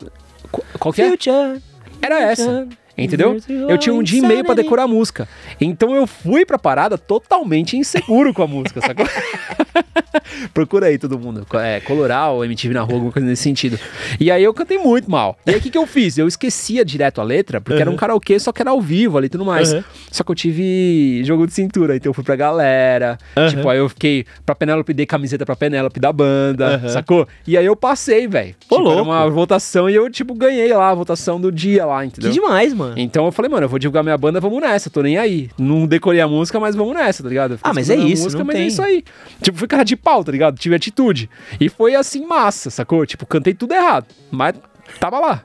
[0.51, 1.11] Qual, qual que é?
[1.11, 1.61] Future.
[2.01, 2.67] Era essa.
[3.05, 3.37] Entendeu?
[3.69, 5.29] Eu tinha um dia e meio pra decorar a música.
[5.61, 9.07] Então eu fui pra parada totalmente inseguro com a música, sacou?
[10.55, 11.47] Procura aí todo mundo.
[11.55, 13.79] É, Coloral, MTV na rua, alguma coisa nesse sentido.
[14.19, 15.39] E aí eu cantei muito mal.
[15.47, 16.19] E aí o que, que eu fiz?
[16.19, 19.27] Eu esquecia direto a letra, porque era um karaokê, só que era ao vivo ali
[19.27, 19.73] e tudo mais.
[19.73, 19.83] Uhum.
[20.11, 23.19] Só que eu tive jogo de cintura, então eu fui pra galera.
[23.37, 23.49] Uhum.
[23.49, 26.89] Tipo, aí eu fiquei pra Penélope, dei camiseta pra Penélope da banda, Uhum.
[26.89, 27.29] sacou?
[27.47, 28.55] E aí eu passei, velho.
[28.59, 32.07] Tipo, era uma votação e eu, tipo, ganhei lá a votação do dia lá, Que
[32.07, 32.31] entendeu?
[32.33, 32.89] demais, mano.
[32.97, 35.51] Então eu falei, mano, eu vou divulgar minha banda, vamos nessa, tô nem aí.
[35.59, 37.59] Não decorei a música, mas vamos nessa, tá ligado?
[37.62, 38.64] Ah, mas é isso, não mas tem.
[38.64, 39.05] é isso aí.
[39.43, 40.59] Tipo, fui cara de pau, tá ligado?
[40.59, 41.28] Tive atitude.
[41.61, 43.05] E foi assim, massa, sacou?
[43.07, 44.07] Tipo, cantei tudo errado.
[44.30, 44.55] Mas
[44.99, 45.45] Tava lá.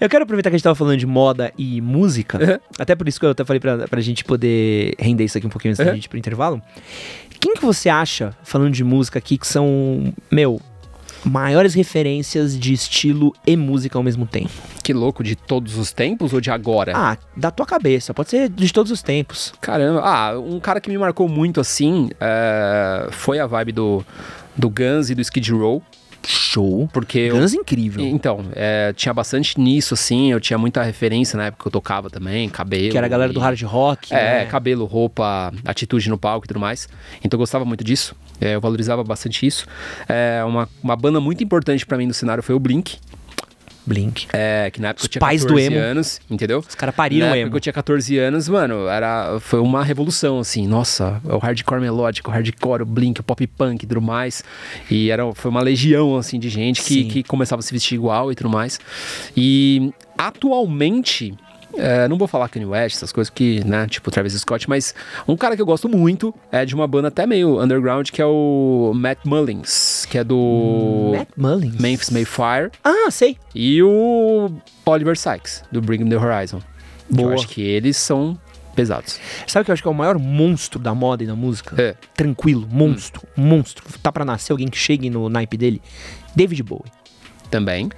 [0.00, 2.58] Eu quero aproveitar que a gente tava falando de moda e música, Uhum.
[2.78, 5.50] até por isso que eu até falei pra, pra gente poder render isso aqui um
[5.50, 5.96] pouquinho antes da Uhum.
[5.96, 6.62] gente ir pro intervalo.
[7.40, 10.60] Quem que você acha, falando de música aqui, que são, meu,
[11.26, 14.52] maiores referências de estilo e música ao mesmo tempo?
[14.82, 16.92] Que louco, de todos os tempos ou de agora?
[16.94, 19.52] Ah, da tua cabeça, pode ser de todos os tempos.
[19.60, 24.06] Caramba, ah, um cara que me marcou muito assim é, foi a vibe do,
[24.56, 25.82] do Guns e do Skid Row,
[26.26, 26.88] Show.
[26.92, 28.04] porque eu, Guns incrível.
[28.04, 32.10] Então, é, tinha bastante nisso, assim, eu tinha muita referência na época que eu tocava
[32.10, 32.90] também, cabelo.
[32.90, 34.14] Que era a galera do e- hard rock.
[34.14, 34.46] É, né?
[34.46, 36.88] cabelo, roupa, atitude no palco e tudo mais.
[37.22, 39.66] Então eu gostava muito disso, é, eu valorizava bastante isso.
[40.08, 42.98] É, uma, uma banda muito importante pra mim no cenário foi o Blink,
[43.86, 44.26] Blink.
[44.32, 45.78] é, que na época Os eu tinha pais do 14 emo.
[45.78, 46.58] anos, entendeu?
[46.66, 47.42] Os caras pariram Na emo.
[47.42, 50.66] época que eu tinha 14 anos, mano, era, foi uma revolução, assim.
[50.66, 54.42] Nossa, o hardcore melódico, o hardcore, o blink, o pop punk e tudo mais.
[54.90, 57.08] E era, foi uma legião, assim, de gente que, Sim.
[57.08, 58.80] que começava a se vestir igual e tudo mais.
[59.36, 61.34] E atualmente.
[61.76, 64.94] É, não vou falar Kanye West, essas coisas que, né, tipo Travis Scott, mas
[65.26, 68.26] um cara que eu gosto muito é de uma banda até meio underground, que é
[68.26, 71.76] o Matt Mullins, que é do Matt Mullins.
[71.76, 73.36] Memphis Mayfire, Ah, sei.
[73.54, 74.50] e o
[74.84, 76.60] Oliver Sykes, do Bring Me The Horizon.
[77.08, 77.30] Boa.
[77.30, 78.38] Eu acho que eles são
[78.74, 79.18] pesados.
[79.46, 81.80] Sabe o que eu acho que é o maior monstro da moda e da música?
[81.80, 81.94] É.
[82.14, 83.84] Tranquilo, monstro, monstro.
[84.02, 85.80] Tá pra nascer alguém que chegue no naipe dele?
[86.34, 86.90] David Bowie.
[87.50, 87.88] Também.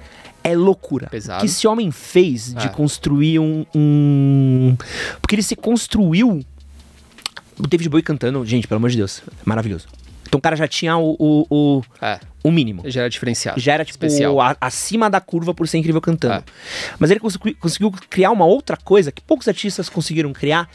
[0.43, 1.07] É loucura.
[1.07, 1.39] Pesado.
[1.39, 2.69] O que esse homem fez de É.
[2.69, 4.75] construir um, um-
[5.21, 6.43] Porque ele se construiu.
[7.59, 9.87] O David Bowie cantando, gente, pelo amor de Deus, maravilhoso.
[10.27, 12.19] Então o cara já tinha o, o, o, É.
[12.43, 12.83] o mínimo.
[12.85, 13.59] Já era diferenciado.
[13.59, 14.39] Já era, tipo, Especial.
[14.39, 16.35] a- acima da curva por ser incrível cantando.
[16.35, 16.43] É.
[16.99, 20.69] Mas ele consegui- conseguiu criar uma outra coisa que poucos artistas conseguiram criar,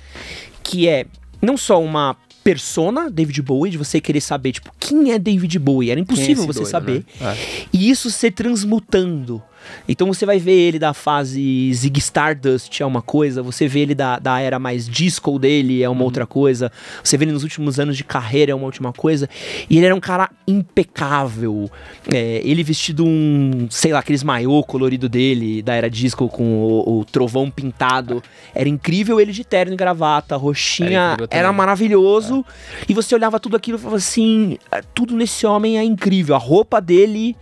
[0.62, 1.06] que é
[1.40, 5.90] não só uma persona David Bowie, de você querer saber, tipo, quem é David Bowie?
[5.90, 7.06] Era é impossível esse você doido, saber.
[7.20, 7.36] né?
[7.72, 9.42] E isso ser transmutando.
[9.88, 13.94] Então você vai ver ele da fase Zig Stardust é uma coisa, você vê ele
[13.94, 16.04] da, da era mais disco dele é uma Uhum.
[16.06, 16.70] outra coisa,
[17.02, 19.28] você vê ele nos últimos anos de carreira é uma última coisa.
[19.70, 21.70] E ele era um cara impecável.
[22.12, 27.00] É, ele vestido um, sei lá, aqueles maiô colorido dele, da era disco com o,
[27.00, 28.22] o trovão pintado.
[28.54, 32.44] Era incrível ele de terno e gravata, roxinha, Era era, maravilhoso.
[32.88, 36.34] E você olhava tudo aquilo e falava assim: "Ah, tudo nesse homem é incrível.
[36.34, 37.36] A roupa dele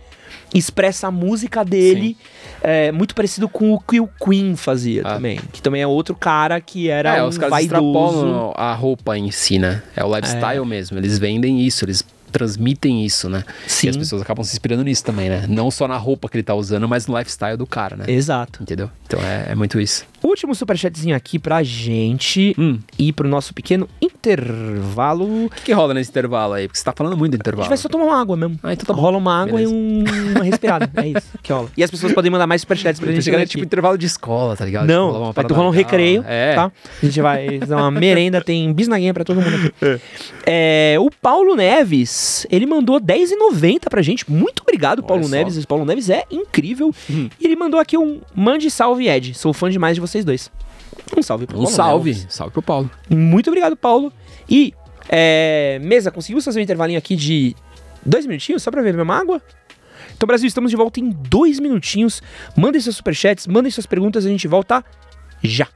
[0.53, 2.15] expressa a música dele.
[2.61, 5.15] É, muito parecido com o que o Queen fazia Ah.
[5.15, 5.39] também.
[5.51, 8.51] Que também é outro cara que era é, um os caras vaidoso.
[8.55, 9.81] a roupa em si, né?
[9.95, 10.97] É o lifestyle mesmo.
[10.97, 13.43] Eles vendem isso, eles transmitem isso, né?
[13.67, 13.87] Sim.
[13.87, 15.45] E as pessoas acabam se inspirando nisso também, né?
[15.47, 18.05] Não só na roupa que ele tá usando, mas no lifestyle do cara, né?
[18.07, 18.61] Exato.
[18.63, 18.89] Entendeu?
[19.05, 20.05] Então é, é muito isso.
[20.23, 22.79] Último superchatzinho aqui pra gente Hum.
[22.97, 25.45] ir pro nosso pequeno intervalo.
[25.45, 26.67] O que, que rola nesse intervalo aí?
[26.67, 27.67] Porque você tá falando muito do A gente intervalo.
[27.69, 28.59] vai só tomar uma água mesmo.
[28.63, 28.93] Ah, então tá.
[28.99, 29.71] Rola uma água Beleza.
[29.71, 30.03] e um-
[30.35, 30.89] uma respirada.
[30.95, 31.69] é isso que rola.
[31.75, 33.29] E as pessoas podem mandar mais superchats pra gente.
[33.29, 34.83] é tipo intervalo de escola, tá ligado?
[34.83, 36.55] Tipo, Não, uma vai parada rolar um recreio, É.
[36.55, 36.71] tá?
[37.01, 40.01] A gente vai fazer uma merenda, tem bisnaguinha pra todo mundo aqui.
[40.45, 44.29] É, o Paulo Neves, ele mandou 10,90 pra gente.
[44.29, 45.29] Muito obrigado, Paulo só.
[45.29, 45.57] Neves.
[45.57, 46.93] Esse Paulo Neves é incrível.
[47.09, 47.29] Hum.
[47.39, 49.33] E ele mandou aqui um mande salve, Ed.
[49.33, 50.51] Sou fã demais de vocês dois.
[51.17, 52.13] Um salve pro Um Paulo salve.
[52.13, 52.27] Neves.
[52.29, 52.89] Salve pro Paulo.
[53.09, 54.13] Muito obrigado, Paulo.
[54.47, 54.73] E,
[55.09, 57.55] é, mesa, conseguimos fazer um intervalinho aqui de
[58.05, 59.41] dois minutinhos só pra beber uma água?
[60.15, 62.21] Então, Brasil, estamos de volta em dois minutinhos.
[62.55, 64.83] Mandem seus superchats, mandem suas perguntas, a gente volta
[65.43, 65.67] já.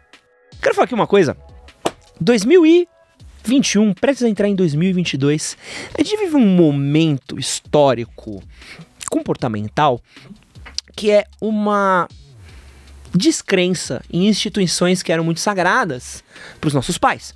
[0.61, 1.35] Quero falar aqui uma coisa.
[2.21, 5.57] 2021, prestes a entrar em 2022,
[5.93, 8.41] a gente vive um momento histórico,
[9.09, 10.01] comportamental,
[10.95, 12.07] que é uma
[13.14, 16.24] descrença em instituições que eram muito sagradas
[16.60, 17.34] para os nossos pais.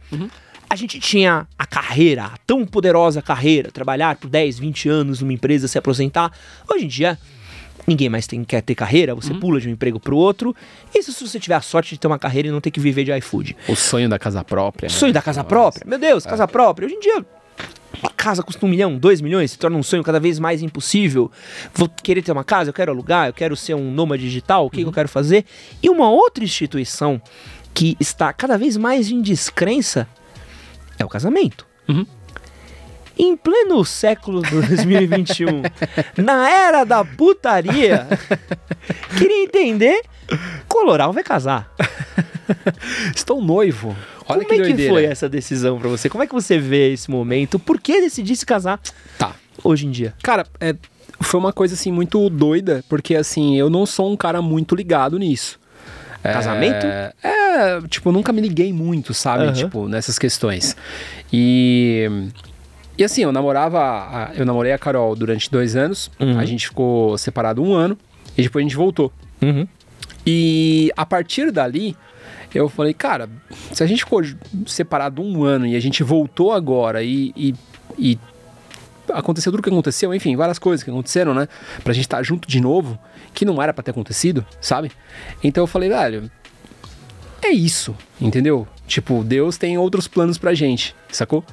[0.70, 5.34] A gente tinha a carreira, a tão poderosa carreira, trabalhar por 10, 20 anos numa
[5.34, 6.32] empresa, se aposentar.
[6.72, 7.20] Hoje em dia,
[7.86, 10.56] ninguém mais tem, quer ter carreira, você pula de um emprego para o outro.
[10.96, 13.04] Isso se você tiver a sorte de ter uma carreira e não ter que viver
[13.04, 13.58] de iFood.
[13.68, 14.88] O sonho da casa própria.
[14.88, 14.94] né?
[14.94, 15.50] Sonho da casa Nossa.
[15.50, 15.84] própria?
[15.86, 16.86] Meu Deus, casa própria.
[16.86, 17.26] Hoje em dia,
[18.04, 21.32] a casa custa um milhão, dois milhões, se torna um sonho cada vez mais impossível.
[21.74, 24.70] Vou querer ter uma casa, eu quero alugar, eu quero ser um nômade digital, o
[24.70, 25.46] que, que eu quero fazer?
[25.82, 27.22] E uma outra instituição
[27.74, 30.08] que está cada vez mais em descrença
[30.98, 31.66] é o casamento.
[31.88, 32.06] Uhum.
[33.18, 35.62] Em pleno século 2021,
[36.18, 38.08] na era da putaria,
[39.18, 40.02] queria entender,
[40.68, 41.72] Coloral vai casar.
[43.16, 43.96] Estou noivo.
[44.28, 44.94] Olha Como que é que doideira.
[44.94, 46.10] foi essa decisão pra você?
[46.10, 47.60] Como é que você vê esse momento?
[47.60, 48.80] Por que decidir se casar
[49.18, 49.34] Tá.
[49.64, 50.14] hoje em dia?
[50.24, 50.74] Cara, é,
[51.20, 55.20] foi uma coisa assim muito doida, porque assim, eu não sou um cara muito ligado
[55.20, 55.60] nisso.
[56.24, 56.86] É, Casamento?
[56.86, 59.44] É, tipo, eu nunca me liguei muito, sabe?
[59.46, 59.54] Aham.
[59.54, 60.78] Tipo, nessas questões.
[61.34, 62.08] E.
[63.02, 63.80] E assim, eu namorava.
[63.82, 66.12] a- Eu namorei a Carol durante dois anos.
[66.20, 66.38] Uhum.
[66.38, 67.98] A gente ficou separado um ano.
[68.38, 69.12] E depois a gente voltou.
[69.42, 69.68] Uhum.
[70.24, 71.98] E a partir dali,
[72.54, 73.28] eu falei, cara,
[73.74, 74.22] se a gente ficou
[74.68, 77.56] separado um ano e a gente voltou agora e, e,
[77.98, 78.20] e
[79.12, 81.48] aconteceu tudo o que aconteceu, enfim, várias coisas que aconteceram, né?
[81.84, 83.00] Pra gente estar junto de novo,
[83.34, 84.92] que não era pra ter acontecido, sabe?
[85.44, 86.30] Então eu falei, velho,
[87.42, 88.68] é isso, entendeu?
[88.88, 91.44] Tipo, Deus tem outros planos pra gente, sacou?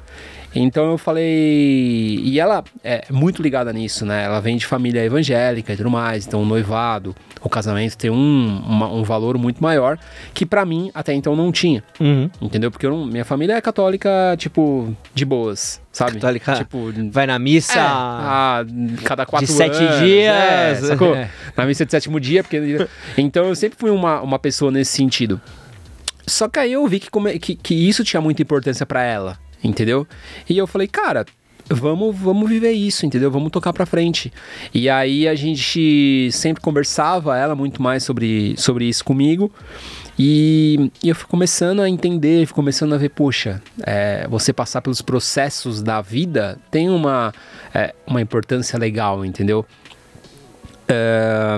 [0.61, 2.21] Então eu falei.
[2.23, 4.25] E ela é muito ligada nisso, né?
[4.25, 6.27] Ela vem de família evangélica e tudo mais.
[6.27, 9.99] Então o noivado, o casamento tem um, uma- um valor muito maior
[10.35, 11.83] que pra mim até então não tinha.
[12.01, 12.29] Uhum.
[12.41, 12.71] Entendeu?
[12.71, 16.15] Porque não- minha família é católica, tipo, de boas, sabe?
[16.15, 16.93] Católica Tipo.
[17.11, 17.79] Vai na missa.
[17.79, 18.65] É, a
[19.05, 20.35] cada quatro de sete anos, dias.
[20.35, 21.15] é, sacou?
[21.15, 21.31] É.
[21.57, 22.59] Na missa de sétimo dia, porque.
[23.17, 25.41] Então eu sempre fui uma, uma pessoa nesse sentido.
[26.27, 30.07] Só que aí eu vi que, que, que isso tinha muita importância pra ela, entendeu?
[30.49, 31.25] E eu falei, cara,
[31.69, 33.31] vamos, vamos viver isso, entendeu?
[33.31, 34.33] Vamos tocar pra frente.
[34.73, 39.53] E aí a gente sempre conversava, ela muito mais sobre, sobre isso comigo.
[40.19, 44.83] E, e eu fui começando a entender, fui começando a ver, poxa, é, você passar
[44.83, 47.33] pelos processos da vida tem uma,
[47.73, 49.65] é, uma importância legal, entendeu?
[50.89, 51.57] É,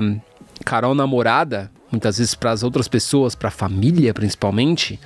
[0.64, 5.00] Carol namorada, muitas vezes para as outras pessoas, para a família principalmente,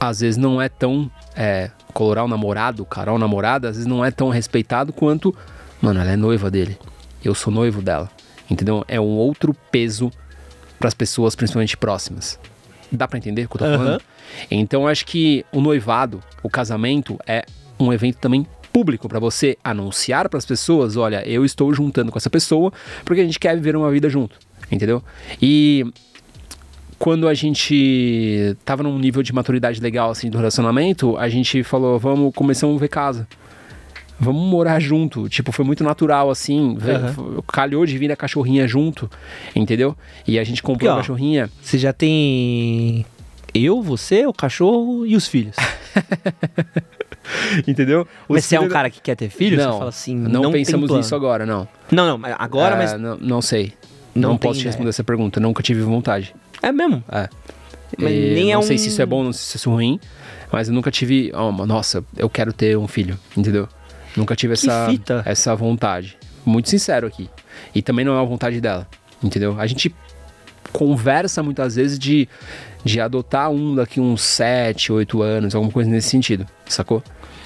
[0.00, 4.10] às vezes não é tão é, colorar o namorado, Carol namorada, às vezes não é
[4.10, 5.34] tão respeitado quanto,
[5.80, 6.78] mano, ela é noiva dele,
[7.24, 8.10] eu sou noivo dela,
[8.50, 8.84] entendeu?
[8.88, 10.10] É um outro peso
[10.78, 12.38] para as pessoas principalmente próximas.
[12.90, 14.02] Dá para entender o que eu tô falando?
[14.50, 17.44] Então acho que o noivado, o casamento é
[17.78, 22.18] um evento também público para você anunciar para as pessoas, olha, eu estou juntando com
[22.18, 22.72] essa pessoa
[23.04, 24.36] porque a gente quer viver uma vida junto,
[24.70, 25.02] entendeu?
[25.40, 25.86] E
[27.04, 31.98] quando a gente tava num nível de maturidade legal assim do relacionamento, a gente falou,
[31.98, 33.28] vamos começamos a ver casa.
[34.18, 35.28] Vamos morar junto.
[35.28, 36.78] Tipo, foi muito natural, assim.
[36.80, 37.42] Aham.
[37.46, 39.10] Calhou de vir a cachorrinha junto,
[39.54, 39.94] entendeu?
[40.26, 41.50] E a gente comprou Porque, ó, a cachorrinha.
[41.60, 43.04] Você já tem
[43.52, 45.56] eu, você, o cachorro e os filhos.
[47.68, 48.08] Entendeu?
[48.26, 49.62] Mas Os você é um cara que quer ter filhos?
[49.62, 51.68] Não, você fala assim, não, não, pensamos nisso agora, não.
[51.92, 53.74] Não, não, mas agora, É, mas Não, não sei.
[54.14, 54.70] Não Não, posso te ideia.
[54.70, 55.38] responder essa pergunta.
[55.38, 56.34] Nunca tive vontade.
[56.68, 57.02] É mesmo.
[57.10, 57.28] É.
[57.98, 58.62] Mas E nem é não um...
[58.62, 60.00] sei se isso é bom, não sei se isso é ruim,
[60.50, 63.68] mas eu nunca tive, ó, nossa, eu quero ter um filho, entendeu?
[64.16, 65.22] Nunca tive Que essa fita.
[65.26, 66.16] essa vontade.
[66.44, 67.28] Muito sincero aqui.
[67.74, 68.86] E também não é uma vontade dela,
[69.22, 69.58] entendeu?
[69.58, 69.94] A gente
[70.72, 72.28] conversa muitas vezes de,
[72.84, 77.02] de adotar um daqui uns 7, 8 anos, alguma coisa nesse sentido, sacou?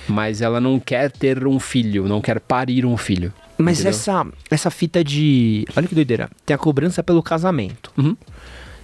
[0.09, 3.33] Mas ela não quer ter um filho, não quer parir um filho.
[3.59, 3.91] Mas entendeu?
[3.91, 5.67] essa, essa fita de...
[5.77, 6.31] Olha que doideira.
[6.47, 7.93] Tem a cobrança pelo casamento.
[7.99, 8.17] Uhum.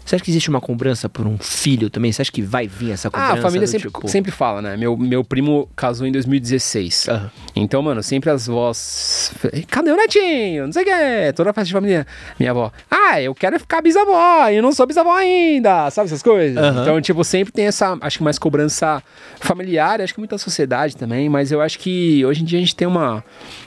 [0.05, 2.13] Você acha que existe uma cobrança por um filho também?
[2.13, 3.33] Você acha que vai vir essa cobrança?
[3.33, 4.77] Ah, a família sempre, tipo- sempre fala, né?
[4.77, 7.09] Meu, meu primo casou em 2016.
[7.09, 7.31] Aham.
[7.57, 9.33] Então, mano, sempre as vós.
[9.69, 10.67] Cadê o netinho?
[10.67, 11.33] Não sei o que.
[11.35, 12.07] Toda festa de família.
[12.39, 12.71] Minha avó.
[12.91, 14.49] Ah, eu quero ficar bisavó.
[14.49, 15.91] Eu não sou bisavó ainda.
[15.91, 16.57] Sabe essas coisas?
[16.63, 16.83] Aham.
[16.83, 17.97] Então, tipo, sempre tem essa.
[18.01, 19.03] Acho que mais cobrança
[19.41, 20.01] familiar.
[20.01, 21.29] Acho que muita sociedade também.
[21.29, 23.25] Mas eu acho que hoje em dia a gente tem uma.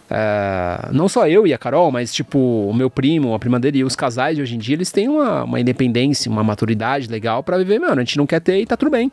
[0.10, 3.80] É, não só eu e a Carol, mas tipo, o meu primo, a prima dele
[3.80, 7.44] e os casais de hoje em dia, eles têm uma, uma independência, uma maturidade legal
[7.44, 7.96] pra viver, mano.
[7.96, 9.12] A gente não quer ter e tá tudo bem.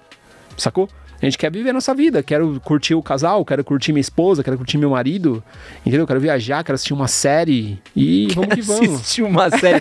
[0.57, 0.89] Sacou?
[1.25, 2.23] A gente quer viver a nossa vida.
[2.23, 5.43] Quero curtir o casal, quero curtir minha esposa, quero curtir meu marido.
[5.85, 6.07] Entendeu?
[6.07, 7.79] Quero viajar, quero assistir uma série.
[7.97, 8.95] E vamos que vamos.
[9.01, 9.81] Assistir uma série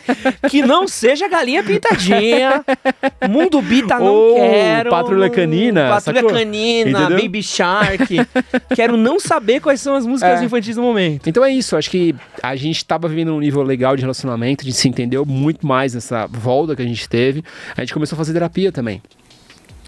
[0.49, 2.63] que não seja Galinha Pintadinha,
[3.29, 6.33] Mundo Bita não Ou quero, Patrulha Canina, Patrulha sacou?
[6.33, 7.21] Canina, Entendeu?
[7.21, 8.07] Baby Shark.
[8.73, 10.45] quero não saber quais são as músicas É.
[10.45, 11.27] infantis do momento.
[11.29, 14.65] Então é isso, acho que a gente tava vivendo um nível legal de relacionamento, a
[14.65, 17.43] gente se entendeu muito mais nessa volta que a gente teve.
[17.75, 19.01] A gente começou a fazer terapia também.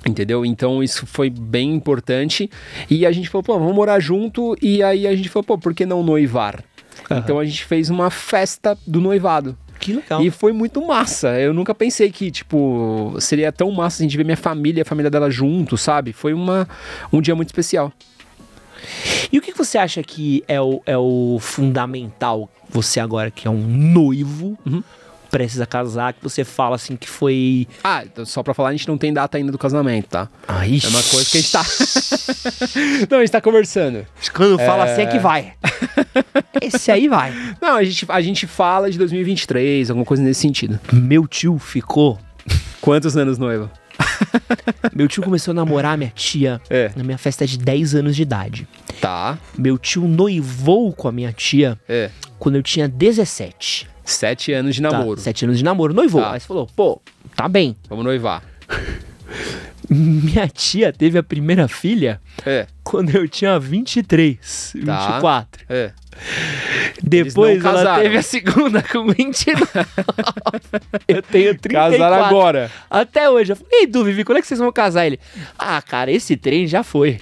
[0.08, 0.45] Entendeu?
[0.45, 2.49] Então isso foi bem importante.
[2.89, 4.56] E a gente falou, pô, vamos morar junto.
[4.62, 6.64] E aí a gente falou, pô, por que não noivar?
[7.10, 7.20] Aham.
[7.20, 9.58] Então a gente fez uma festa do noivado.
[9.80, 10.22] Que legal.
[10.22, 11.39] E foi muito massa.
[11.39, 14.86] Eu nunca pensei que, tipo, seria tão massa a gente ver minha família e a
[14.86, 16.14] família dela junto, sabe?
[16.14, 16.68] Foi uma,
[17.12, 17.91] um dia muito especial.
[19.32, 23.51] E o que você acha que é o, é o fundamental, você agora que é
[23.51, 24.84] um noivo, Uhum.
[25.38, 27.68] Precisa casar, que você fala assim que foi...
[27.84, 30.30] Ah, então, só pra falar, a gente não tem data ainda do casamento, tá?
[30.48, 31.66] Ai, É uma coisa que a gente tá.
[33.12, 34.06] não, a gente tá conversando.
[34.34, 34.94] Quando fala É.
[34.94, 35.54] assim é que vai.
[36.62, 37.34] Esse aí vai.
[37.62, 40.80] Não, a gente, a gente fala de 2023, alguma coisa nesse sentido.
[40.94, 42.18] Meu tio ficou...
[42.80, 43.70] Quantos anos noiva?
[44.95, 46.91] Meu tio começou a namorar minha tia É.
[46.95, 48.68] na minha festa de 10 anos de idade.
[49.02, 49.38] Tá.
[49.57, 52.10] Meu tio noivou com a minha tia É.
[52.40, 53.88] quando eu tinha 17.
[54.06, 55.19] Sete anos de Tá, namoro.
[55.19, 55.94] 7 anos de namoro.
[55.94, 56.22] Noivou.
[56.22, 56.34] Tá.
[56.34, 57.02] Aí você falou, pô,
[57.36, 57.76] tá bem.
[57.90, 58.44] Vamos noivar.
[59.90, 62.65] Minha tia teve a primeira filha É.
[62.84, 65.07] quando eu tinha 23, Tá.
[65.11, 65.65] 24.
[65.69, 65.91] É.
[67.03, 68.02] Depois ela casaram.
[68.03, 69.61] teve a segunda com 29.
[71.07, 71.98] eu tenho 34.
[71.99, 72.72] Casaram agora.
[72.90, 73.52] Até hoje.
[73.52, 75.06] Eu falei, ei, Du, Vivi, quando é que vocês vão casar?
[75.06, 75.19] Ele,
[75.57, 77.19] ah, cara, esse trem já foi.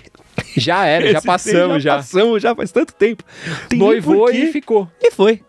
[0.55, 1.95] Já era, já passamos trem já.
[1.97, 3.23] passamos já faz tanto tempo.
[3.68, 4.89] Tem Noivou e ficou.
[5.01, 5.41] E foi.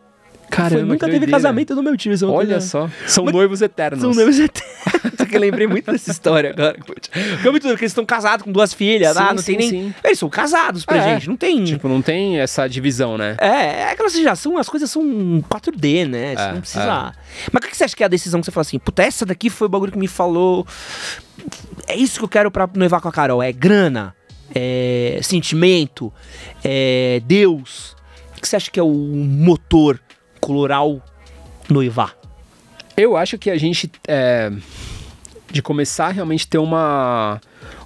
[0.51, 0.83] Caramba, foi.
[0.85, 1.33] Nunca que teve doideira.
[1.33, 2.15] casamento no meu time.
[2.15, 2.91] é Olha coisa- só.
[3.07, 4.01] São Mas- noivos eternos.
[4.01, 4.75] São noivos eternos.
[5.29, 6.77] que eu lembrei muito dessa história agora.
[6.87, 9.16] Porque é muito porque eles estão casados com duas filhas.
[9.16, 9.69] Sim, ah, não sim, tem nem.
[9.71, 9.95] sim.
[10.05, 11.15] Eles são casados pra É.
[11.15, 11.29] gente.
[11.29, 11.65] Não tem.
[11.65, 13.37] Tipo, não tem essa divisão, né?
[13.41, 13.47] É,
[13.81, 16.35] é aquela já são, as coisas são 4D, né?
[16.37, 17.12] Você É, não precisa.
[17.51, 19.27] Mas o que você acha que é a decisão que você fala assim, puta, essa
[19.27, 20.65] daqui foi o bagulho que me falou.
[21.89, 23.43] É isso que eu quero pra noivar com a Carol.
[23.43, 24.15] É grana,
[24.55, 26.12] é sentimento,
[26.62, 27.97] é Deus.
[28.37, 29.99] O que você acha que é o motor
[30.45, 31.03] coloral
[31.69, 32.15] noivar?
[32.97, 33.91] Eu acho que a gente.
[34.07, 34.53] É,
[35.51, 37.41] de começar a realmente ter uma.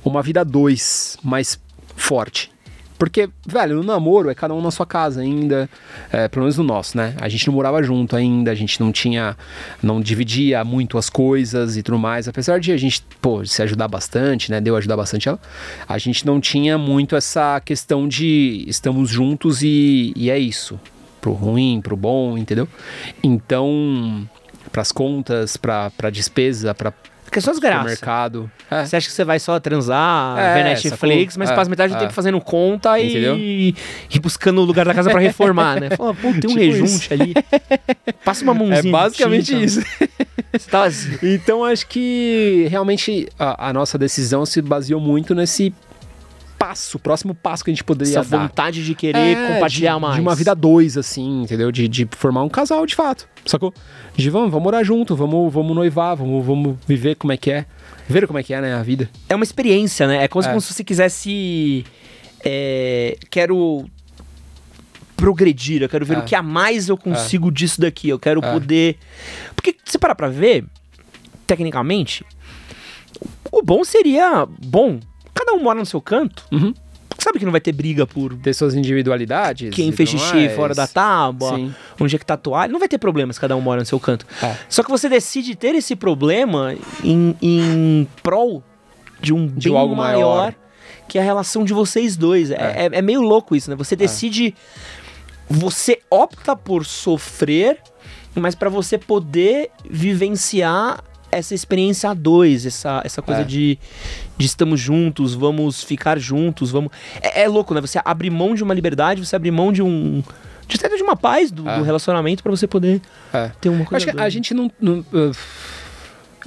[0.04, 1.60] Uma vida dois mais
[1.96, 2.50] forte.
[2.98, 5.70] Porque, velho, no namoro é cada um na sua casa ainda.
[6.10, 7.14] É, pelo menos no nosso, né?
[7.20, 9.36] A gente não morava junto ainda, a gente não tinha.
[9.82, 12.26] Não dividia muito as coisas e tudo mais.
[12.26, 14.60] Apesar de a gente, pô, se ajudar bastante, né?
[14.60, 15.38] Deu ajudar bastante ela.
[15.88, 20.78] A gente não tinha muito essa questão de estamos juntos e, e é isso.
[21.20, 22.68] Pro ruim, pro bom, entendeu?
[23.22, 24.28] Então,
[24.72, 26.92] pras contas, pra, pra despesa, pra
[27.24, 27.86] Porque só as pro graças.
[27.86, 28.50] mercado.
[28.70, 28.84] É.
[28.84, 31.96] Você acha que você vai só transar, É, ver Netflix, mas É, passa metade do
[31.96, 32.00] é.
[32.00, 33.74] tempo fazendo conta e,
[34.10, 35.90] e buscando o lugar da casa pra reformar, né?
[35.90, 37.34] Fala, pô, tem um Tipo rejunte ali.
[38.24, 38.78] Passa uma mãozinha.
[38.78, 39.64] É basicamente tinta.
[39.64, 39.80] isso.
[40.52, 41.18] Você tá assim.
[41.22, 45.74] Então acho que realmente a, a nossa decisão se baseou muito nesse
[46.58, 48.38] passo, próximo passo que a gente poderia Essa dar.
[48.48, 50.14] vontade de querer É, compartilhar de, mais.
[50.16, 51.70] De uma vida dois, assim, entendeu?
[51.70, 53.72] De, de formar um casal de fato, sacou?
[54.16, 57.64] De vamos, vamos morar junto, vamos, vamos noivar, vamos, vamos viver como é que é.
[58.08, 59.08] Ver como é que é, né, a vida.
[59.28, 60.24] É uma experiência, né?
[60.24, 60.52] É como, se- É.
[60.52, 61.84] como se você quisesse.
[62.44, 63.84] é, quero
[65.16, 66.18] progredir, eu quero ver É.
[66.20, 68.08] o que a mais eu consigo disso daqui.
[68.08, 68.52] Eu quero É.
[68.52, 68.96] poder.
[69.54, 70.64] Porque se parar pra ver,
[71.46, 72.24] tecnicamente,
[73.50, 74.46] o bom seria.
[74.64, 75.00] Bom,
[75.38, 76.44] cada um mora no seu canto.
[76.52, 76.74] Uhum.
[77.18, 79.74] Sabe que não vai ter briga por Ter suas individualidades.
[79.74, 80.52] quem fez xixi mais.
[80.54, 81.74] fora da tábua, Sim.
[82.00, 82.70] onde é que tá a toalha.
[82.72, 84.24] Não vai ter problema se cada um mora no seu canto.
[84.42, 84.54] É.
[84.68, 88.62] Só que você decide ter esse problema em, em prol
[89.20, 90.54] de um De algo maior, maior.
[91.08, 92.52] que é a relação de vocês dois.
[92.52, 92.54] É,
[92.86, 93.74] é- é meio louco isso, né?
[93.76, 94.54] Você decide.
[95.50, 97.78] Você opta por sofrer,
[98.34, 103.44] mas pra você poder vivenciar essa experiência a dois, essa, essa coisa É.
[103.44, 103.78] de,
[104.36, 106.90] de estamos juntos, vamos ficar juntos, vamos.
[107.20, 107.80] É, é louco, né?
[107.80, 110.22] Você abre mão de uma liberdade, você abre mão de um.
[110.66, 111.78] De até de uma paz do, É.
[111.78, 113.00] do relacionamento pra você poder
[113.32, 113.50] É.
[113.60, 114.06] ter uma coisa.
[114.06, 114.70] Acho que a gente não.
[114.80, 115.32] não, uh,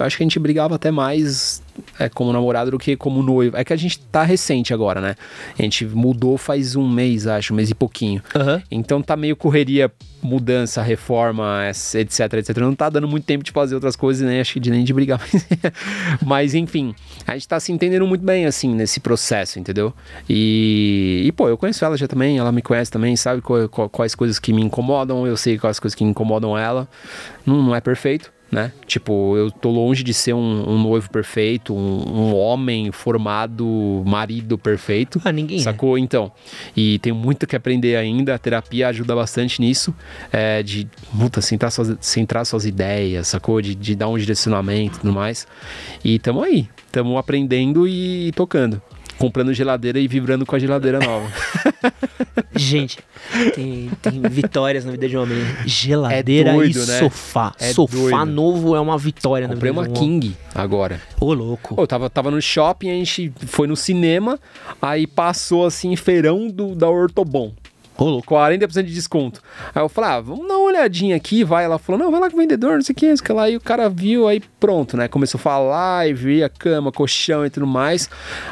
[0.00, 1.61] acho que a gente brigava até mais
[1.98, 3.56] é, como namorado do que como noivo.
[3.56, 5.14] É que a gente tá recente agora, né?
[5.58, 8.22] A gente mudou faz um mês, acho, um mês e pouquinho.
[8.34, 8.62] Aham.
[8.70, 9.90] Então tá meio correria,
[10.22, 11.60] mudança, reforma,
[11.94, 12.56] etc, etc.
[12.58, 14.92] Não tá dando muito tempo de fazer outras coisas, nem acho que de, nem de
[14.92, 15.20] brigar.
[16.24, 16.94] Mas enfim,
[17.26, 19.92] a gente tá se entendendo muito bem, assim, nesse processo, entendeu?
[20.28, 23.88] E, e pô, eu conheço ela já também, ela me conhece também, sabe qual- qual-
[23.88, 26.88] quais coisas que me incomodam, eu sei quais coisas que incomodam ela.
[27.44, 28.32] Não, não é perfeito.
[28.52, 28.70] Né?
[28.86, 34.58] Tipo, eu tô longe de ser um, um noivo perfeito, um, um homem formado, marido
[34.58, 35.18] perfeito.
[35.24, 35.62] Ah, ninguém é.
[35.62, 35.96] Sacou?
[35.96, 36.30] Então.
[36.76, 38.34] E tenho muito que aprender ainda.
[38.34, 39.94] A terapia ajuda bastante nisso.
[40.30, 40.86] É, de
[41.18, 43.62] puta, centrar, suas, centrar suas ideias, sacou?
[43.62, 45.46] De, de dar um direcionamento e tudo mais.
[46.04, 46.68] E tamo aí.
[46.90, 48.82] Tamo aprendendo e tocando.
[49.22, 51.30] Comprando geladeira e vibrando com a geladeira nova.
[52.56, 52.98] Gente,
[53.54, 55.38] tem, tem vitórias na vida de um homem.
[55.64, 56.98] Geladeira É doido, e né?
[56.98, 57.54] sofá.
[57.60, 58.32] É sofá doido.
[58.32, 60.20] novo é uma vitória Comprei na uma vida de um homem.
[60.20, 61.00] King agora.
[61.20, 61.80] Ô, louco.
[61.80, 64.40] Eu tava, tava no shopping, a gente foi no cinema,
[64.82, 67.52] aí passou assim, feirão do, da Ortobon.
[67.96, 68.34] Ô, louco.
[68.34, 69.40] 40% de desconto.
[69.72, 71.64] Aí eu falei, ah, vamos dar uma olhadinha aqui, vai.
[71.64, 73.26] Ela falou, não, vai lá com o vendedor, não sei o que, não sei o
[73.26, 73.48] que lá.
[73.48, 75.08] E o cara viu, aí pronto, né?
[75.08, 78.08] Começou a falar e vi a cama, colchão e tudo mais.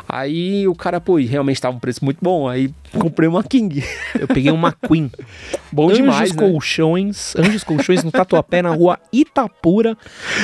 [0.08, 2.48] Aí o cara, pô, realmente tava um preço muito bom.
[2.48, 3.84] Aí comprei uma King.
[4.18, 5.08] Eu peguei uma Queen.
[5.70, 6.36] Bom Anjos demais, né?
[6.50, 7.36] Colchões.
[7.36, 9.96] Anjos Colchões no Tatuapé, na rua Itapura.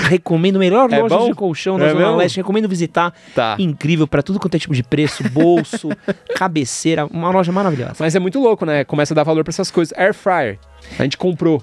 [0.05, 1.27] Recomendo, melhor É loja bom?
[1.27, 2.17] de colchão da É Zona mesmo?
[2.17, 2.37] Leste.
[2.37, 3.13] Recomendo visitar.
[3.35, 3.57] Tá.
[3.59, 5.29] Incrível pra tudo quanto é tipo de preço.
[5.31, 5.89] Bolso,
[6.37, 7.07] cabeceira.
[7.07, 7.97] Uma loja maravilhosa.
[7.99, 8.85] Mas é muito louco, né?
[8.85, 9.93] Começa a dar valor pra essas coisas.
[9.99, 10.61] Air fryer.
[10.97, 11.61] A gente comprou.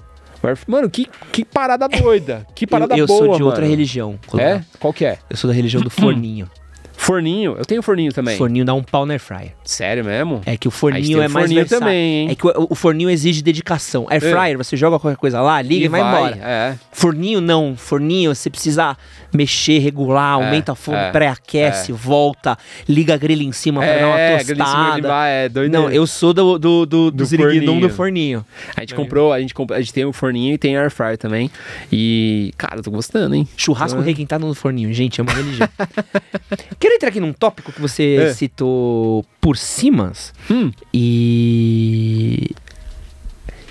[0.66, 2.46] Mano, que, que parada doida.
[2.54, 3.70] Que parada eu eu boa, sou de outra mano.
[3.70, 4.18] religião.
[4.38, 4.60] É?
[4.78, 5.18] Qual que é?
[5.30, 6.48] Eu sou da religião do forninho.
[6.96, 8.38] Forninho, eu tenho forninho também.
[8.38, 9.52] Forninho dá um pau na air fryer.
[9.64, 10.40] Sério mesmo?
[10.46, 11.80] É que o forninho é o mais forninho versátil.
[11.80, 12.28] também, hein?
[12.30, 14.06] É que o, o forninho exige dedicação.
[14.08, 14.30] Air É.
[14.30, 16.36] fryer, você joga qualquer coisa lá, liga e, vai, embora.
[16.40, 16.74] É.
[16.92, 17.74] Forninho não.
[17.76, 18.96] Forninho você precisa
[19.34, 22.56] mexer, regular, É, aumenta a fogo, é, pré-aquece, volta,
[22.88, 25.08] liga a grelha em cima pra dar uma É, em cima tostada.
[25.08, 25.48] ba- é.
[25.68, 27.80] Não, eu sou do, do, do, do, Do forninho.
[27.80, 28.46] do forninho.
[28.76, 31.18] A gente comprou, a gente, comprou, a gente tem o forninho e tem air fryer
[31.18, 31.50] também.
[31.92, 33.46] E, cara, eu tô gostando, hein?
[33.56, 34.02] Churrasco Ah.
[34.04, 35.68] requentado no forninho, gente, é uma religião.
[36.78, 38.32] Quero entrar aqui num tópico que você É.
[38.32, 40.12] citou por cima.
[40.50, 42.50] Hum, E.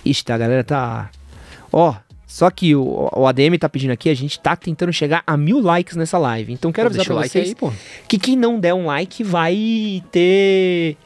[0.06, 1.10] Ixi, tá, a galera tá.
[1.72, 1.94] Ó,
[2.34, 5.60] só que o, o ADM tá pedindo aqui, a gente tá tentando chegar a mil
[5.62, 6.52] likes nessa live.
[6.52, 7.72] Então quero pô, avisar pra like vocês aí,
[8.08, 10.98] que quem não der um like vai ter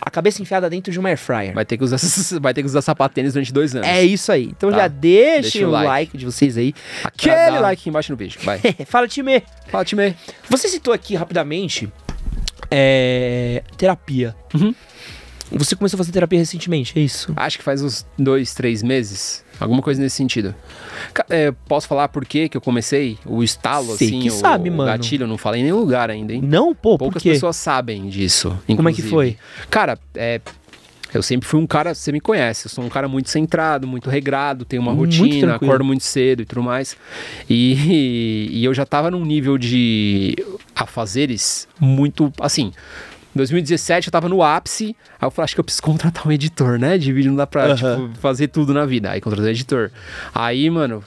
[0.00, 1.52] a cabeça enfiada dentro de uma air fryer.
[1.54, 1.98] Vai ter que usar,
[2.40, 3.88] vai ter que usar sapatênis durante dois anos.
[3.88, 4.44] É isso aí.
[4.44, 4.76] Então Tá.
[4.78, 5.88] já deixem Deixa o like.
[5.88, 6.18] like.
[6.18, 6.72] de vocês aí.
[7.02, 8.38] Aquele dar- like aqui embaixo no vídeo.
[8.44, 8.60] Vai.
[8.86, 9.42] Fala, time.
[9.66, 10.14] Fala, time.
[10.48, 11.92] Você citou aqui rapidamente
[12.70, 14.36] é, terapia.
[14.54, 14.72] Uhum.
[15.52, 17.32] Você começou a fazer terapia recentemente, é isso?
[17.36, 19.44] Acho que faz uns dois, três meses.
[19.60, 20.54] Alguma coisa nesse sentido.
[21.30, 23.16] É, posso falar por que que eu comecei?
[23.24, 24.90] O estalo, Sei assim, que o, sabe, o mano.
[24.90, 26.42] gatilho, eu não falei em nenhum lugar ainda, hein?
[26.42, 27.30] Não, pô, por Poucas quê?
[27.30, 28.48] pessoas sabem disso.
[28.66, 29.10] Como é que inclusive.
[29.10, 29.36] foi?
[29.70, 30.40] Cara, é.
[31.12, 34.10] Eu sempre fui um cara, você me conhece, eu sou um cara muito centrado, muito
[34.10, 35.70] regrado, tenho uma Muito rotina, tranquilo.
[35.70, 36.96] acordo muito cedo e tudo mais.
[37.48, 40.34] E, e eu já tava num nível de
[40.74, 42.72] afazeres muito, assim,
[43.34, 46.78] 2017 eu tava no ápice, aí eu falei, acho que eu preciso contratar um editor,
[46.78, 46.96] né?
[46.98, 49.10] De vídeo não dá pra tipo, fazer tudo na vida.
[49.10, 49.90] Aí contratei um editor.
[50.34, 51.02] Aí, mano,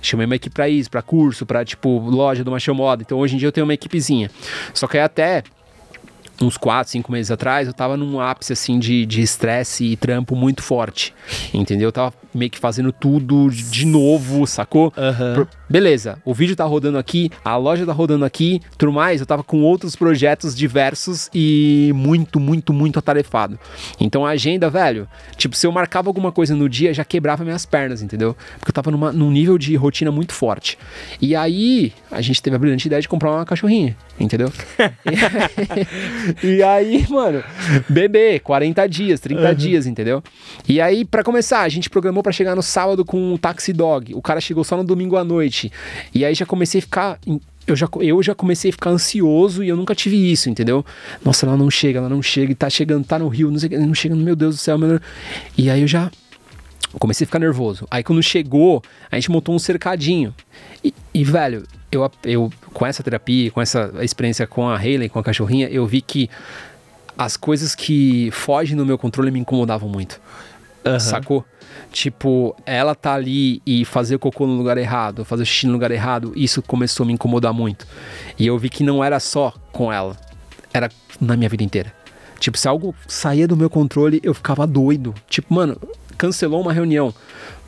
[0.00, 3.02] chamei uma equipe pra isso, pra curso, pra, tipo, loja do Machão Moda.
[3.02, 4.30] Então hoje em dia eu tenho uma equipezinha.
[4.72, 5.42] Só que aí até
[6.44, 10.34] uns 4, 5 meses atrás, eu tava num ápice assim de de estresse e trampo
[10.36, 11.14] muito forte.
[11.52, 11.88] Entendeu?
[11.88, 14.92] Eu tava meio que fazendo tudo de novo, sacou?
[14.96, 15.34] Aham.
[15.34, 19.26] Por- Beleza, o vídeo tá rodando aqui, a loja tá rodando aqui, tudo mais, eu
[19.26, 23.58] tava com outros projetos diversos e muito, muito, muito atarefado.
[23.98, 27.64] Então a agenda, velho, tipo, se eu marcava alguma coisa no dia, já quebrava minhas
[27.64, 28.36] pernas, entendeu?
[28.58, 30.76] Porque eu tava numa, num nível de rotina muito forte.
[31.20, 34.52] E aí, a gente teve a brilhante ideia de comprar uma cachorrinha, entendeu?
[36.42, 37.42] e aí, mano,
[37.88, 40.22] bebê, 40 dias, 30 dias, entendeu?
[40.68, 44.14] E aí, pra começar, a gente programou pra chegar no sábado com um taxi dog.
[44.14, 45.70] O cara chegou só no domingo à noite.
[46.14, 47.18] E aí já comecei a ficar.
[47.66, 50.84] Eu já, eu já comecei a ficar ansioso e eu nunca tive isso, entendeu?
[51.24, 53.68] Nossa, ela não chega, ela não chega, e tá chegando, tá no Rio, não sei
[53.68, 55.00] o que, não chega, meu Deus do céu, meu...
[55.56, 56.10] E aí eu já
[56.98, 57.86] comecei a ficar nervoso.
[57.90, 60.34] Aí quando chegou, a gente montou um cercadinho.
[60.84, 61.64] E, e, velho,
[61.96, 65.86] eu, eu com essa terapia, com essa experiência com a Hayley, com a cachorrinha, eu
[65.86, 66.28] vi que
[67.16, 70.20] as coisas que fogem do meu controle me incomodavam muito.
[70.84, 70.98] Aham.
[70.98, 71.44] Sacou?
[71.90, 76.32] Tipo, ela tá ali e fazer cocô no lugar errado, fazer xixi no lugar errado,
[76.34, 77.86] isso começou a me incomodar muito.
[78.38, 80.16] E eu vi que não era só com ela,
[80.72, 80.90] era
[81.20, 81.92] na minha vida inteira.
[82.38, 85.14] Tipo, se algo saía do meu controle, eu ficava doido.
[85.28, 85.80] Tipo, mano,
[86.14, 87.14] cancelou uma reunião.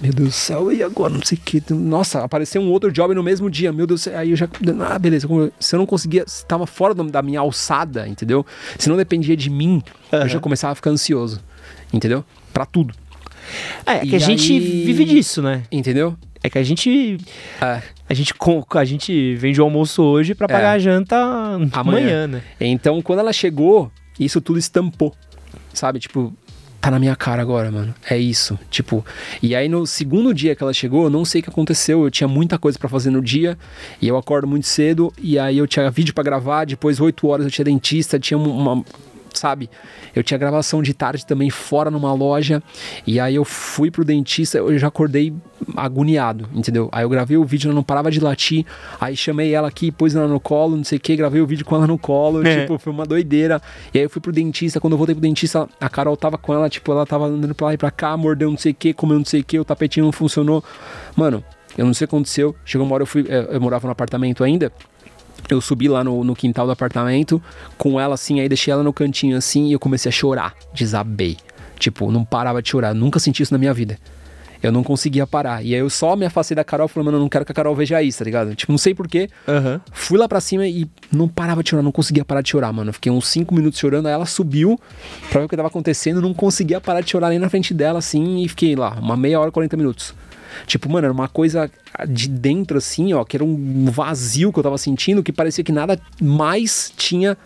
[0.00, 1.14] Meu Deus do céu, e agora?
[1.14, 1.62] Não sei o que.
[1.72, 3.72] Nossa, apareceu um outro job no mesmo dia.
[3.72, 4.18] Meu Deus do céu.
[4.18, 4.46] Aí eu já.
[4.90, 5.26] Ah, beleza.
[5.58, 6.24] Se eu não conseguia.
[6.26, 8.44] Se tava fora da minha alçada, entendeu?
[8.78, 9.82] Se não dependia de mim,
[10.12, 11.40] eu já começava a ficar ansioso.
[11.92, 12.24] Entendeu?
[12.52, 12.94] Pra tudo.
[13.86, 15.62] É, é que E a gente aí- vive disso, né?
[15.72, 16.14] Entendeu?
[16.42, 17.16] É que a gente.
[17.60, 17.82] É.
[18.08, 18.34] A gente,
[18.74, 21.16] a gente vende o almoço hoje pra pagar a janta
[21.72, 22.42] amanhã, né?
[22.60, 23.90] Então, quando ela chegou,
[24.20, 25.14] isso tudo estampou.
[25.72, 25.98] Sabe?
[25.98, 26.32] Tipo,
[26.80, 27.94] tá na minha cara agora, mano.
[28.08, 28.58] É isso.
[28.70, 29.04] Tipo,
[29.42, 32.04] e aí no segundo dia que ela chegou, eu não sei o que aconteceu.
[32.04, 33.58] Eu tinha muita coisa pra fazer no dia
[34.00, 35.12] e eu acordo muito cedo.
[35.18, 36.64] E aí eu tinha vídeo pra gravar.
[36.64, 38.84] Depois, 8 horas, eu tinha dentista, tinha uma.
[39.36, 39.68] Sabe?
[40.14, 42.62] Eu tinha gravação de tarde também fora numa loja.
[43.06, 45.32] E aí eu fui pro dentista, eu já acordei
[45.76, 46.88] agoniado, entendeu?
[46.90, 48.64] Aí eu gravei o vídeo, ela não parava de latir.
[49.00, 51.64] Aí chamei ela aqui, pus ela no colo, não sei o que, gravei o vídeo
[51.64, 52.46] com ela no colo.
[52.46, 52.62] É.
[52.62, 53.60] Tipo, foi uma doideira.
[53.92, 54.80] E aí eu fui pro dentista.
[54.80, 57.66] Quando eu voltei pro dentista, a Carol tava com ela, tipo, ela tava andando pra
[57.68, 59.64] lá e pra cá, mordeu não sei o que, comeu não sei o que, o
[59.64, 60.64] tapetinho não funcionou.
[61.14, 61.44] Mano,
[61.76, 62.56] eu não sei o que aconteceu.
[62.64, 63.26] Chegou uma hora eu fui.
[63.28, 64.72] eh, Eu morava no apartamento ainda.
[65.48, 67.42] Eu subi lá no, no quintal do apartamento
[67.78, 70.54] com ela assim, aí deixei ela no cantinho assim e eu comecei a chorar.
[70.74, 71.36] Desabei.
[71.78, 72.94] Tipo, não parava de chorar.
[72.94, 73.98] Nunca senti isso na minha vida.
[74.62, 75.62] Eu não conseguia parar.
[75.62, 77.54] E aí eu só me afastei da Carol falando, mano, eu não quero que a
[77.54, 78.54] Carol veja isso, tá ligado?
[78.54, 79.28] Tipo, não sei porquê.
[79.46, 79.80] Aham.
[79.92, 82.92] Fui lá pra cima e não parava de chorar, não conseguia parar de chorar, mano.
[82.92, 84.80] Fiquei uns 5 minutos chorando, aí ela subiu
[85.30, 87.98] pra ver o que tava acontecendo, não conseguia parar de chorar nem na frente dela,
[87.98, 90.14] assim, e fiquei lá, uma meia hora, 40 minutos.
[90.66, 91.70] Tipo, mano, era uma coisa
[92.08, 95.72] de dentro, assim, ó, que era um vazio que eu tava sentindo, que parecia que
[95.72, 97.36] nada mais tinha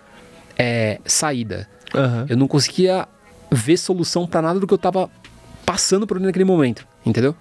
[0.58, 1.68] é, saída.
[1.94, 2.26] Aham.
[2.28, 3.08] Eu não conseguia
[3.50, 5.10] ver solução pra nada do que eu tava
[5.64, 7.34] passando por ali naquele momento, entendeu?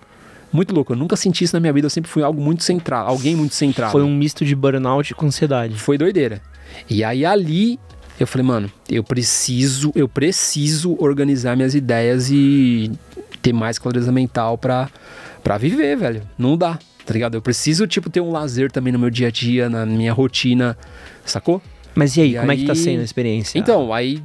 [0.52, 3.08] Muito louco, eu nunca senti isso na minha vida, eu sempre fui algo muito central,
[3.08, 3.92] alguém muito centrado.
[3.92, 5.76] Foi um misto de burnout com ansiedade.
[5.76, 6.42] Foi doideira.
[6.90, 7.80] E aí ali
[8.20, 12.92] eu falei, mano, eu preciso, eu preciso organizar minhas ideias e
[13.42, 14.90] ter mais clareza mental pra,
[15.44, 16.22] pra viver, velho.
[16.38, 17.36] Não dá, tá ligado?
[17.36, 20.78] Eu preciso, tipo, ter um lazer também no meu dia a dia, na minha rotina,
[21.26, 21.62] sacou?
[21.96, 23.58] Mas e aí, E como é que tá aí- sendo a experiência?
[23.60, 24.22] Então, aí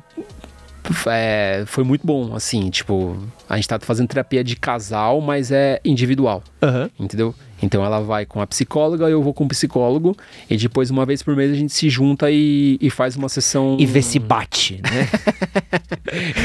[1.07, 3.17] é, foi muito bom, assim, tipo,
[3.49, 6.91] a gente tá fazendo terapia de casal, mas é individual, Aham.
[7.01, 7.35] entendeu?
[7.63, 10.15] Então ela vai com a psicóloga, eu vou com o psicólogo,
[10.51, 13.79] e depois, uma vez por mês, a gente se junta e, e faz uma sessão.
[13.81, 15.09] E vê se bate, né?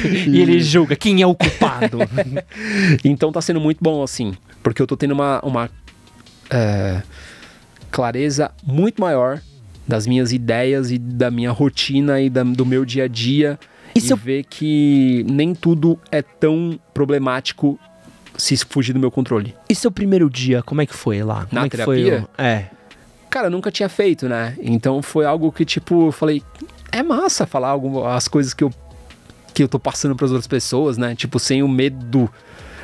[0.28, 1.98] e ele julga quem é o culpado.
[3.04, 4.34] Então tá sendo muito bom, assim,
[4.64, 5.70] porque eu tô tendo uma, uma
[6.50, 7.02] é,
[7.92, 9.42] clareza muito maior
[9.88, 13.60] das minhas ideias e da minha rotina e da- do meu dia a dia.
[13.96, 17.80] E E, eu- ver que nem tudo é tão problemático
[18.38, 19.54] se fugir do meu controle.
[19.68, 21.46] e seu primeiro dia, como é que foi lá?
[21.48, 22.28] Como Na é terapia?
[22.38, 22.68] o- É.
[23.30, 24.56] Cara, eu nunca tinha feito, né?
[24.62, 26.42] Então foi algo que, tipo, eu falei,
[26.92, 28.72] é massa falar algo, as coisas que eu,
[29.54, 31.16] que eu tô passando para as outras pessoas, né?
[31.16, 32.30] Tipo, sem o medo,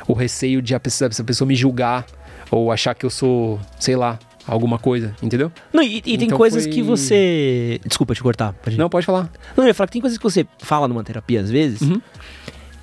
[0.06, 2.06] o receio de a pessoa, essa pessoa me julgar
[2.50, 5.50] ou achar que eu sou, sei lá, alguma coisa, entendeu?
[5.72, 7.80] Não, e, e tem Então coisas foi- que você.
[7.84, 8.52] Desculpa te cortar.
[8.54, 8.78] Pode...
[8.78, 9.30] Não, pode falar.
[9.56, 11.80] Não, eu ia falar que tem coisas que você fala numa terapia às vezes.
[11.80, 12.00] Uhum.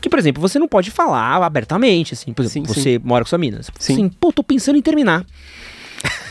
[0.02, 2.34] Que, por exemplo, você não pode falar abertamente, assim.
[2.34, 3.62] Por exemplo, Sim, você mora com sua mina.
[3.80, 3.94] Sim.
[3.94, 5.26] Assim, pô, tô pensando em terminar.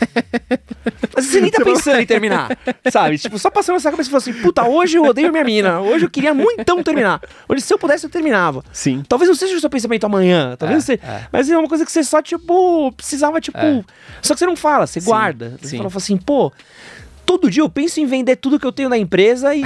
[1.15, 2.57] Mas você nem tá pensando em terminar,
[2.91, 3.17] sabe?
[3.17, 5.79] Tipo, só passando essa cabeça e falando assim, puta, hoje eu odeio minha mina.
[5.79, 7.21] Hoje eu queria muito terminar.
[7.47, 8.63] Hoje, se eu pudesse, eu terminava.
[8.71, 9.03] Sim.
[9.07, 10.93] Talvez não seja o seu pensamento amanhã, talvez É, você.
[11.03, 11.27] é.
[11.31, 13.57] Mas é uma coisa que você só, tipo, precisava, tipo.
[13.57, 13.83] É.
[14.21, 15.57] Só que você não fala, você Sim, guarda.
[15.61, 15.77] Você sim.
[15.77, 16.51] fala assim, pô,
[17.25, 19.63] todo dia eu penso em vender tudo que eu tenho na empresa e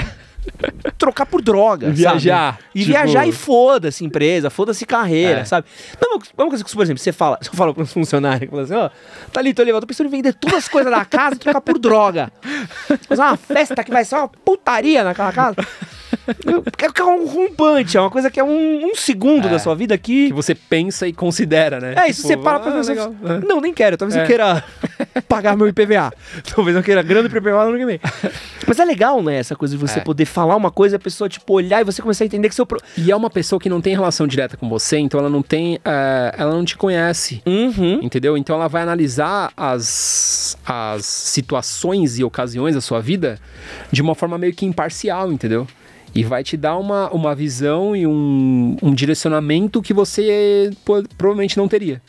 [0.96, 1.90] trocar por droga.
[1.90, 2.64] Viajar, sabe?
[2.74, 5.44] E tipo- viajar e foda-se empresa, foda-se carreira, É.
[5.44, 5.66] sabe?
[6.00, 8.62] Não, é uma coisa que, por exemplo, você fala, você fala para um funcionário, fala
[8.62, 8.90] assim, ó,
[9.32, 11.38] tá ali, tô ali, eu tô pensando em vender todas as coisas da casa e
[11.38, 12.30] trocar por droga.
[13.08, 15.56] Fazer uma festa que vai ser uma putaria naquela casa.
[16.28, 19.50] É um rompante, é uma coisa que é um, um segundo É.
[19.50, 20.28] da sua vida que.
[20.28, 21.94] Que você pensa e considera, né?
[21.96, 22.92] É, isso Tipo, você para pra ah, pensar.
[22.92, 23.14] legal.
[23.24, 23.38] É.
[23.46, 23.96] Não, nem quero.
[23.96, 24.26] Talvez eu É.
[24.26, 24.64] queira
[25.28, 26.12] pagar meu IPVA.
[26.54, 28.00] Talvez eu queira grana IPVA no ano que vem.
[28.66, 29.36] Mas é legal, né?
[29.38, 30.02] Essa coisa de você É.
[30.02, 32.54] poder falar uma coisa e a pessoa, tipo, olhar e você começar a entender que
[32.54, 32.66] seu.
[32.66, 32.78] Pro...
[32.96, 35.78] E é uma pessoa que não tem relação direta com você, então ela não tem.
[35.84, 37.42] é, ela não te conhece.
[37.46, 38.00] Uhum.
[38.02, 38.36] Entendeu?
[38.36, 43.38] Então ela vai analisar as, as situações e ocasiões da sua vida
[43.90, 45.66] de uma forma meio que imparcial, entendeu?
[46.20, 51.56] E vai te dar uma, uma visão e um, um direcionamento que você pô, provavelmente
[51.56, 52.02] não teria.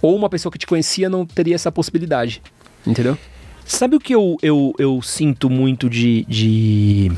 [0.00, 2.42] Ou uma pessoa que te conhecia não teria essa possibilidade.
[2.86, 3.18] Entendeu?
[3.64, 6.24] Sabe o que eu, eu, eu sinto muito de.
[6.28, 7.12] de.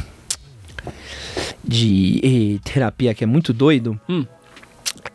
[1.62, 4.00] de terapia que é muito doido?
[4.08, 4.24] Hum.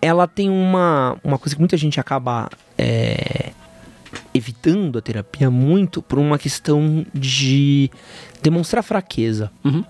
[0.01, 3.51] Ela tem uma, uma coisa que muita gente acaba é,
[4.34, 7.89] evitando a terapia muito por uma questão de
[8.41, 9.51] demonstrar fraqueza.
[9.64, 9.84] Uhum.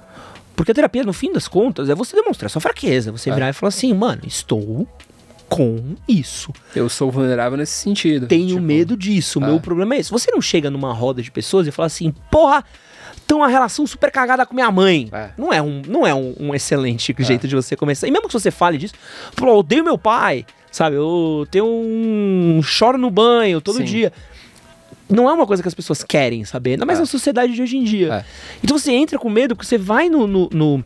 [0.56, 3.12] Porque a terapia, no fim das contas, é você demonstrar sua fraqueza.
[3.12, 3.34] Você É.
[3.34, 4.88] virar e falar assim, mano, estou
[5.50, 6.52] com isso.
[6.76, 8.28] Eu sou vulnerável nesse sentido.
[8.28, 9.40] Tenho Tipo, medo disso.
[9.40, 9.48] O é.
[9.48, 10.12] meu problema é esse.
[10.12, 12.64] Você não chega numa roda de pessoas e fala assim, porra,
[13.28, 15.10] tem uma relação super cagada com minha mãe.
[15.12, 15.30] É.
[15.38, 18.08] Não é, um, não é um, um excelente jeito de você começar.
[18.08, 18.94] E mesmo que você fale disso,
[19.36, 20.96] pô, eu odeio meu pai, sabe?
[20.96, 22.62] Eu tenho um.
[22.64, 23.84] choro no banho todo Sim.
[23.86, 24.14] dia.
[25.15, 27.02] Não é uma coisa que as pessoas querem saber, ainda mais É.
[27.02, 28.14] na sociedade de hoje em dia.
[28.14, 28.26] É.
[28.64, 30.84] Então você entra com medo porque você vai no, no, no-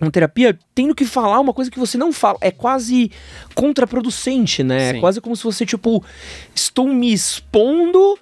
[0.00, 2.38] na terapia tendo que falar uma coisa que você não fala.
[2.40, 3.10] É quase
[3.54, 4.90] contraproducente, né?
[4.90, 5.00] É Sim.
[5.00, 6.04] quase como se você, tipo,
[6.54, 8.18] estou me expondo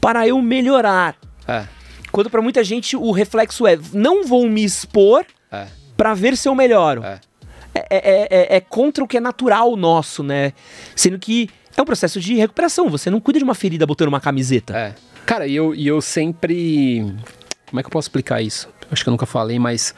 [0.00, 1.16] para eu melhorar.
[1.46, 1.64] É,
[2.10, 5.66] Quando pra muita gente o reflexo é não vou me expor é,
[5.96, 7.02] pra ver se eu melhoro.
[7.04, 7.20] é.
[7.74, 10.52] É, é- é- é contra o que é natural nosso, né?
[10.94, 12.88] Sendo que é um processo de recuperação.
[12.90, 14.76] Você não cuida de uma ferida botando uma camiseta.
[14.76, 14.94] É.
[15.26, 17.00] Cara, e eu, e eu sempre.
[17.68, 18.68] Como é que eu posso explicar isso?
[18.90, 19.94] Acho que eu nunca falei, mas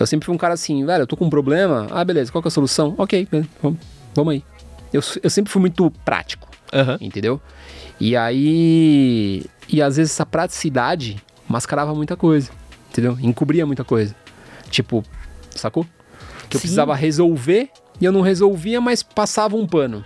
[0.00, 1.86] eu sempre fui um cara assim, velho, eu tô com um problema.
[1.90, 2.94] Ah, beleza, qual que é a solução?
[2.96, 3.28] Ok,
[3.60, 3.78] vamos,
[4.14, 4.44] vamos aí.
[4.90, 6.96] Eu, eu sempre fui muito prático, Aham.
[7.00, 7.38] entendeu?
[8.00, 9.44] E aí.
[9.68, 12.50] E às vezes essa praticidade mascarava muita coisa,
[12.90, 13.18] entendeu?
[13.20, 14.14] Encobria muita coisa.
[14.70, 15.04] Tipo,
[15.54, 15.84] sacou?
[16.48, 16.68] Que eu Sim.
[16.68, 17.68] precisava resolver
[18.00, 20.02] e eu não resolvia, mas passava um pano.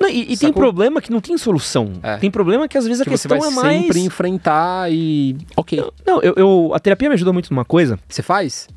[0.00, 1.92] Não, e, e tem problema que não tem solução.
[2.02, 2.16] É.
[2.16, 3.82] Tem problema que às vezes a Que você questão vai é mais.
[3.82, 5.36] sempre enfrentar e.
[5.56, 5.82] Ok.
[6.06, 7.98] Não, eu, eu- a terapia me ajudou muito numa coisa.
[8.08, 8.68] Você faz?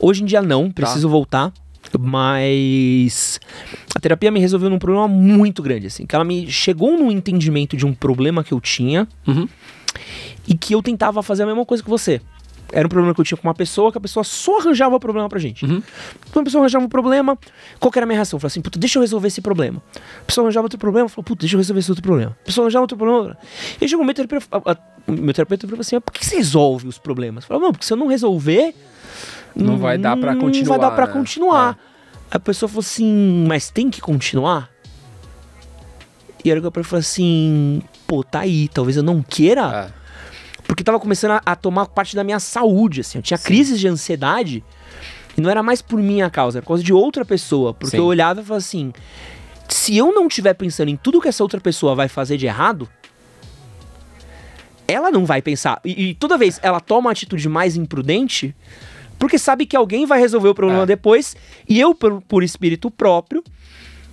[0.00, 0.46] Hoje em dia Tá.
[0.46, 1.52] não, preciso voltar.
[1.98, 3.40] Mas
[3.94, 6.04] a terapia me resolveu num problema muito grande, assim.
[6.04, 9.48] Que ela me chegou num entendimento de um problema que eu tinha Uhum.
[10.46, 12.20] e que eu tentava fazer a mesma coisa que você.
[12.72, 15.28] Era um problema que eu tinha com uma pessoa, que a pessoa só arranjava problema
[15.28, 15.64] pra gente.
[15.64, 15.82] Uhum.
[16.32, 17.38] Quando a pessoa arranjava um problema,
[17.80, 18.36] qual que era a minha reação?
[18.36, 19.82] Eu falava assim, puta, deixa eu resolver esse problema.
[20.20, 22.36] A pessoa arranjava outro problema, falava, puta, deixa eu resolver esse outro problema.
[22.42, 23.36] A pessoa arranjava outro problema.
[23.80, 24.76] E chegou um momento, a terapia- a, a
[25.08, 27.44] o meu terapeuta falou assim: por que você resolve os problemas?
[27.44, 28.74] Eu falei, não, porque se eu não resolver.
[29.56, 31.12] Não vai dar pra Não continuar, vai dar pra né?
[31.12, 31.78] continuar.
[32.30, 34.70] Aí a pessoa falou assim, mas tem que continuar?
[36.44, 39.90] E aí eu falei assim, pô, tá aí, talvez eu não queira.
[39.94, 39.97] É.
[40.68, 43.18] Porque tava começando a, a tomar parte da minha saúde, assim.
[43.18, 44.62] Eu tinha crises de ansiedade
[45.36, 47.72] e não era mais por minha causa, era por causa de outra pessoa.
[47.72, 48.02] Porque Sim.
[48.02, 48.92] eu olhava e falava assim:
[49.68, 52.88] se eu não estiver pensando em tudo que essa outra pessoa vai fazer de errado,
[54.86, 55.80] ela não vai pensar.
[55.84, 58.54] E, e toda vez ela toma uma atitude mais imprudente,
[59.18, 60.86] porque sabe que alguém vai resolver o problema É.
[60.86, 61.34] depois,
[61.68, 63.42] e eu, por, por espírito próprio,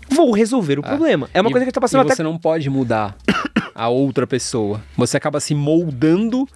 [0.10, 1.30] vou resolver o problema.
[1.34, 3.16] É uma E- coisa que tá passando e até você não pode mudar
[3.74, 4.82] a outra pessoa.
[4.98, 6.48] Você acaba se moldando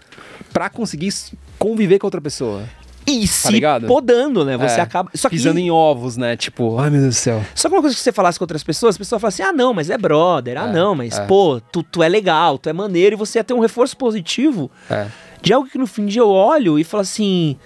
[0.53, 1.13] pra conseguir
[1.57, 2.63] conviver com a outra pessoa.
[3.07, 3.87] E se ligado?
[3.87, 4.55] podando, né?
[4.55, 5.09] Você É, acaba.
[5.15, 6.37] Só que, Pisando em ovos, né?
[6.37, 7.43] Tipo, ai meu Deus do céu.
[7.55, 9.51] só que uma coisa que você falasse com outras pessoas, as pessoas falam assim: ah,
[9.51, 11.25] não, mas é brother, ah, É, não, mas é.
[11.25, 14.69] pô, tu, tu é legal, tu é maneiro, e você ia ter um reforço positivo
[14.87, 15.07] É,
[15.41, 17.57] de algo que no fim de dia eu olho e falo assim: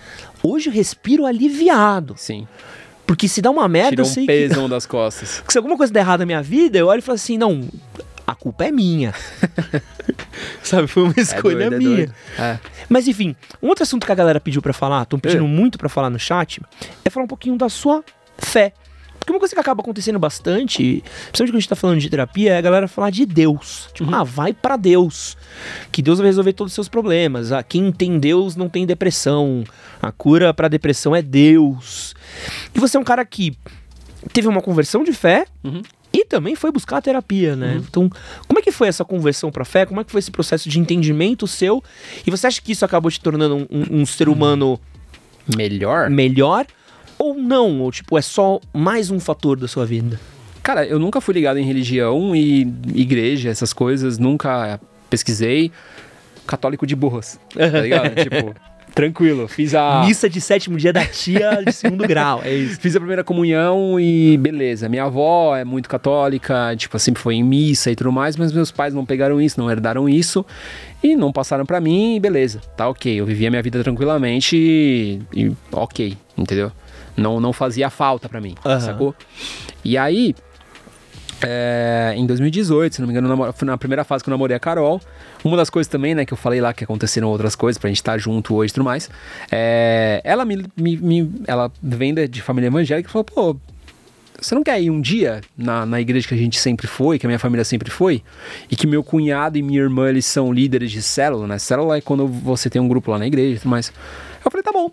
[0.42, 2.14] hoje eu respiro aliviado.
[2.18, 2.48] sim.
[3.14, 5.42] Porque se dá uma merda, Tira eu um sei pesão das costas.
[5.46, 5.52] que.
[5.54, 7.62] Se alguma coisa der errado na minha vida, eu olho e falo assim: não,
[8.26, 9.14] a culpa é minha.
[10.64, 11.96] Sabe, foi uma escolha doido, é minha.
[11.98, 12.16] doido.
[12.40, 12.60] É.
[12.90, 15.48] Mas enfim, um outro assunto que a galera pediu pra falar, estão pedindo É.
[15.48, 16.62] muito pra falar no chat,
[17.06, 18.04] é falar um pouquinho da sua
[18.38, 18.74] fé.
[19.24, 21.02] Porque uma coisa que acaba acontecendo bastante,
[21.32, 23.88] principalmente quando a gente tá falando de terapia, é a galera falar de Deus.
[23.94, 24.16] Tipo, Uhum.
[24.16, 25.38] ah, vai pra Deus.
[25.92, 27.52] Que Deus vai resolver todos os seus problemas.
[27.52, 29.64] Ah, quem tem Deus não tem depressão.
[30.02, 32.14] A cura pra depressão é Deus.
[32.76, 33.56] E você é um cara que
[34.34, 35.82] teve uma conversão de fé Uhum.
[36.12, 37.82] e também foi buscar a terapia, né?
[37.88, 38.10] Então,
[38.48, 39.86] como é que foi essa conversão pra fé?
[39.86, 41.82] Como é que foi esse processo de entendimento seu?
[42.28, 44.80] E você acha que isso acabou te tornando um, um- um ser humano
[45.56, 46.10] Melhor?
[46.10, 46.66] melhor?
[47.24, 47.80] Ou não?
[47.80, 50.20] Ou, tipo, é só mais um fator da sua vida?
[50.62, 52.64] Cara, eu nunca fui ligado em religião e
[52.94, 54.78] igreja, essas coisas, nunca
[55.10, 55.72] pesquisei.
[56.46, 58.14] Católico de burras, tá ligado?
[58.22, 58.54] tipo,
[58.94, 59.48] tranquilo.
[59.48, 60.04] Fiz a.
[60.06, 62.78] Missa de sétimo dia da tia de segundo grau, é isso.
[62.82, 64.90] Fiz a primeira comunhão e beleza.
[64.90, 68.70] Minha avó é muito católica, tipo, sempre foi em missa e tudo mais, mas meus
[68.70, 70.46] pais não pegaram isso, não herdaram isso
[71.02, 72.60] e não passaram pra mim e beleza.
[72.76, 76.70] Tá ok, eu vivia minha vida tranquilamente e, e ok, entendeu?
[77.16, 78.80] Não, não fazia falta pra mim, Aham.
[78.80, 79.16] sacou?
[79.86, 80.36] E aí,
[81.46, 84.56] é, em 2018, se não me engano, namoro- foi na primeira fase que eu namorei
[84.56, 85.02] a Carol.
[85.44, 87.98] Uma das coisas também, né, que eu falei lá que aconteceram outras coisas pra gente
[87.98, 89.10] estar junto hoje e tudo mais.
[89.52, 93.56] é, ela me, me- me- Ela vem de de família evangélica e falou, pô,
[94.40, 97.26] você não quer ir um dia na, na igreja que a gente sempre foi, que
[97.26, 98.24] a minha família sempre foi?
[98.72, 101.58] E que meu cunhado e minha irmã, eles são líderes de célula, né?
[101.60, 103.92] Célula é quando você tem um grupo lá na igreja e tudo mais.
[104.44, 104.90] Eu falei, tá bom.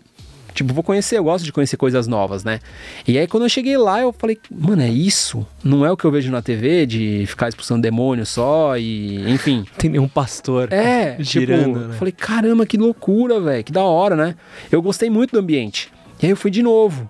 [0.53, 2.59] Tipo, vou conhecer, eu gosto de conhecer coisas novas, né?
[3.07, 5.45] E aí, quando eu cheguei lá, eu falei, mano, é isso?
[5.63, 9.65] Não é o que eu vejo na TV, de ficar expulsando demônio só e, enfim.
[9.77, 11.95] Tem nenhum pastor É, girando, tipo, né?
[11.97, 14.35] falei, caramba, que loucura, velho, que da hora, né?
[14.71, 15.89] Eu gostei muito do ambiente.
[16.21, 17.09] E aí eu fui de novo.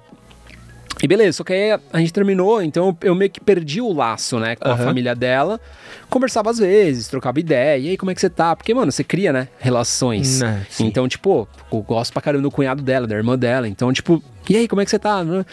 [1.03, 4.39] E beleza, só que aí a gente terminou, então eu- meio que perdi o laço,
[4.39, 4.85] né, com a Aham.
[4.85, 5.59] família dela.
[6.09, 8.55] Conversava às vezes, trocava ideia, e aí como é que você tá?
[8.55, 10.41] Porque, mano, você cria, né, relações.
[10.41, 10.85] Né, sim.
[10.85, 13.67] então, tipo, eu gosto pra caramba do cunhado dela, da irmã dela.
[13.67, 15.23] Então, tipo, e aí, como é que você tá?
[15.23, 15.43] né?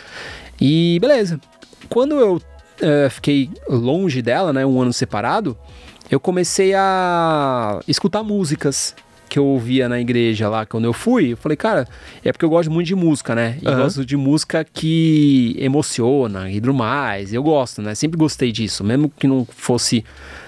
[0.61, 1.41] E beleza.
[1.89, 2.43] Quando eu
[2.83, 5.57] eh, fiquei longe dela, né, um ano separado,
[6.11, 8.95] eu comecei a escutar músicas
[9.29, 11.33] que eu ouvia na igreja lá quando eu fui.
[11.33, 11.87] Eu falei, cara,
[12.25, 13.59] é porque eu gosto muito de música, né?
[13.63, 13.83] E Aham.
[13.83, 17.33] gosto de música que emociona e tudo mais.
[17.33, 17.95] Eu gosto, né?
[17.95, 20.05] Sempre gostei disso, mesmo que não fosse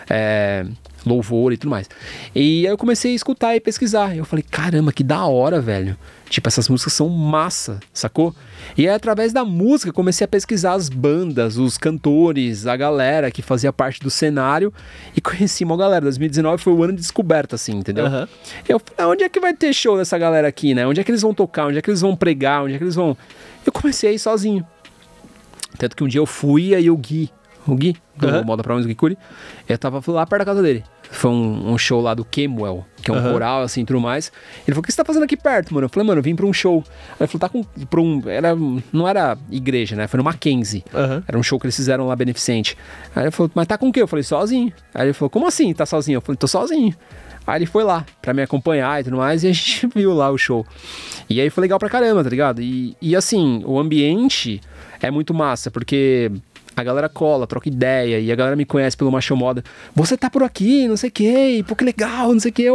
[0.09, 0.67] é,
[1.05, 1.89] louvor e tudo mais.
[2.35, 4.17] E aí eu comecei a escutar e pesquisar.
[4.17, 5.97] Eu falei, caramba, que da hora, velho.
[6.29, 8.35] Tipo, essas músicas são massa, sacou?
[8.77, 13.43] E aí, através da música, comecei a pesquisar as bandas, os cantores, a galera que
[13.43, 14.73] fazia parte do cenário
[15.17, 16.03] e conheci uma galera.
[16.03, 18.07] 2019 foi o ano de descoberta, assim, entendeu?
[18.07, 18.29] Aham.
[18.69, 20.87] Eu falei, onde é que vai ter show dessa galera aqui, né?
[20.87, 21.67] Onde é que eles vão tocar?
[21.67, 22.65] Onde é que eles vão pregar?
[22.65, 23.17] Onde é que eles vão.
[23.65, 24.67] Eu comecei a ir sozinho.
[25.79, 27.31] Tanto que um dia eu fui e aí o Gui,
[27.67, 28.45] o Gui, do Aham.
[28.45, 29.17] Moda Pra Mim, o Gui Curi,
[29.69, 30.85] eu tava lá perto da casa dele.
[31.13, 33.33] Foi um, um show lá do Kemuel, que é um Aham.
[33.33, 34.31] coral, assim, tudo mais.
[34.59, 35.87] Ele falou, o que você tá fazendo aqui perto, mano?
[35.87, 36.85] Eu falei, mano, eu vim pra um show.
[37.11, 37.65] Aí ele falou, tá com...
[37.87, 38.55] Pra um, era,
[38.93, 40.07] não era igreja, né?
[40.07, 40.85] Foi no Mackenzie.
[40.95, 41.25] Aham.
[41.27, 42.77] Era um show que eles fizeram lá beneficente.
[43.15, 44.01] Aí ele falou, mas tá com o quê?
[44.03, 44.73] Eu falei, sozinho.
[44.95, 46.19] Aí ele falou, como assim tá sozinho?
[46.19, 46.95] Eu falei, tô sozinho.
[47.47, 50.31] Aí ele foi lá pra me acompanhar e tudo mais, e a gente viu lá
[50.31, 50.65] o show.
[51.29, 52.63] E aí foi legal pra caramba, tá ligado?
[52.63, 54.61] E, e assim, o ambiente
[55.03, 56.31] é muito massa, porque
[56.81, 59.63] a galera cola, troca ideia, e a galera me conhece pelo Macho Moda.
[59.95, 62.67] Você tá por aqui, não sei o que, pô, que legal, não sei o que.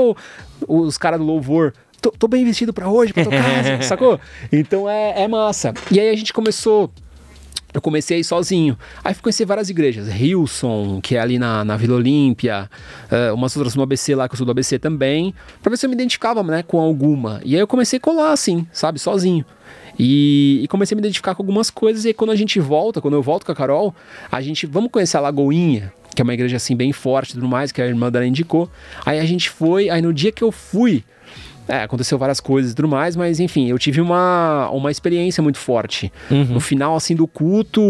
[0.68, 1.74] Os caras do louvor.
[2.02, 4.20] Tô, tô bem vestido pra hoje, pra tua casa, sacou?
[4.52, 5.74] Então é, é massa.
[5.92, 6.92] E aí a gente começou
[7.76, 8.78] eu comecei sozinho.
[9.04, 10.08] Aí fui conhecer várias igrejas.
[10.08, 12.70] Hilson, que é ali na, na Vila Olímpia,
[13.12, 15.86] uh, umas outras no ABC lá, que eu sou do ABC também, pra ver se
[15.86, 17.42] eu me identificava né, com alguma.
[17.44, 19.46] E aí eu comecei a colar assim, sabe, sozinho.
[19.98, 22.06] E, e, comecei a me identificar com algumas coisas.
[22.06, 23.96] E aí, quando a gente volta, quando eu volto com a Carol,
[24.32, 27.48] a gente vamos conhecer a Lagoinha, que é uma igreja assim bem forte e tudo
[27.48, 28.70] mais, que a irmã dela indicou.
[29.06, 31.04] Aí a gente foi, aí no dia que eu fui,
[31.68, 35.58] é, aconteceu várias coisas e tudo mais, mas enfim, eu tive uma, uma experiência muito
[35.58, 36.12] forte.
[36.30, 36.46] Uhum.
[36.46, 37.82] No final, assim, do culto,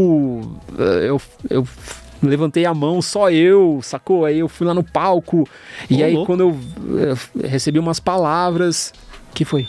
[0.80, 1.68] eh, eu, eu
[2.24, 4.26] levantei a mão, só eu, sacou?
[4.26, 5.48] Aí eu fui lá no palco,
[5.90, 6.26] e aí louco.
[6.28, 6.58] quando eu,
[7.00, 8.94] eu eh, recebi umas palavras.
[9.34, 9.68] que foi?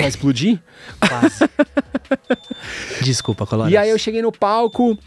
[0.00, 0.58] Vai explodir?
[1.00, 1.50] Quase.
[3.02, 3.72] Desculpa, Colores.
[3.72, 4.98] E aí eu cheguei no palco,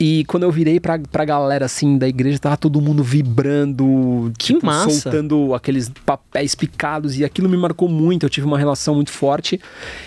[0.00, 4.54] e quando eu virei pra, pra galera, assim, da igreja, tava todo mundo vibrando, que
[4.54, 4.90] tipo, massa.
[4.90, 9.60] soltando aqueles papéis picados, e aquilo me marcou muito, eu tive uma relação muito forte.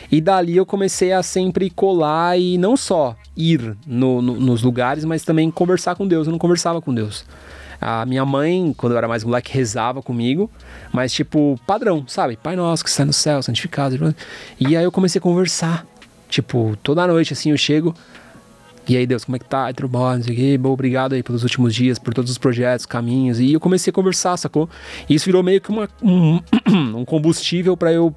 [0.09, 5.03] E dali eu comecei a sempre colar e não só ir no, no, nos lugares,
[5.03, 6.25] mas também conversar com Deus.
[6.25, 7.25] Eu não conversava com Deus.
[7.81, 10.49] A minha mãe, quando eu era mais moleque, rezava comigo,
[10.93, 12.37] mas tipo, padrão, sabe?
[12.37, 14.15] Pai nosso que está no céu, santificado.
[14.59, 15.85] E aí eu comecei a conversar.
[16.29, 17.93] Tipo, toda noite assim eu chego,
[18.87, 19.71] e aí, Deus, como é que tá?
[19.73, 20.15] Tudo bom?
[20.15, 20.57] Não sei o quê.
[20.57, 23.39] Bom, obrigado aí pelos últimos dias, por todos os projetos, caminhos.
[23.39, 24.69] E eu comecei a conversar, sacou?
[25.07, 26.39] E isso virou meio que uma, um,
[26.97, 28.13] um combustível para eu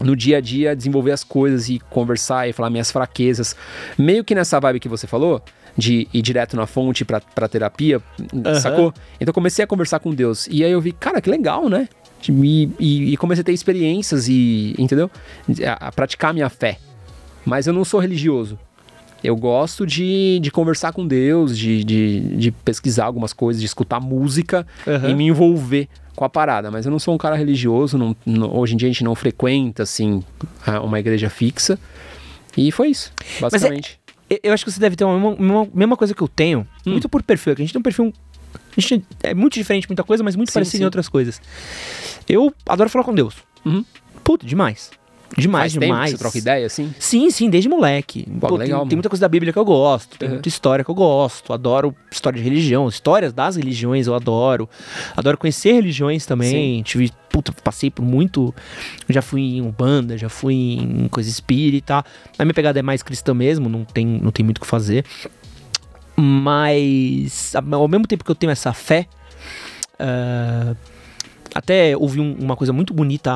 [0.00, 3.54] no dia a dia desenvolver as coisas e conversar e falar minhas fraquezas.
[3.96, 5.42] Meio que nessa vibe que você falou,
[5.78, 8.02] de ir direto na fonte pra, pra terapia,
[8.32, 8.54] uhum.
[8.56, 8.92] sacou?
[9.20, 10.48] Então comecei a conversar com Deus.
[10.50, 11.88] E aí eu vi, cara, que legal, né?
[12.28, 15.08] E, e, e comecei a ter experiências e, entendeu?
[15.64, 16.78] A, a praticar minha fé.
[17.46, 18.58] Mas eu não sou religioso.
[19.22, 24.00] Eu gosto de, de conversar com Deus, de, de, de pesquisar algumas coisas, de escutar
[24.00, 25.10] música uhum.
[25.10, 26.72] e me envolver com a parada.
[26.72, 29.14] Mas eu não sou um cara religioso, não, não, hoje em dia a gente não
[29.14, 30.22] frequenta, assim,
[30.82, 31.78] uma igreja fixa.
[32.56, 34.00] E foi isso, basicamente.
[34.30, 36.92] É, eu acho que você deve ter uma, uma mesma coisa que eu tenho, hum.
[36.92, 38.12] muito por perfil, que a gente tem um perfil
[38.76, 40.82] a gente é muito diferente muita coisa, mas muito sim, parecido sim.
[40.82, 41.40] em outras coisas.
[42.28, 43.34] Eu adoro falar com Deus.
[43.64, 43.84] Uhum.
[44.22, 44.90] Puta, demais.
[45.36, 46.10] Demais, Faz demais.
[46.10, 46.92] você troca ideia, assim?
[46.98, 48.26] Sim, sim, desde moleque.
[48.40, 50.34] Pô, tem, tem, muita coisa da Bíblia que eu gosto, tem uhum.
[50.34, 54.68] muita história que eu gosto, adoro história de religião, histórias das religiões eu adoro.
[55.16, 56.78] Adoro conhecer religiões também.
[56.78, 56.82] Sim.
[56.82, 58.54] Tive, puta, passei por muito.
[59.08, 62.04] Já fui em Umbanda, já fui em coisa espírita.
[62.38, 65.04] A minha pegada é mais cristã mesmo, não tem, não tem muito o que fazer.
[66.16, 69.06] Mas, ao mesmo tempo que eu tenho essa fé.
[70.00, 70.76] Uh,
[71.54, 73.30] até ouvi um, uma coisa muito bonita,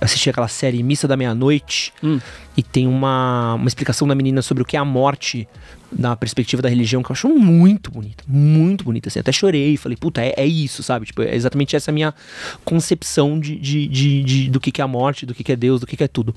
[0.00, 2.18] assisti aquela série Missa da Meia-Noite, hum.
[2.56, 5.48] e tem uma, uma explicação da menina sobre o que é a morte
[5.90, 9.96] na perspectiva da religião, que eu acho muito bonita, muito bonita, assim, até chorei, falei,
[9.96, 12.12] puta, é, é isso, sabe, tipo, é exatamente essa minha
[12.64, 15.56] concepção de, de, de, de, do que, que é a morte, do que, que é
[15.56, 16.34] Deus, do que, que é tudo.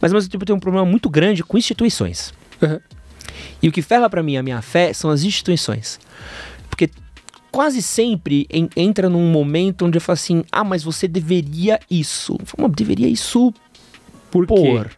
[0.00, 2.34] Mas ao mesmo tempo eu tenho um problema muito grande com instituições.
[2.60, 2.80] Uhum.
[3.62, 5.98] E o que ferra para mim a minha fé são as instituições.
[7.54, 12.36] Quase sempre en, entra num momento onde eu falo assim: ah, mas você deveria isso.
[12.40, 13.54] Eu falo, deveria isso
[14.28, 14.90] por, por quê?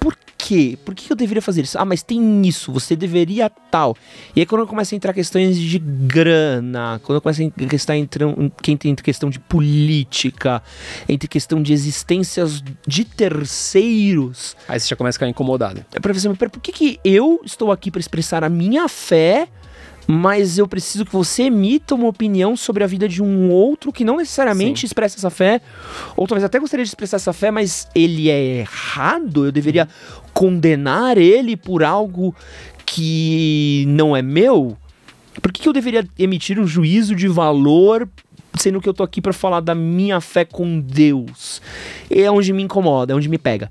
[0.00, 0.78] Por quê?
[0.82, 1.78] Por que eu deveria fazer isso?
[1.78, 3.94] Ah, mas tem isso, você deveria tal.
[4.34, 9.04] E aí quando começa a entrar questões de grana, quando começa a questão, entrando, entre
[9.04, 10.62] questão de política,
[11.06, 14.56] entre questão de existências de terceiros.
[14.66, 15.84] Aí você já começa a ficar incomodado.
[15.92, 19.48] É pra você, por que, que eu estou aqui para expressar a minha fé
[20.06, 24.04] mas eu preciso que você emita uma opinião sobre a vida de um outro que
[24.04, 24.86] não necessariamente Sim.
[24.86, 25.60] expressa essa fé,
[26.16, 29.88] ou talvez até gostaria de expressar essa fé, mas ele é errado, eu deveria
[30.32, 32.34] condenar ele por algo
[32.84, 34.76] que não é meu?
[35.42, 38.08] Por que, que eu deveria emitir um juízo de valor
[38.58, 41.60] sendo que eu tô aqui para falar da minha fé com Deus?
[42.08, 43.70] É onde me incomoda, é onde me pega.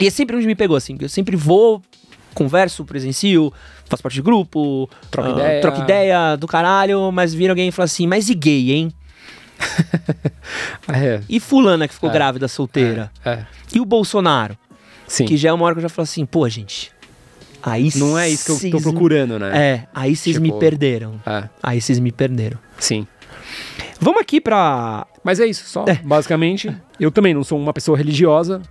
[0.00, 0.96] E é sempre onde me pegou, assim.
[1.00, 1.82] Eu sempre vou,
[2.34, 3.52] converso, presencio,
[3.88, 5.60] faço parte de grupo, troca uh, ideia.
[5.60, 8.92] Troca ideia do caralho, mas vira alguém e fala assim, mas e gay, hein?
[10.88, 11.20] é.
[11.28, 12.12] E fulana que ficou é.
[12.12, 13.10] grávida, solteira?
[13.24, 13.30] É.
[13.30, 13.46] é.
[13.74, 14.56] E o Bolsonaro?
[15.06, 15.24] Sim.
[15.24, 16.92] Que já é uma hora que eu já falo assim, pô, gente.
[17.62, 19.50] Aí Não é isso que eu tô procurando, né?
[19.52, 20.46] É, aí vocês tipo...
[20.46, 21.20] me perderam.
[21.26, 21.48] É.
[21.62, 22.58] Aí vocês me perderam.
[22.78, 23.06] Sim.
[24.00, 25.06] Vamos aqui pra.
[25.24, 25.84] Mas é isso, só.
[25.88, 25.94] É.
[25.96, 28.62] Basicamente, eu também não sou uma pessoa religiosa.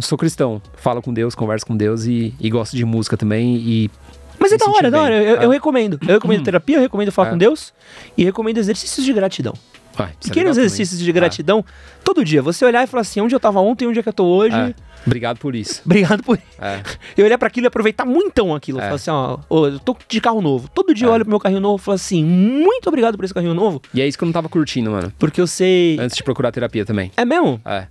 [0.00, 0.60] Sou cristão.
[0.76, 3.56] Falo com Deus, converso com Deus e, e gosto de música também.
[3.56, 3.90] E
[4.38, 5.22] mas é da hora, é da hora.
[5.22, 5.54] Eu, eu é.
[5.54, 5.98] recomendo.
[6.02, 6.44] Eu recomendo hum.
[6.44, 7.30] terapia, eu recomendo falar é.
[7.32, 7.72] com Deus
[8.16, 9.54] e recomendo exercícios de gratidão.
[9.96, 11.64] Vai, Pequenos exercícios de gratidão
[12.02, 12.42] todo dia.
[12.42, 14.74] Você olhar e falar assim, onde eu tava ontem, onde é que eu tô hoje.
[15.06, 15.82] Obrigado por isso.
[15.86, 16.60] Obrigado por isso.
[16.60, 16.82] É.
[17.16, 18.78] Eu olhar para aquilo e aproveitar muito aquilo.
[18.78, 18.84] É.
[18.84, 20.68] Falar assim, ó, eu tô de carro novo.
[20.68, 21.08] Todo dia é.
[21.08, 23.82] eu olho pro meu carrinho novo e falo assim, muito obrigado por esse carrinho novo.
[23.92, 25.12] E é isso que eu não tava curtindo, mano.
[25.18, 25.98] Porque eu sei.
[26.00, 27.12] Antes de procurar terapia também.
[27.16, 27.60] É mesmo?
[27.64, 27.86] É.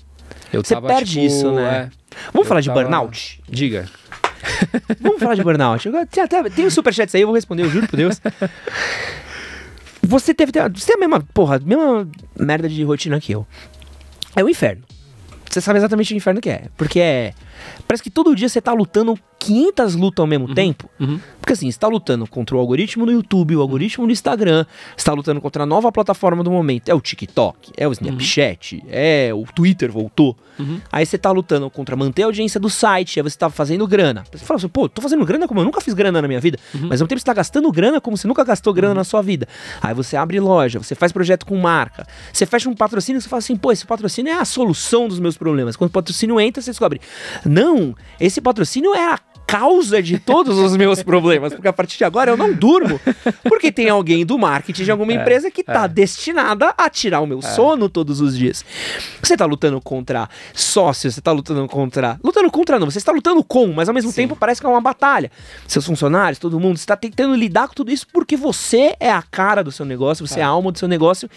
[0.52, 1.90] Eu Você tava, perde tipo, isso, né?
[1.92, 2.82] É, Vamos falar de tava...
[2.82, 3.42] burnout?
[3.50, 3.88] Diga.
[5.00, 5.90] Vamos falar de burnout.
[6.10, 8.22] Tem, até, tem os superchats aí, eu vou responder, eu juro por Deus.
[10.02, 10.52] Você teve.
[10.52, 12.08] Você tem a mesma, porra, mesma
[12.38, 13.48] merda de rotina que eu.
[14.36, 14.84] É o inferno.
[15.50, 16.66] Você sabe exatamente o inferno que é.
[16.76, 17.34] Porque é.
[17.88, 20.90] Parece que todo dia você tá lutando 500 lutas ao mesmo tempo.
[21.00, 21.20] uhum.
[21.40, 24.66] Porque assim, você tá lutando contra o algoritmo do YouTube, o algoritmo do Instagram,
[24.96, 26.88] você tá lutando contra a nova plataforma do momento.
[26.88, 30.38] É o TikTok, é o Snapchat, é o Twitter voltou.
[30.58, 30.80] Uhum.
[30.90, 34.24] Aí você tá lutando contra manter a audiência do site, aí você tá fazendo grana.
[34.32, 36.58] Você fala assim, pô, tô fazendo grana como eu nunca fiz grana na minha vida.
[36.74, 36.88] Uhum.
[36.88, 39.22] Mas ao mesmo tempo você tá gastando grana como você nunca gastou grana na sua
[39.22, 39.46] vida.
[39.82, 43.40] Aí você abre loja, você faz projeto com marca, você fecha um patrocínio você fala
[43.40, 45.76] assim, pô, esse patrocínio é a solução dos meus problemas.
[45.76, 47.02] Quando o patrocínio entra, você descobre,
[47.46, 52.04] não, esse patrocínio é a causa de todos os meus problemas, porque a partir de
[52.04, 53.00] agora eu não durmo,
[53.44, 57.42] porque tem alguém do marketing de alguma empresa que tá destinada a tirar o meu
[57.42, 58.66] sono todos os dias.
[59.22, 62.20] Você tá lutando contra sócios, você tá lutando contra.
[62.24, 64.82] Lutando contra não, você está lutando com, mas ao mesmo tempo parece que é uma
[64.82, 65.32] batalha.
[65.68, 69.22] Seus funcionários, todo mundo, você tá tentando lidar com tudo isso porque você é a
[69.22, 71.30] cara do seu negócio, você é a alma do seu negócio.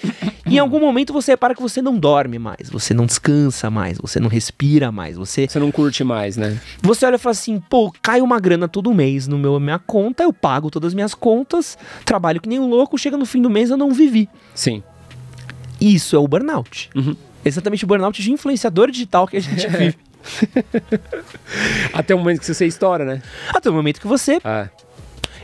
[0.47, 3.99] e em algum momento você repara que você não dorme mais, você não descansa mais,
[3.99, 6.59] você não respira mais, você Você não curte mais, né?
[6.83, 10.23] você olha e fala assim, pô, cai uma grana todo mês no meu minha conta,
[10.23, 13.51] eu pago todas as minhas contas, trabalho que nem um louco, chega no fim do
[13.51, 14.29] mês eu não vivi.
[14.55, 14.83] Sim.
[15.81, 16.91] Isso é o burnout.
[16.95, 17.15] Uhum.
[17.45, 19.97] Exatamente o burnout de influenciador digital que a gente vive.
[21.93, 23.23] Até o momento que você estoura, né?
[23.55, 24.39] Até o momento que você.
[24.45, 24.69] É.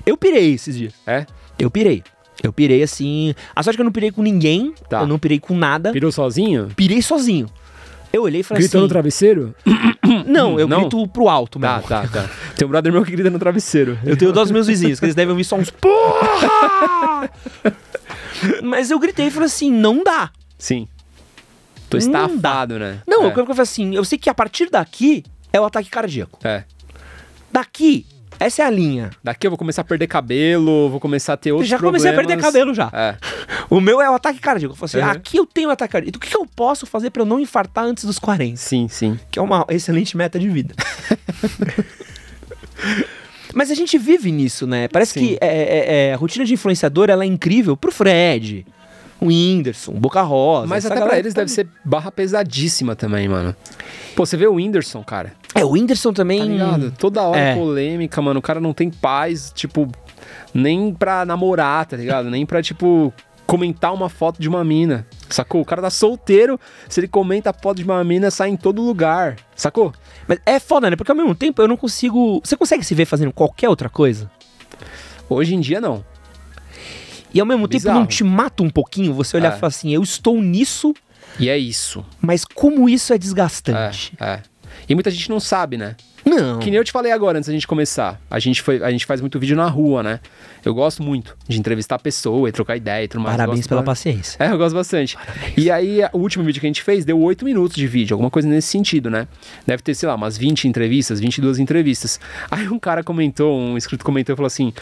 [0.04, 0.94] Eu pirei esses dias.
[1.06, 1.26] É?
[1.58, 2.02] Eu pirei.
[2.42, 3.34] Eu pirei assim.
[3.54, 5.00] A sorte é que eu não pirei com ninguém, Tá.
[5.02, 5.92] eu não pirei com nada.
[5.92, 6.68] Pirou sozinho?
[6.74, 7.46] Pirei sozinho.
[8.12, 8.92] Eu olhei e falei Gritou no assim.
[8.92, 9.54] travesseiro?
[10.26, 10.80] Não, eu Não?
[10.80, 11.88] grito pro alto Tá, mesmo.
[11.88, 12.30] tá, tá.
[12.56, 13.98] Tem um brother meu que grita no travesseiro.
[14.04, 17.30] Eu tenho dos meus vizinhos, que eles devem ouvir só uns porra!
[18.62, 20.30] Mas eu gritei e falei assim, não dá.
[20.58, 20.86] Sim.
[21.88, 23.00] Tô estafado, né?
[23.06, 23.26] Não, é.
[23.26, 25.88] eu quero que eu falei assim, eu sei que a partir daqui é o ataque
[25.90, 26.38] cardíaco.
[26.42, 26.64] É.
[27.50, 28.06] Daqui,
[28.44, 29.10] essa é a linha.
[29.22, 32.14] Daqui eu vou começar a perder cabelo, vou começar a ter outros já comecei a
[32.14, 32.52] perder problemas.
[32.52, 32.90] cabelo já.
[32.92, 33.16] É.
[33.70, 34.72] O meu é o ataque cardíaco.
[34.74, 35.16] Eu falei assim, Uhum.
[35.18, 36.16] aqui eu tenho ataque cardíaco.
[36.18, 38.56] O que, que eu posso fazer pra eu não infartar antes dos 40?
[38.56, 39.18] Sim, sim.
[39.30, 40.74] Que é uma excelente meta de vida.
[43.54, 44.88] Mas a gente vive nisso, né?
[44.88, 45.20] Parece Sim.
[45.26, 48.64] que é, é- é, a rotina de influenciador ela é incrível pro Fred,
[49.20, 50.66] o Whindersson, Boca Rosa.
[50.66, 53.54] Mas até pra eles tá- deve ser barra pesadíssima também, mano.
[54.16, 55.32] Pô, você vê o Whindersson, cara.
[55.54, 56.58] É, o Whindersson também.
[56.58, 56.78] Tá?
[56.98, 57.54] Toda hora É.
[57.54, 58.38] polêmica, mano.
[58.40, 59.88] O cara não tem paz, tipo,
[60.54, 62.30] nem pra namorar, tá ligado?
[62.30, 63.12] Nem pra, tipo,
[63.46, 65.06] comentar uma foto de uma mina.
[65.28, 65.60] Sacou?
[65.60, 66.58] O cara tá solteiro,
[66.88, 69.36] se ele comenta a foto de uma mina, sai em todo lugar.
[69.54, 69.92] Sacou?
[70.26, 70.96] Mas é foda, né?
[70.96, 72.40] Porque ao mesmo tempo eu não consigo.
[72.42, 74.30] Você consegue se ver fazendo qualquer outra coisa?
[75.28, 76.04] Hoje em dia, não.
[77.34, 77.98] E ao mesmo tempo Bizarro.
[78.00, 79.56] não te mata um pouquinho você olhar É.
[79.56, 80.94] e falar assim, eu estou nisso,
[81.40, 82.04] E é isso.
[82.20, 84.12] mas como isso é É, desgastante.
[84.20, 84.40] é.
[84.88, 85.96] E muita gente não sabe, né?
[86.24, 86.60] Não.
[86.60, 88.20] Que nem eu te falei agora, antes da gente começar.
[88.30, 90.20] A gente, foi, a gente faz muito vídeo na rua, né?
[90.64, 93.36] Eu gosto muito de entrevistar a pessoa e trocar ideia e tudo mais.
[93.36, 94.36] Parabéns pela pra- paciência.
[94.38, 95.16] É, eu gosto bastante.
[95.56, 98.30] E aí, o último vídeo que a gente fez deu 8 minutos de vídeo, alguma
[98.30, 99.26] coisa nesse sentido, né?
[99.66, 102.20] Deve ter, sei lá, umas 20 entrevistas, 22 entrevistas.
[102.48, 104.72] Aí um cara comentou, um inscrito comentou e falou assim: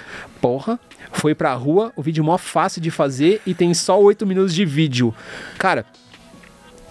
[0.42, 0.78] Porra,
[1.10, 4.66] foi pra rua, o vídeo mó fácil de fazer e tem só 8 minutos de
[4.66, 5.14] vídeo.
[5.58, 5.86] Cara.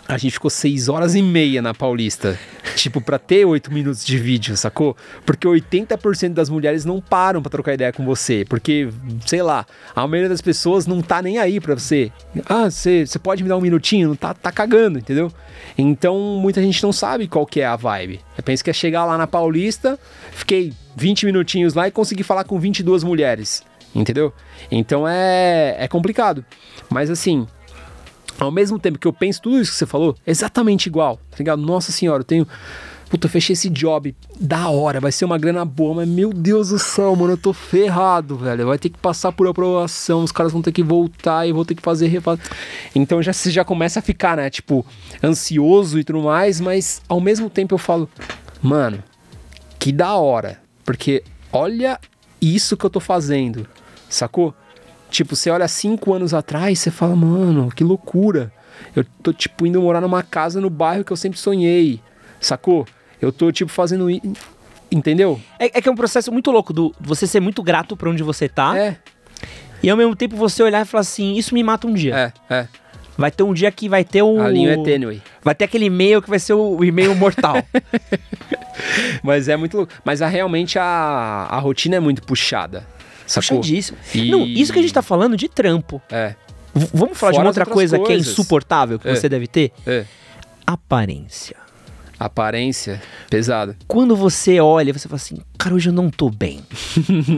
[0.10, 2.36] A gente ficou 6 horas e meia na Paulista.
[2.76, 4.98] Tipo, pra ter 8 minutos de vídeo, sacou?
[5.24, 8.44] Porque 80% das mulheres não param pra trocar ideia com você.
[8.50, 8.90] Porque,
[9.28, 12.12] sei lá, a maioria das pessoas não tá nem aí pra você.
[12.48, 14.08] Ah, você você pode me dar um minutinho?
[14.08, 15.32] Não tá, tá cagando, entendeu?
[15.78, 18.20] Então, muita gente não sabe qual que é a vibe.
[18.36, 20.00] Eu penso que é chegar lá na Paulista,
[20.32, 23.64] fiquei 20 minutinhos lá e consegui falar com 22 mulheres.
[23.94, 24.34] Entendeu?
[24.72, 26.44] Então é, é complicado.
[26.90, 27.48] Mas assim,
[28.40, 31.62] ao mesmo tempo que eu penso tudo isso que você falou, exatamente igual, tá ligado?
[31.62, 32.48] Nossa senhora, eu tenho.
[33.10, 36.70] Puta, eu fechei esse job da hora, vai ser uma grana boa, mas meu Deus
[36.70, 38.68] do céu, mano, eu tô ferrado, velho.
[38.68, 41.74] Vai ter que passar por aprovação, os caras vão ter que voltar e vou ter
[41.74, 42.46] que fazer refazer.
[42.94, 44.86] Então já, você já começa a ficar, né, tipo,
[45.24, 48.08] ansioso e tudo mais, mas ao mesmo tempo eu falo,
[48.62, 49.04] mano,
[49.80, 52.00] que da hora, porque olha
[52.40, 53.68] isso que eu tô fazendo,
[54.08, 54.54] sacou?
[55.10, 58.52] Tipo, você olha cinco anos atrás, você fala, mano, que loucura.
[58.96, 62.00] Eu tô, tipo, indo morar numa casa no bairro que eu sempre sonhei,
[62.40, 62.86] sacou?
[63.22, 64.08] Eu tô, tipo, fazendo.
[64.92, 65.40] Entendeu?
[65.60, 68.24] É, é que é um processo muito louco do você ser muito grato por onde
[68.24, 68.98] você tá É,
[69.84, 72.34] e ao mesmo tempo você olhar e falar assim, isso me mata um dia.
[72.50, 72.68] é, é.
[73.18, 74.40] Vai ter um dia que vai ter o.
[74.40, 75.22] A linha é tênue.
[75.44, 77.56] Vai ter aquele e-mail que vai ser o, o e-mail mortal.
[79.22, 79.92] Mas é muito louco.
[80.06, 82.88] Mas a, realmente a, a rotina é muito puxada.
[83.30, 83.60] Sacou?
[83.60, 83.98] Puxadíssimo.
[84.16, 86.02] E- Não, isso que a gente tá falando de trampo.
[86.10, 86.36] É,
[86.74, 88.28] V- vamos falar de Fora uma as outra coisa que é coisas.
[88.32, 89.16] insuportável que É.
[89.16, 89.72] você deve ter?
[89.86, 90.06] é.
[90.66, 91.56] Aparência.
[92.20, 93.76] Aparência, pesado.
[93.88, 96.60] Quando você olha, você fala assim, cara, hoje eu não tô bem.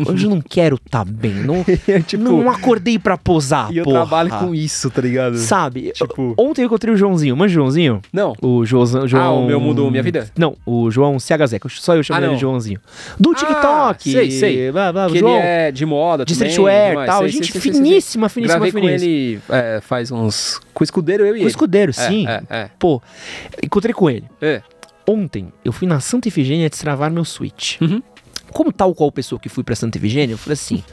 [0.07, 1.33] Hoje eu não quero tá bem.
[1.33, 1.65] Não,
[2.07, 3.97] Tipo, não acordei pra posar, e eu porra.
[3.97, 5.37] trabalho com isso, tá ligado?
[5.37, 5.91] Sabe?
[5.91, 7.35] Tipo- Ontem eu encontrei o Joãozinho.
[7.35, 8.01] O Joãozinho?
[8.13, 8.33] Não.
[8.41, 9.07] O Joãozinho.
[9.07, 9.23] João...
[9.23, 10.29] Ah, o meu mudou minha vida?
[10.37, 11.57] Não, o João CHZ.
[11.79, 12.79] Só eu chamo Ah, ele de Joãozinho.
[13.19, 13.61] Do TikTok.
[13.63, 14.71] Ah, sei, sei.
[14.71, 15.35] Blá, blá, que João.
[15.37, 17.19] ele é de moda de streetwear e tal.
[17.21, 17.81] Sei, Gente sei, sei, sei, sei.
[17.83, 19.11] finíssima, finíssima, Gravei com finíssima.
[19.11, 20.59] ele é, faz uns...
[20.73, 21.47] Com o escudeiro, eu e Com ele.
[21.49, 22.27] escudeiro, sim.
[22.27, 23.01] É, é, Pô,
[23.63, 24.25] encontrei com ele.
[24.41, 24.61] é.
[25.07, 27.81] Ontem, eu fui na Santa Efigênia destravar meu Switch.
[27.81, 28.01] Uhum.
[28.51, 30.83] Como tal qual pessoa que fui pra Santa Efigênia, eu falei assim...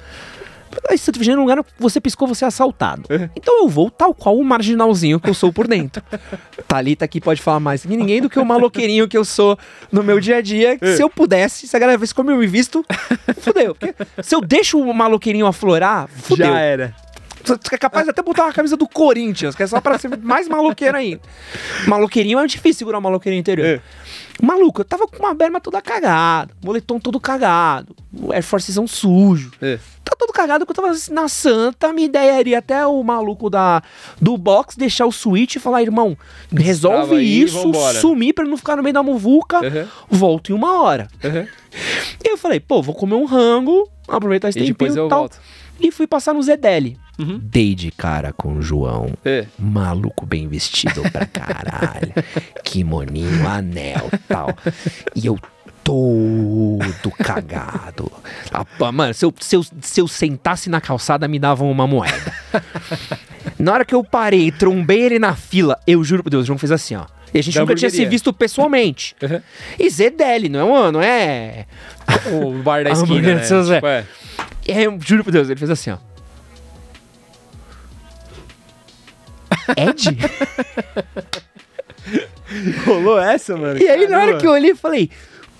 [0.89, 3.02] "Ah, Santa Efigênia é um lugar que você piscou, você é assaltado.
[3.10, 3.28] Uhum.
[3.35, 6.02] Então eu vou tal qual o marginalzinho que eu sou por dentro.
[6.69, 9.59] Thalita aqui pode falar mais que ninguém do que o maloqueirinho que eu sou
[9.90, 10.78] no meu dia a dia.
[10.78, 12.85] que Se eu pudesse, se a galera visse como eu me visto,
[13.40, 13.74] fudeu.
[13.74, 16.47] Porque se eu deixo o maloqueirinho aflorar, fudeu.
[16.47, 16.94] Já era.
[17.44, 20.15] Você é capaz de até botar uma camisa do Corinthians, que é só pra ser
[20.19, 21.20] mais maloqueiro ainda.
[21.86, 23.66] Maloqueirinho é difícil segurar um maloqueirinho interior.
[23.66, 23.81] É.
[24.40, 29.51] Maluco, eu tava com uma berma toda cagada, moletom todo cagado, o Air Forcezão sujo.
[29.60, 29.78] É.
[30.05, 33.51] Tá todo cagado que eu tava na Santa, minha ideia era ir até o maluco
[33.51, 33.82] da,
[34.20, 36.16] do box, deixar o switch e falar, irmão,
[36.52, 39.86] resolve aí isso, vambora." sumir pra não ficar no meio da muvuca, Uhum.
[40.09, 41.09] volto em uma hora.
[41.24, 41.47] Uhum.
[42.24, 45.10] E eu falei, pô, vou comer um rango, aproveitar esse E depois tempinho eu e
[45.10, 45.19] tal.
[45.20, 45.39] volto.
[45.81, 46.99] E fui passar no Zedeli.
[47.19, 47.41] Uhum.
[47.43, 49.13] Dei de cara com o João.
[49.25, 49.47] É.
[49.59, 52.13] Maluco bem vestido pra caralho.
[52.65, 54.57] Kimoninho, anel tal.
[55.15, 55.39] E eu
[55.89, 58.13] todo cagado.
[58.53, 62.35] Ah, mano, se eu, se, eu, se eu sentasse na calçada, me davam uma moeda.
[63.59, 66.59] Na hora que eu parei, trombei ele na fila, eu juro por Deus, o João
[66.59, 67.07] fez assim, ó.
[67.35, 69.15] E a gente Da nunca tinha se visto pessoalmente.
[69.23, 69.41] Uhum.
[69.79, 71.67] E Zedeli, não é, um- não é
[72.33, 73.41] O bar da esquina, né?
[73.41, 73.75] do seu Zé.
[73.77, 74.05] Tipo, é.
[74.67, 75.99] E aí, eu juro por Deus, ele fez assim, ó.
[79.77, 80.17] Ed?
[82.87, 83.79] Rolou essa, mano?
[83.81, 85.11] E aí, na hora que eu olhei, eu falei: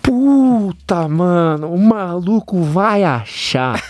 [0.03, 3.83] Puta, mano, o maluco vai achar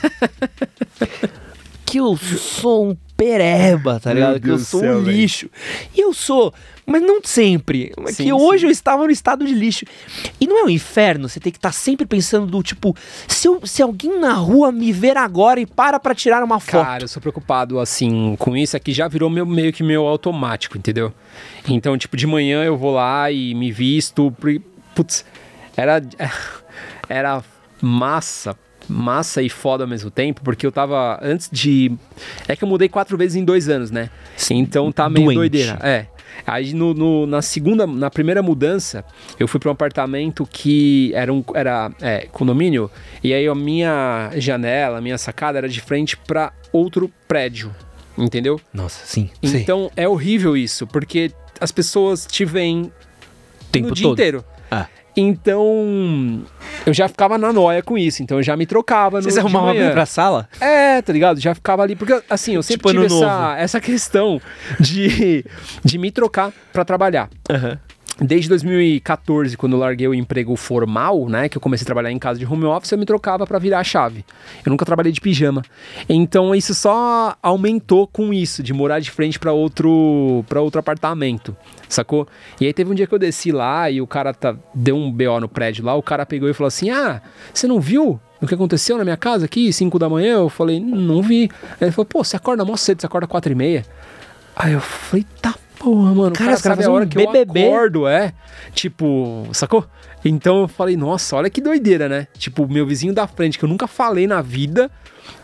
[1.85, 4.41] que eu sou um pereba, tá Meu ligado?
[4.41, 5.49] Que eu Deus do sou céu, um lixo.
[5.95, 6.53] E eu sou,
[6.89, 7.93] mas não sempre.
[8.01, 8.66] Mas Sim, que hoje sim.
[8.66, 9.85] eu estava no estado de lixo.
[10.40, 12.97] E não é um inferno você ter que estar sempre pensando do tipo:
[13.28, 16.85] se, eu- se alguém na rua me ver agora e para pra tirar uma foto.
[16.85, 20.06] Cara, eu sou preocupado, assim, com isso, é que já virou meu, meio que meu
[20.06, 21.12] automático, entendeu?
[21.69, 24.35] Então, tipo, de manhã eu vou lá e me visto,
[24.94, 25.24] putz,
[25.77, 26.02] era,
[27.09, 27.43] era
[27.81, 28.56] massa,
[28.89, 31.93] massa e foda ao mesmo tempo, porque eu tava, antes de,
[32.47, 34.10] é que eu mudei quatro vezes em dois anos, né?
[34.51, 35.36] Então tá meio Doente.
[35.36, 36.06] doideira, é.
[36.47, 39.05] Aí no, no- na segunda, na primeira mudança,
[39.39, 42.90] eu fui para um apartamento que era um era é, condomínio
[43.23, 47.74] e aí a minha janela, a minha sacada era de frente para outro prédio,
[48.16, 48.60] entendeu?
[48.73, 49.31] Nossa, sim.
[49.43, 52.93] Então é horrível isso, porque as pessoas te veem
[53.73, 54.15] tempo no dia todo.
[54.15, 54.44] inteiro.
[55.20, 56.43] Então
[56.86, 59.90] eu já ficava na noia com isso, então eu já me trocava Vocês arrumavam alguém
[59.90, 60.49] pra sala?
[60.61, 61.40] É, tá ligado?
[61.40, 61.97] Já ficava ali.
[61.97, 64.40] Porque, assim, eu sempre Tipo tive essa, essa questão
[64.78, 65.45] de,
[65.85, 67.28] de me trocar pra trabalhar.
[67.51, 67.78] Aham.
[68.20, 72.19] Desde 2014, quando eu larguei o emprego formal, né, que eu comecei a trabalhar em
[72.19, 74.24] casa de home office, eu me trocava pra virar a chave.
[74.66, 75.62] Eu nunca trabalhei de pijama.
[76.09, 81.57] Então isso só aumentou com isso, de morar de frente pra outro para outro apartamento,
[81.94, 82.27] sacou?
[82.60, 85.10] E aí teve um dia que eu desci lá e o cara tá, deu um
[85.10, 87.20] BO no prédio lá, o cara pegou e falou assim: "Ah,
[87.52, 90.81] você não viu o que aconteceu na minha casa aqui, 5 da manhã?" Eu falei:
[90.81, 91.51] "Não vi".
[91.73, 93.85] Aí ele falou: "Pô, você acorda mó cedo, você acorda 4 e meia?"
[94.56, 97.09] Aí eu falei: "Tá Porra, mano, Cara, o os cara caras sabe a hora um
[97.09, 97.61] que BBB.
[97.61, 98.33] eu acordo, é.
[98.75, 99.87] Tipo, sacou?
[100.25, 102.27] Então eu falei, nossa, olha que doideira, né?
[102.37, 104.91] Tipo, meu vizinho da frente, que eu nunca falei na vida,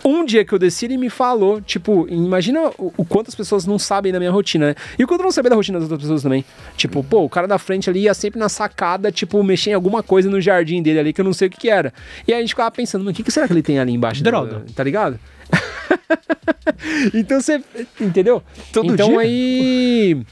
[0.05, 3.65] um dia que eu desci, ele me falou, tipo, imagina o, o quanto as pessoas
[3.65, 4.74] não sabem da minha rotina, né?
[4.98, 6.44] E o quanto eu não sabia da rotina das outras pessoas também.
[6.77, 10.02] Tipo, pô, o cara da frente ali ia sempre na sacada, tipo, mexer em alguma
[10.02, 11.93] coisa no jardim dele ali que eu não sei o que, que era.
[12.27, 13.93] E aí a gente ficava pensando, mas o que, que será que ele tem ali
[13.93, 14.23] embaixo?
[14.24, 14.65] da- Droga.
[14.74, 15.19] tá ligado?
[17.14, 17.62] então você.
[18.01, 18.43] Entendeu?
[18.72, 19.20] Todo então dia?
[19.20, 20.22] aí.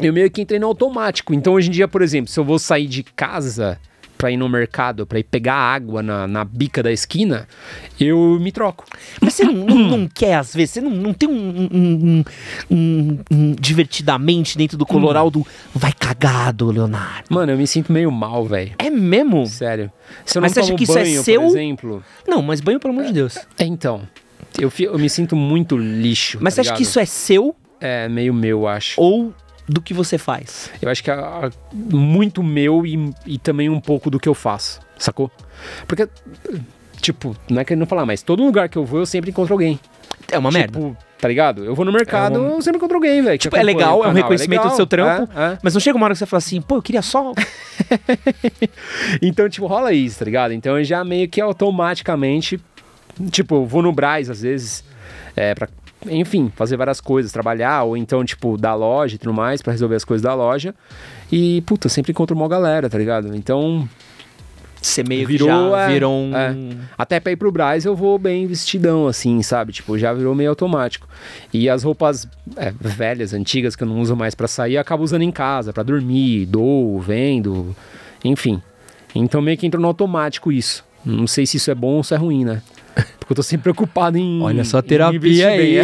[0.00, 1.32] Eu meio que entrei no automático.
[1.32, 3.78] Então hoje em dia, por exemplo, se eu vou sair de casa
[4.18, 7.46] pra ir no mercado, pra ir pegar água na, na bica da esquina,
[8.00, 8.84] eu me troco.
[9.20, 12.24] Mas você não, não, não quer, às vezes, você não, não tem um, um-
[12.70, 17.26] um- um- divertidamente dentro do coloral do vai cagado, Leonardo.
[17.28, 18.72] Mano, eu me sinto meio mal, velho.
[18.78, 19.46] É mesmo?
[19.46, 19.92] Sério.
[20.24, 21.40] Se eu Mas não você acha que isso é banho, seu?
[21.42, 22.04] por exemplo.
[22.26, 23.36] Não, mas banho, pelo amor de Deus.
[23.58, 24.02] É, então.
[24.58, 26.38] Eu, eu me sinto muito lixo.
[26.40, 29.00] Mas tá você acha que isso é seu É meio meu, eu acho.
[29.00, 29.32] ou
[29.68, 30.70] do que você faz?
[30.80, 34.34] Eu acho que é é muito meu e, e também um pouco do que eu
[34.34, 35.30] faço, sacou?
[35.88, 36.06] Porque,
[37.00, 39.80] tipo, não é querendo falar, mas todo lugar que eu vou eu sempre encontro alguém.
[40.30, 40.78] É uma merda.
[40.78, 41.64] Tipo, tá ligado?
[41.64, 43.38] Eu vou no mercado, É uma- eu sempre encontro alguém, velho.
[43.38, 45.32] Tipo, é legal, é um canal, reconhecimento do legal, seu trampo.
[45.38, 45.58] é, é.
[45.62, 47.32] Mas não chega uma hora que você fala assim, pô, eu queria só.
[49.22, 50.52] Então, tipo, rola isso, tá ligado?
[50.52, 52.60] Então eu já meio que automaticamente,
[53.30, 54.84] tipo, vou no Braz às vezes,
[55.36, 55.68] é, pra,
[56.08, 59.96] enfim, fazer várias coisas, trabalhar, ou então, tipo, da loja e tudo mais, pra resolver
[59.96, 60.74] as coisas da loja.
[61.32, 63.34] E, puta, sempre encontro uma galera, tá ligado?
[63.34, 63.88] Então,
[64.82, 66.36] Você meio Virou, que já é, virou um.
[66.36, 66.54] é.
[66.98, 69.72] até pra ir pro Braz eu vou bem vestidão, assim, sabe?
[69.72, 71.08] Tipo, já virou meio automático.
[71.52, 75.02] E as roupas é, velhas, antigas, que eu não uso mais pra sair, eu acabo
[75.02, 77.74] usando em casa, pra dormir, dou, vendo,
[78.22, 78.60] enfim.
[79.14, 80.84] Então meio que entrou no automático isso.
[81.02, 82.60] Não sei se isso é bom ou se é ruim, né?
[82.94, 84.40] Porque eu tô sempre preocupado em.
[84.42, 85.76] Olha só a terapia aí.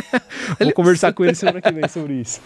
[0.58, 2.40] Vou conversar com ele semana que vem sobre isso.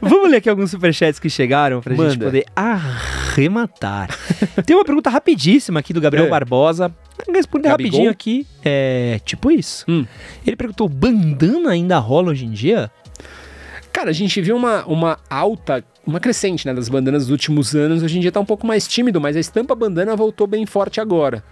[0.00, 2.24] Vamos ler aqui alguns superchats que chegaram pra gente Manda.
[2.26, 4.08] poder arrematar.
[4.64, 6.30] Tem uma pergunta rapidíssima aqui do Gabriel É.
[6.30, 6.94] Barbosa.
[7.32, 7.90] Responder Gabigol?
[7.90, 8.46] rapidinho aqui.
[8.64, 9.84] É tipo isso.
[9.88, 10.06] Hum.
[10.46, 12.90] Ele perguntou: bandana ainda rola hoje em dia?
[13.92, 18.02] Cara, a gente viu uma, uma alta, uma crescente, né, das bandanas dos últimos anos.
[18.02, 21.02] Hoje em dia tá um pouco mais tímido, mas a estampa bandana voltou bem forte
[21.02, 21.44] agora.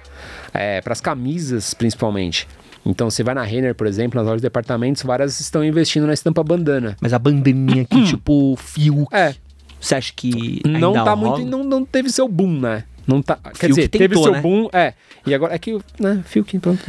[0.55, 2.49] É, para as camisas, principalmente.
[2.85, 6.15] Então, você vai na Renner, por exemplo, nas lojas de departamentos, várias estão investindo na
[6.15, 6.97] estampa bandana.
[7.01, 9.07] Mas a bandaninha aqui, tipo fio.
[9.13, 9.35] É,
[9.79, 10.63] Você acha que.
[10.65, 12.85] não tá muito, não, não teve seu boom, né?
[13.07, 14.41] Não tá, quer Fiuk dizer, teve tentou, seu né?
[14.41, 14.95] boom, é.
[15.27, 16.83] E agora é que, né, Fiuk, pronto,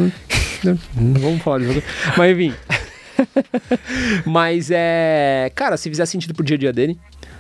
[0.64, 1.84] não, não vamos falar disso.
[2.18, 2.54] Mas enfim.
[4.26, 6.98] Mas é, cara, se fizer sentido pro dia a dia dele,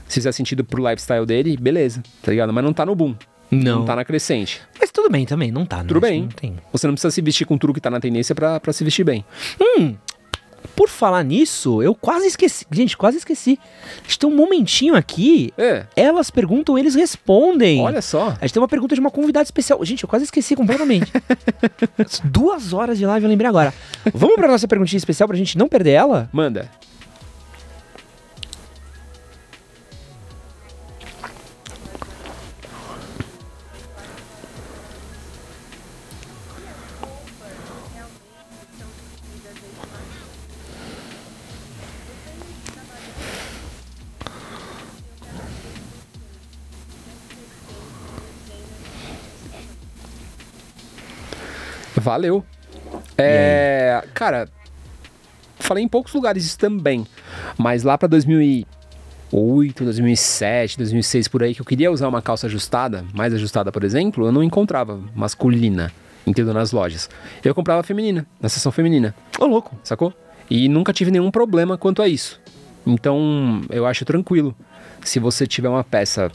[0.07, 2.51] se fizer sentido pro lifestyle dele, beleza, tá ligado?
[2.53, 3.15] Mas não tá no boom,
[3.51, 3.79] Não.
[3.79, 4.61] não tá na crescente.
[4.79, 5.85] Mas tudo bem também, não tá, né?
[5.87, 6.21] Tudo bem.
[6.23, 6.55] Não tem.
[6.71, 9.03] Você não precisa se vestir com tudo que tá na tendência pra, pra se vestir
[9.03, 9.23] bem.
[9.61, 9.95] Hum,
[10.75, 12.65] por falar nisso, eu quase esqueci.
[12.71, 13.57] Gente, quase esqueci.
[13.99, 15.51] A gente tem um momentinho aqui.
[15.57, 17.81] É, Elas perguntam, eles respondem.
[17.81, 18.29] olha só.
[18.39, 19.83] A gente tem uma pergunta de uma convidada especial.
[19.85, 21.11] Gente, eu quase esqueci completamente.
[22.23, 23.73] Duas horas de live, eu lembrei agora.
[24.13, 26.29] Vamos pra nossa perguntinha especial pra gente não perder ela?
[26.31, 26.69] Manda.
[52.07, 52.41] Valeu.
[53.17, 54.47] É, cara,
[55.59, 57.05] falei em poucos lugares isso também,
[57.57, 63.03] mas lá pra 2008, 2007, 2006 por aí que eu queria usar uma calça ajustada,
[63.13, 65.91] mais ajustada, por exemplo, eu não encontrava masculina,
[66.25, 67.09] entendeu, nas lojas.
[67.43, 69.77] Eu comprava feminina, na seção feminina, Ô, louco.
[69.83, 70.13] sacou?
[70.49, 72.39] E nunca tive nenhum problema quanto a isso.
[72.85, 74.55] Então, eu acho tranquilo.
[75.03, 76.31] Se você tiver uma peça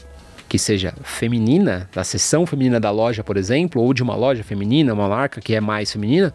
[0.53, 4.93] que seja feminina, da seção feminina da loja, por exemplo, ou de uma loja feminina,
[4.93, 6.31] uma marca que é mais feminina,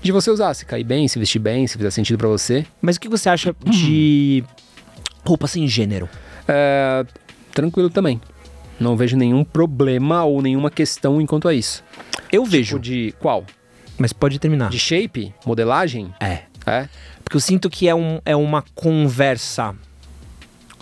[0.00, 2.64] de você usar, se cair bem, se vestir bem, se fizer sentido pra você.
[2.80, 4.44] Mas o que você acha de
[5.26, 6.08] roupa sem gênero?
[6.46, 7.04] É,
[7.52, 8.20] tranquilo também.
[8.78, 11.82] Não vejo nenhum problema ou nenhuma questão enquanto a isso.
[12.30, 13.44] Eu vejo, Tipo de qual?
[13.98, 14.70] mas pode terminar.
[14.70, 15.34] De shape?
[15.44, 16.14] Modelagem?
[16.20, 16.42] É.
[16.64, 16.88] É?
[17.24, 19.74] Porque eu sinto que é, um, é uma conversa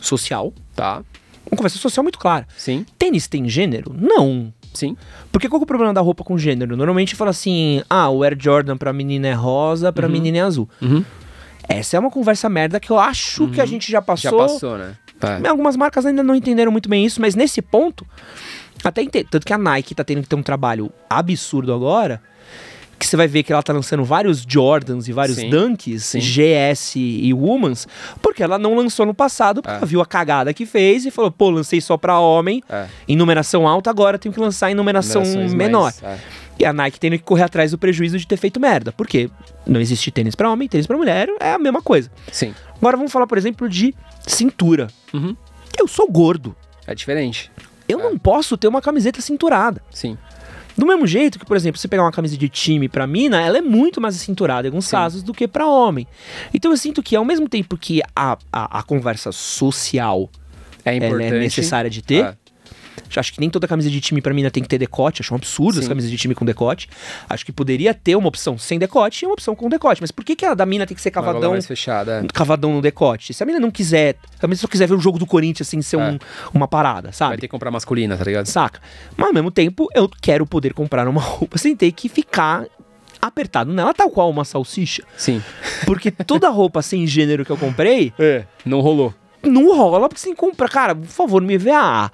[0.02, 0.52] social.
[0.76, 1.02] Tá.
[1.50, 2.46] Uma conversa social muito clara.
[2.56, 3.94] Sim, Tênis tem gênero?
[3.96, 4.52] Não.
[4.74, 4.96] sim.
[5.32, 6.76] Porque qual que é o problema da roupa com gênero?
[6.76, 10.68] Normalmente fala assim: ah, o Air Jordan pra menina é rosa, pra menina é azul.
[10.80, 11.04] Uhum.
[11.68, 14.30] Essa é uma conversa merda que eu acho que a gente já passou.
[14.30, 14.96] Já passou, né?
[15.20, 15.48] É.
[15.48, 18.06] Algumas marcas ainda não entenderam muito bem isso, mas nesse ponto,
[18.84, 19.26] até entendo.
[19.30, 22.22] Tanto que a Nike tá tendo que ter um trabalho absurdo agora.
[22.98, 26.18] Que você vai ver que ela tá lançando vários Jordans e vários Sim, Dunks, sim.
[26.18, 27.86] GS e Womans,
[28.20, 29.78] porque ela não lançou no passado, porque É.
[29.78, 32.86] ela viu a cagada que fez e falou, pô, lancei só pra homem, É.
[33.06, 35.82] em numeração alta, agora tenho que lançar em numeração Numerações menor.
[35.82, 36.18] mais- é.
[36.58, 38.90] E a Nike tendo que correr atrás do prejuízo de ter feito merda.
[38.90, 39.30] Por quê?
[39.64, 42.10] Não existe tênis pra homem, tênis pra mulher, é a mesma coisa.
[42.32, 42.52] Sim.
[42.78, 43.94] Agora vamos falar, por exemplo, de
[44.26, 44.88] cintura.
[45.14, 45.36] Uhum.
[45.78, 46.56] Eu sou gordo.
[46.84, 47.50] É diferente.
[47.88, 49.80] Eu não posso ter uma camiseta cinturada.
[49.90, 50.18] Sim.
[50.78, 53.59] Do mesmo jeito que, por exemplo, você pegar uma camisa de time pra mina, ela
[53.59, 54.92] é muito mais cinturada em alguns Sim.
[54.92, 56.06] casos do que pra homem.
[56.55, 60.30] Então eu sinto que ao mesmo tempo que a, a, a conversa social
[60.84, 62.34] É é necessária de ter, É.
[63.16, 65.36] acho que nem toda camisa de time pra mina tem que ter decote, acho um
[65.36, 65.89] absurdo as Sim.
[65.90, 66.89] camisas de time com decote.
[67.28, 70.01] Acho que poderia ter uma opção sem decote e uma opção com decote.
[70.01, 72.22] Mas por que, que a da mina tem que ser cavadão mais fechada.
[72.24, 72.26] é.
[72.32, 73.32] cavadão no decote.
[73.32, 75.68] Se a menina não quiser, se a menina só quiser ver o jogo do Corinthians
[75.68, 76.10] assim, ser É.
[76.10, 76.18] um-
[76.52, 77.35] uma parada, Vai sabe?
[77.36, 78.47] ter que comprar masculina, tá ligado?
[78.47, 78.80] Saca?
[79.16, 82.66] Mas ao mesmo tempo, eu quero poder comprar uma roupa sem ter que ficar
[83.20, 85.02] apertado nela, tal qual uma salsicha.
[85.16, 85.43] Sim.
[85.85, 88.44] Porque toda roupa sem gênero que eu comprei, É.
[88.64, 89.12] Não rolou.
[89.48, 90.68] Não rola porque você compra.
[90.68, 92.10] Cara, por favor, me vê a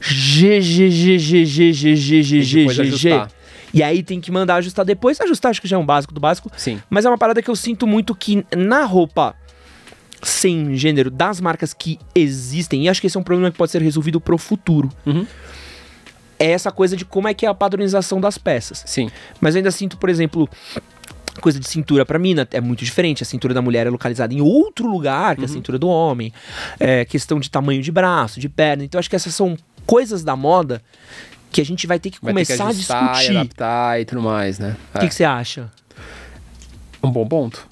[0.00, 2.80] G, G, G, G, G, G, G, G, E G, G.
[2.82, 3.30] ajustar.
[3.74, 5.20] E aí tem que mandar ajustar depois.
[5.20, 6.50] Ajustar acho que já é um básico do básico.
[6.56, 6.80] Sim.
[6.90, 9.34] Mas é uma parada que eu sinto muito que na roupa
[10.22, 13.72] sem gênero das marcas que existem, e acho que esse é um problema que pode
[13.72, 14.88] ser resolvido pro futuro.
[15.04, 15.26] Uhum.
[16.38, 18.82] É essa coisa de como é que é a padronização das peças.
[18.86, 19.10] Sim.
[19.40, 20.48] Mas eu ainda sinto, por exemplo,
[21.40, 23.22] coisa de cintura pra mina é muito diferente.
[23.22, 26.32] A cintura da mulher é localizada em outro lugar que a cintura do homem.
[26.78, 28.84] É questão de tamanho de braço, de perna.
[28.84, 29.56] Então acho que essas são
[29.86, 30.82] coisas da moda
[31.50, 33.36] que a gente vai ter que Vai ter que começar ajustar a e discutir.
[33.36, 34.76] adaptar e tudo mais, né?
[34.94, 35.70] O que que você acha?
[37.02, 37.66] Um bom ponto.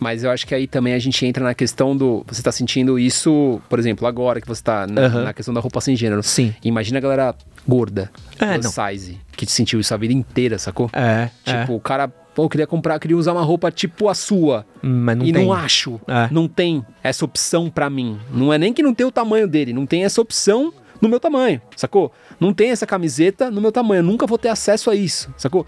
[0.00, 2.24] Mas eu acho que aí também a gente entra na questão do.
[2.28, 5.24] Você tá sentindo isso, por exemplo, agora que você tá na, Aham.
[5.24, 6.22] na questão da roupa sem gênero.
[6.22, 6.54] Sim.
[6.62, 7.34] Imagina a galera
[7.66, 10.88] gorda, É, size, que sentiu isso a vida inteira, sacou?
[10.92, 14.64] É, Tipo, o cara, pô, eu queria comprar, queria usar uma roupa tipo a sua.
[14.80, 15.44] mas não e tem.
[15.44, 16.00] não acho.
[16.06, 16.28] É.
[16.30, 18.16] Não tem essa opção pra mim.
[18.30, 21.18] Não é nem que não tem o tamanho dele, não tem essa opção no meu
[21.18, 22.12] tamanho, sacou?
[22.38, 25.66] Não tem essa camiseta no meu tamanho, eu nunca vou ter acesso a isso, sacou?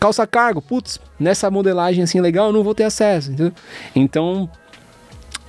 [0.00, 3.52] Calça cargo, putz, nessa modelagem assim legal, eu não vou ter acesso, entendeu?
[3.94, 4.50] Então,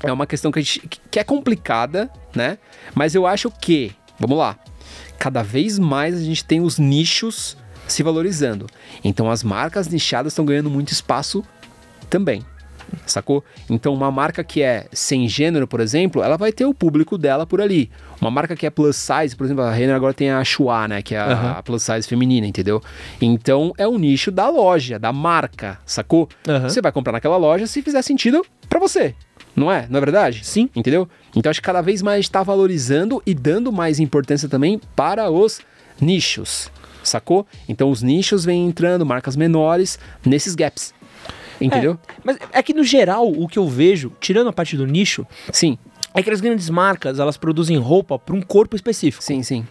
[0.03, 2.59] é uma questão que, a gente, que é complicada, né?
[2.93, 4.59] Mas eu acho que, vamos lá,
[5.17, 7.57] cada vez mais a gente tem os nichos
[7.91, 8.67] se valorizando.
[9.03, 11.43] Então as marcas nichadas estão ganhando muito espaço
[12.09, 12.43] também.
[13.05, 13.43] Sacou?
[13.69, 17.45] Então, uma marca que é sem gênero, por exemplo, ela vai ter o público dela
[17.45, 17.89] por ali.
[18.19, 21.01] Uma marca que é plus size, por exemplo, a Renner agora tem a Chua, né?
[21.01, 21.51] Que é a, Aham.
[21.51, 22.81] a plus size feminina, entendeu?
[23.21, 26.27] Então, é o nicho da loja, da marca, sacou?
[26.47, 26.67] Aham.
[26.69, 29.15] Você vai comprar naquela loja se fizer sentido pra você.
[29.55, 29.85] Não é?
[29.89, 30.41] Não é verdade?
[30.43, 30.69] Sim.
[30.75, 31.07] Entendeu?
[31.35, 35.61] Então acho que cada vez mais está valorizando e dando mais importância também para os
[35.99, 36.69] nichos.
[37.03, 37.45] Sacou?
[37.67, 40.93] Então os nichos vêm entrando, marcas menores, nesses gaps.
[41.59, 41.97] Entendeu?
[42.23, 45.77] Mas é que no geral, o que eu vejo, tirando a parte do nicho, Sim,
[46.13, 49.23] é que as grandes marcas, elas produzem roupa para um corpo específico.
[49.23, 49.65] sim, sim.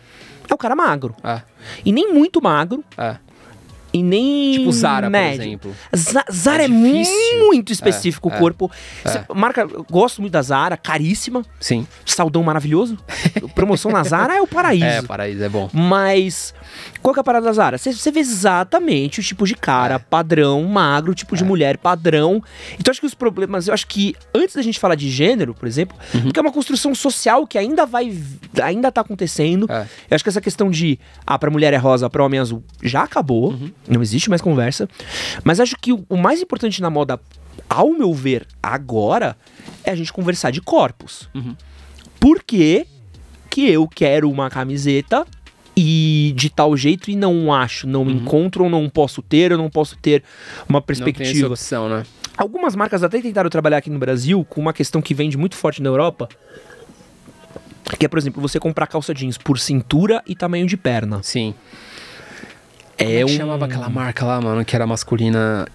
[0.49, 1.15] É o cara magro.
[1.23, 1.43] Ah,
[1.85, 3.19] E nem muito magro, ah.
[3.93, 5.43] E nem Tipo Zara, por médio.
[5.43, 5.75] exemplo.
[5.95, 8.71] Za- Zara É é, muito específico É, o corpo.
[9.05, 9.25] é.
[9.35, 11.87] Marca, gosto muito da Zara, caríssima, Sim.
[12.07, 12.97] saldão maravilhoso.
[13.55, 14.85] Promoção na Zara é o paraíso.
[14.85, 15.69] É, paraíso, é bom.
[15.73, 16.55] Mas
[17.03, 17.79] qual que é a parada da Zara?
[17.79, 21.39] Você- vê exatamente o tipo de cara padrão, magro, o tipo É.
[21.39, 22.43] de mulher padrão.
[22.79, 25.67] Então acho que os problemas, eu acho que antes da gente falar de gênero, por
[25.69, 26.23] exemplo, Uhum.
[26.23, 28.13] porque é uma construção social que ainda vai
[28.63, 29.67] ainda tá acontecendo.
[29.71, 29.87] É.
[30.11, 32.63] Eu acho que essa questão de ah, pra mulher é rosa, pra homem é azul
[32.83, 33.51] já acabou.
[33.51, 33.71] Uhum.
[33.89, 34.89] Não existe mais conversa.
[35.43, 37.21] Mas acho que o, mais importante na moda,
[37.69, 39.37] ao meu ver, agora,
[39.85, 41.29] é a gente conversar de corpos.
[41.35, 41.57] Uhum.
[42.19, 42.87] Por que
[43.49, 45.27] que eu quero uma camiseta
[45.77, 49.59] e de tal jeito e não acho, não me encontro, ou não posso ter, eu
[49.59, 50.23] não posso ter
[50.69, 50.85] uma Uhum.
[50.85, 51.49] Não tem essa perspectiva.
[51.49, 52.05] opção, né?
[52.37, 55.83] Algumas marcas até tentaram trabalhar aqui no Brasil com uma questão que vende muito forte
[55.83, 56.29] na Europa,
[57.99, 61.23] que é, por exemplo, você comprar calça jeans por cintura e tamanho de perna.
[61.23, 61.55] Sim.
[63.05, 65.67] É é que um chamava aquela marca lá, mano, que era masculina?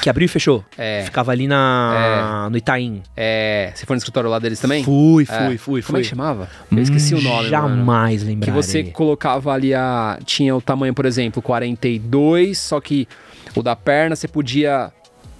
[0.00, 0.64] que abriu e fechou.
[0.76, 1.02] É.
[1.04, 3.02] Ficava ali na no Itaim.
[3.16, 3.72] É.
[3.74, 4.84] Você foi no escritório lá deles também?
[4.84, 5.46] Fui, É.
[5.46, 6.02] fui, fui, Como é fui.
[6.02, 6.48] que chamava?
[6.70, 7.48] Eu esqueci o nome, mano.
[7.48, 8.54] Jamais Que lembrarei.
[8.62, 10.18] você colocava ali a.
[10.24, 13.08] Tinha o tamanho, por exemplo, 42, só que
[13.56, 14.92] o da perna você podia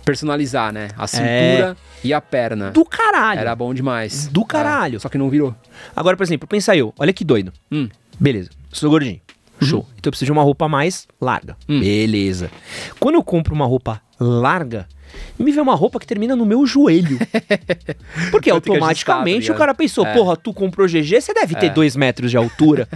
[0.04, 0.88] personalizar, né?
[0.96, 2.68] A cintura e a perna.
[2.68, 2.70] É.
[2.70, 3.40] Do caralho.
[3.40, 4.26] Era bom demais.
[4.26, 4.96] Do caralho.
[4.96, 5.54] É, só que não virou.
[5.94, 6.92] Agora, por exemplo, pensa eu.
[6.98, 7.52] Olha que doido.
[7.70, 7.88] Hum.
[8.18, 9.20] Beleza, sou gordinho.
[9.60, 9.86] Show.
[9.96, 11.56] Então eu preciso de uma roupa mais larga.
[11.68, 11.80] Hum.
[11.80, 12.50] Beleza.
[12.98, 14.86] Quando eu compro uma roupa larga,
[15.38, 17.18] me vê uma roupa que termina no meu joelho.
[18.30, 20.12] Porque automaticamente o cara pensou, É.
[20.12, 21.70] porra, tu comprou GG, você deve ter É.
[21.70, 22.88] dois metros de altura.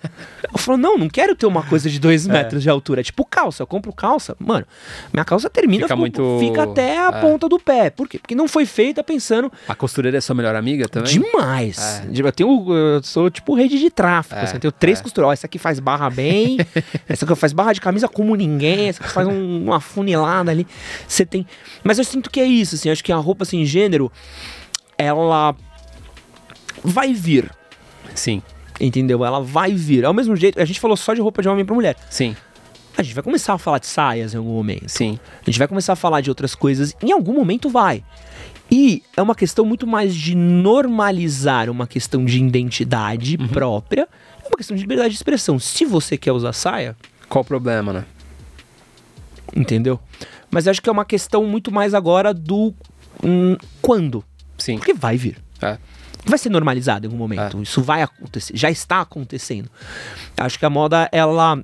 [0.52, 2.32] eu falo, não, não quero ter uma coisa de dois É.
[2.32, 3.00] metros de altura.
[3.00, 4.36] É tipo calça, eu compro calça.
[4.38, 4.66] Mano,
[5.12, 7.20] minha calça termina, Fica muito- fica até a É.
[7.20, 7.90] ponta do pé.
[7.90, 8.18] Por quê?
[8.18, 11.12] Porque não foi feita pensando A costureira é sua melhor amiga também?
[11.12, 12.02] Demais.
[12.06, 12.20] É.
[12.20, 14.34] Eu tenho, eu sou tipo rede de tráfico.
[14.36, 15.02] É, assim, eu tenho três é.
[15.02, 15.28] costuras.
[15.28, 16.58] Ó, essa aqui faz barra bem,
[17.08, 20.66] essa aqui faz barra de camisa como ninguém, essa aqui faz um- uma funilada ali.
[21.06, 21.46] Você tem.
[21.84, 22.90] Mas eu sinto que é isso, assim.
[22.90, 24.10] Acho que a roupa sem gênero,
[24.98, 25.54] ela
[26.84, 27.50] vai vir.
[28.14, 28.42] Sim,
[28.80, 29.22] Entendeu?
[29.24, 30.04] Ela vai vir.
[30.06, 31.96] Ao mesmo jeito, a gente falou só de roupa de homem pra mulher.
[32.08, 32.34] sim,
[32.96, 34.88] A gente vai começar a falar de saias em algum momento.
[34.88, 35.18] sim.
[35.42, 36.94] A gente vai começar a falar de outras coisas.
[37.02, 38.02] Em algum momento vai.
[38.70, 43.48] E é uma questão muito mais de normalizar uma questão de identidade Uhum.
[43.48, 44.08] própria.
[44.42, 45.58] É uma questão de liberdade de expressão.
[45.58, 46.96] Se você quer usar saia,
[47.28, 48.04] Qual o problema, né?
[49.54, 49.98] entendeu?
[50.50, 52.74] Mas acho que é uma questão muito mais agora do
[53.22, 54.24] hum, quando.
[54.58, 54.76] Sim.
[54.76, 55.38] Porque vai vir.
[55.62, 55.78] É.
[56.26, 57.58] Vai ser normalizado em algum momento.
[57.58, 57.62] É.
[57.62, 58.56] Isso vai acontecer.
[58.56, 59.70] Já está acontecendo.
[60.36, 61.62] Acho que a moda, ela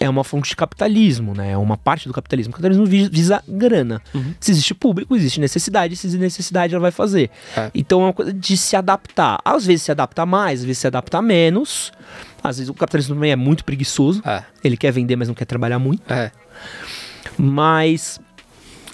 [0.00, 1.52] é uma fonte de capitalismo, né?
[1.52, 2.50] É uma parte do capitalismo.
[2.52, 4.00] O capitalismo vi- visa grana.
[4.14, 4.34] Uhum.
[4.38, 5.96] Se existe público, existe necessidade.
[5.96, 7.30] Se existe necessidade, ela vai fazer.
[7.56, 7.70] É.
[7.74, 9.40] Então é uma coisa de se adaptar.
[9.44, 11.90] Às vezes se adapta mais, às vezes se adapta menos.
[12.44, 14.22] Às vezes o capitalismo também é muito preguiçoso.
[14.26, 14.44] É.
[14.62, 16.02] Ele quer vender, mas não quer trabalhar muito.
[16.12, 16.30] É.
[17.38, 18.20] Mas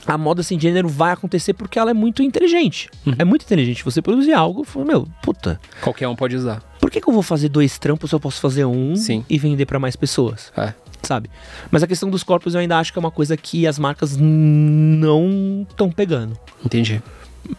[0.07, 2.91] a moda sem gênero vai acontecer porque ela é muito inteligente.
[3.07, 3.15] Uhum.
[3.19, 3.83] É muito inteligente.
[3.85, 6.63] Você produzir algo, meu, puta, Qualquer um pode usar.
[6.79, 9.25] por que, que eu vou fazer dois trampos se eu posso fazer um Sim.
[9.29, 10.53] e vender pra mais pessoas?
[10.57, 10.75] É.
[11.03, 11.31] Sabe?
[11.71, 14.17] Mas a questão dos corpos eu ainda acho que é uma coisa que as marcas
[14.17, 16.39] não estão pegando.
[16.65, 17.03] Entendi.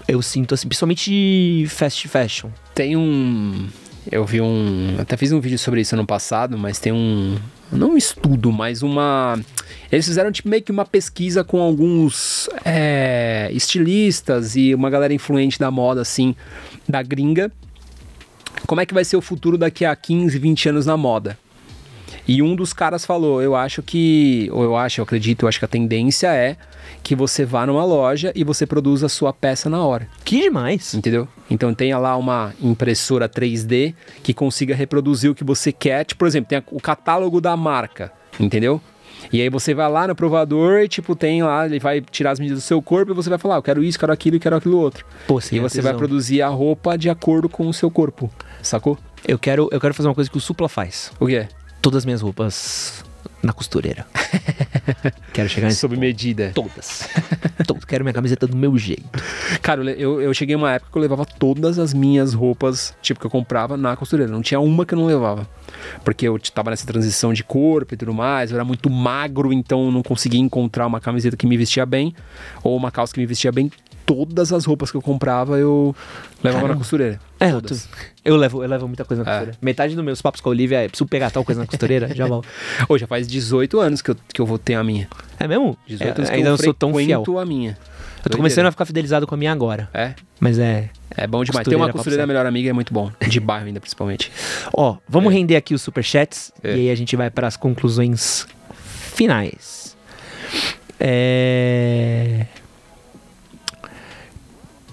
[0.07, 2.49] Eu sinto assim, principalmente fast fashion.
[2.73, 3.67] Tem um.
[4.11, 4.95] Eu vi um.
[4.99, 7.37] Até fiz um vídeo sobre isso ano passado, mas tem um.
[7.71, 9.39] Não um estudo, mas uma.
[9.91, 15.59] Eles fizeram tipo, meio que uma pesquisa com alguns é, estilistas e uma galera influente
[15.59, 16.35] da moda, assim,
[16.87, 17.51] da gringa.
[18.67, 21.37] Como é que vai ser o futuro daqui a 15, 20 anos na moda?
[22.27, 24.49] E um dos caras falou: Eu acho que.
[24.51, 26.57] Ou eu acho, eu acredito, eu acho que a tendência é
[27.05, 30.07] que você vá numa loja e você produza a sua peça na hora.
[30.23, 30.95] Que demais.
[30.95, 31.27] Entendeu?
[31.51, 36.03] Então tenha lá uma impressora 3D que consiga reproduzir o que você quer.
[36.03, 38.81] Tipo, por exemplo, tem o catálogo da marca, entendeu?
[39.31, 42.39] E aí você vai lá no provador e, tipo, tem lá, ele vai tirar as
[42.39, 44.39] medidas do seu corpo e você vai falar, "Ah, eu quero isso, quero aquilo e
[44.39, 45.05] quero aquilo outro.
[45.27, 48.31] Pô, E você vai produzir a roupa de acordo com o seu corpo,
[48.63, 48.97] sacou?
[49.27, 51.11] Eu quero, eu quero fazer uma coisa que o Supla faz.
[51.19, 51.47] O quê?
[51.83, 53.03] Todas as minhas roupas
[53.41, 54.05] na costureira.
[55.33, 56.01] quero chegar nesse Sob ponto.
[56.01, 56.51] medida.
[56.53, 57.09] Todas.
[57.65, 57.85] Todas.
[57.85, 59.03] Quero minha camiseta do meu jeito.
[59.61, 63.25] Cara, eu, eu, cheguei uma época que eu levava todas as minhas roupas, tipo, que
[63.25, 64.31] eu comprava na costureira.
[64.31, 65.47] Não tinha uma que eu não levava.
[66.03, 69.85] Porque eu tava nessa transição de corpo e tudo mais, eu era muito magro, então
[69.85, 72.13] eu não conseguia encontrar uma camiseta que me vestia bem,
[72.63, 73.71] ou uma calça que me vestia bem.
[74.05, 75.95] Todas as roupas que eu comprava eu
[76.43, 77.19] levava na costureira.
[77.39, 77.89] É, eu, Todas.
[78.23, 79.33] eu levo, eu levo muita coisa na É.
[79.33, 79.57] costureira.
[79.61, 82.27] Metade dos meus papos com a Olivia é preciso pegar tal coisa na costureira, já
[82.27, 82.47] volto.
[82.87, 85.07] Ô, já faz 18 anos que eu, que eu vou ter a minha.
[85.39, 85.75] É mesmo?
[85.87, 87.23] 18 É, anos que ainda eu não sou tão fiel.
[87.39, 87.77] a minha.
[88.23, 89.87] Eu tô começando a ficar fidelizado com a minha agora.
[89.93, 90.89] É, Mas é.
[91.15, 91.67] é bom demais.
[91.67, 93.11] Ter uma costureira melhor amiga é muito bom.
[93.27, 94.31] De bairro ainda, principalmente.
[94.73, 96.69] Ó, vamos render aqui os superchats É.
[96.71, 98.47] e aí a gente vai para as conclusões
[99.13, 99.95] finais.
[100.99, 102.45] É.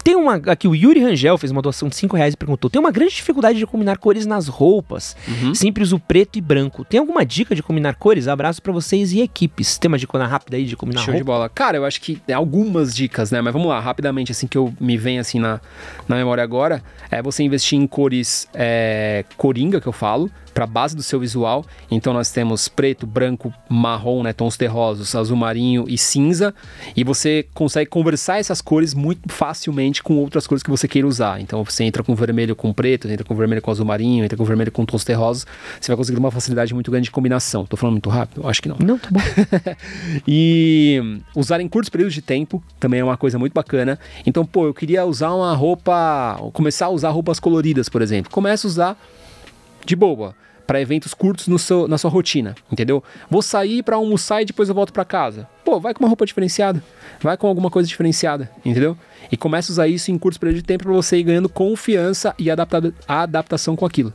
[0.03, 0.35] Tem uma.
[0.47, 3.15] Aqui o Yuri Rangel fez uma doação de 5 reais e perguntou: tem uma grande
[3.15, 5.17] dificuldade de combinar cores nas roupas.
[5.27, 5.55] Uhum.
[5.55, 6.85] Sempre uso preto e branco.
[6.85, 8.29] Tem alguma dica de combinar cores?
[8.29, 9.79] Abraço pra vocês e equipes.
[9.79, 11.33] Tem uma dica rápida aí de combinar Show de roupa?
[11.33, 11.49] bola.
[11.49, 13.41] Cara, eu acho que tem algumas dicas, né?
[13.41, 15.61] Mas vamos lá, rapidamente, assim que eu me vem assim na,
[16.07, 20.95] na memória agora, é você investir em cores é, coringa, que eu falo, pra base
[20.95, 21.65] do seu visual.
[21.91, 24.33] Então nós temos preto, branco, marrom, né?
[24.33, 26.55] Tons terrosos, azul marinho e cinza.
[26.97, 31.41] E você consegue conversar essas cores muito facilmente com outras cores que você queira usar.
[31.41, 34.45] Então você entra com vermelho com preto, entra com vermelho com azul marinho, entra com
[34.45, 35.47] vermelho com tons terrosos.
[35.81, 37.65] Você vai conseguir uma facilidade muito grande de combinação.
[37.67, 38.47] Tô falando muito rápido?
[38.47, 38.77] Acho que não.
[38.79, 39.21] Não, tá bom.
[40.27, 43.99] E usar em curtos períodos de tempo também é uma coisa muito bacana.
[44.27, 46.39] Então, pô, eu queria usar uma roupa.
[46.53, 48.31] Começar a usar roupas coloridas, por exemplo.
[48.31, 48.99] Começa a usar
[49.85, 50.35] de boa.
[50.67, 53.03] Para eventos curtos no seu, na sua rotina, entendeu?
[53.29, 55.49] Vou sair para almoçar e depois eu volto para casa.
[55.65, 56.83] Pô, vai com uma roupa diferenciada.
[57.21, 58.97] Vai com alguma coisa diferenciada, entendeu?
[59.31, 62.35] E começa a usar isso em curtos períodos de tempo para você ir ganhando confiança
[62.39, 64.15] e adapta adaptação com aquilo.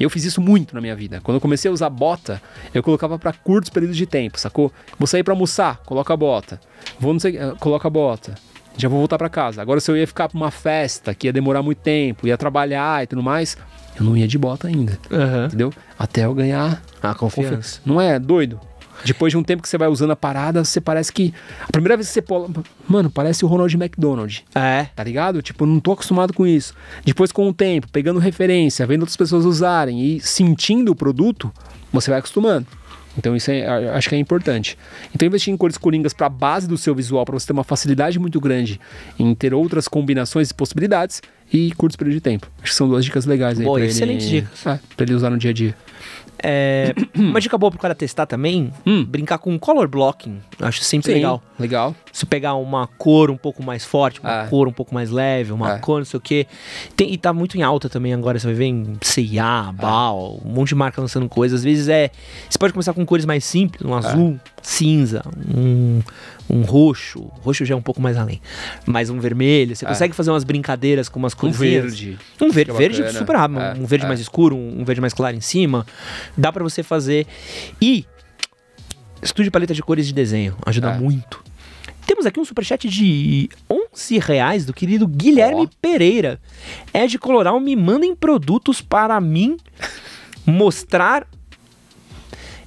[0.00, 1.20] Eu fiz isso muito na minha vida.
[1.22, 2.40] Quando eu comecei a usar bota,
[2.72, 4.72] eu colocava para curtos períodos de tempo, sacou?
[4.98, 6.58] Vou sair para almoçar, coloca a bota.
[6.98, 8.34] Vou não sei, eh, coloca a bota.
[8.78, 9.60] Já vou voltar para casa.
[9.60, 13.04] Agora se eu ia ficar para uma festa que ia demorar muito tempo, ia trabalhar
[13.04, 13.58] e tudo mais,
[14.00, 15.46] eu não ia de bota ainda, Aham.
[15.46, 15.72] entendeu?
[15.98, 17.80] Até eu ganhar A confiança.
[17.84, 18.58] não é doido?
[19.02, 21.32] Depois de um tempo que você vai usando a parada, você parece que.
[21.66, 22.20] A primeira vez que você.
[22.20, 22.50] pô-
[22.86, 24.44] Mano, parece o Ronald McDonald.
[24.54, 24.88] É.
[24.94, 25.40] Tá ligado?
[25.40, 26.74] Tipo, eu não tô acostumado com isso.
[27.02, 31.50] Depois, com o tempo, pegando referência, vendo outras pessoas usarem e sentindo o produto,
[31.90, 32.66] você vai acostumando.
[33.18, 34.78] Então isso é, acho que é importante.
[35.14, 37.64] Então investir em cores coringas para a base do seu visual, para você ter uma
[37.64, 38.80] facilidade muito grande
[39.18, 41.20] em ter outras combinações e possibilidades
[41.52, 42.46] e curtos período de tempo.
[42.62, 44.66] Acho que são duas dicas legais aí Boa, pra excelentes ele, dicas.
[44.66, 45.74] É, pra ele usar no dia a dia.
[46.42, 49.04] É, uma dica boa pro cara testar também, Hum.
[49.04, 50.38] brincar com color blocking.
[50.60, 51.42] Acho sempre legal.
[51.58, 51.94] Legal.
[52.12, 54.46] Se pegar uma cor um pouco mais forte, uma É.
[54.48, 55.78] cor um pouco mais leve, uma É.
[55.78, 56.46] cor não sei o quê.
[56.96, 60.48] Tem, e tá muito em alta também agora, você vai ver em C&A, Bal, um
[60.50, 61.60] monte de marca lançando coisas.
[61.60, 62.10] Às vezes é...
[62.48, 65.22] Você pode começar com cores mais simples, um azul, cinza,
[65.54, 66.00] um,
[66.48, 67.30] um roxo.
[67.42, 68.40] Roxo já é um pouco mais além.
[68.86, 69.76] Mas um vermelho.
[69.76, 69.88] Você É.
[69.88, 72.18] consegue fazer umas brincadeiras com umas Um cores verde.
[72.40, 73.12] um verde, bacana.
[73.18, 74.08] super rápido, É, um verde é.
[74.08, 75.86] mais escuro, um verde mais claro em cima.
[76.36, 77.26] Dá pra você fazer.
[77.80, 78.04] E
[79.22, 80.98] estude paleta de cores de desenho, ajuda É.
[80.98, 81.42] muito.
[82.06, 85.68] Temos aqui um superchat de 11 reais do querido Guilherme Ó.
[85.80, 86.40] Pereira.
[86.92, 89.56] É de Coloral, me mandem produtos para mim
[90.46, 91.26] mostrar.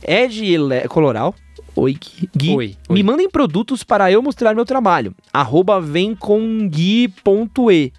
[0.01, 0.55] É de
[0.89, 1.35] Coloral.
[1.75, 1.97] Oi,
[2.35, 2.55] Gui.
[2.55, 3.03] Oi, Me oi.
[3.03, 5.15] mandem produtos para eu mostrar meu trabalho.
[5.33, 7.91] Arroba vem com gui.e.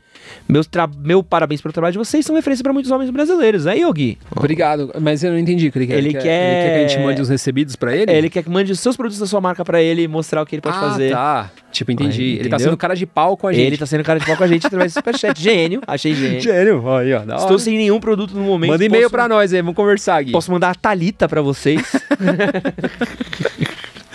[0.49, 3.67] Meus tra- meu parabéns pelo trabalho de vocês, são referência pra muitos homens brasileiros.
[3.67, 4.19] Aí, Yogi.
[4.35, 5.99] Obrigado, mas eu não entendi o que ele quer.
[5.99, 8.11] Ele ele, quer, que a gente mande os recebidos pra ele?
[8.13, 10.47] Ele quer que mande os seus produtos da sua marca pra ele e mostrar o
[10.47, 11.11] que ele pode ah, fazer.
[11.13, 11.51] tá.
[11.73, 12.23] Tipo, entendi.
[12.23, 13.67] Aí, ele tá sendo cara de pau com a gente.
[13.67, 15.35] Ele tá sendo cara de pau com a gente através do superchat.
[15.43, 16.41] Gênio, achei gênio.
[16.41, 16.89] Gênio.
[16.97, 17.21] Aí, ó.
[17.21, 17.59] Estou hora.
[17.59, 18.71] sem nenhum produto no momento.
[18.71, 20.31] Manda e-mail posso- pra nós aí, vamos conversar aqui.
[20.31, 21.81] Posso mandar a Thalita pra vocês.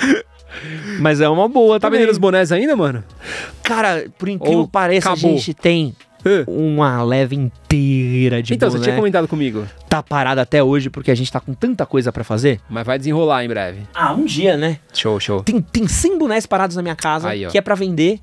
[0.99, 1.99] Mas é uma boa Tá também.
[1.99, 3.03] vendendo os bonés ainda, mano?
[3.63, 5.31] Cara, por incrível que pareça, acabou?
[5.31, 5.95] a gente tem
[6.47, 8.83] uma leve inteira de então, você boné.
[8.85, 9.65] tinha comentado comigo.
[9.87, 12.59] Tá parada até hoje porque a gente tá com tanta coisa pra fazer.
[12.69, 13.81] Mas vai desenrolar em breve.
[13.93, 14.79] Ah, um dia, né?
[14.93, 15.41] Show, show.
[15.43, 18.19] Tem, tem 100 bonés parados na minha casa Aí, que é pra vender.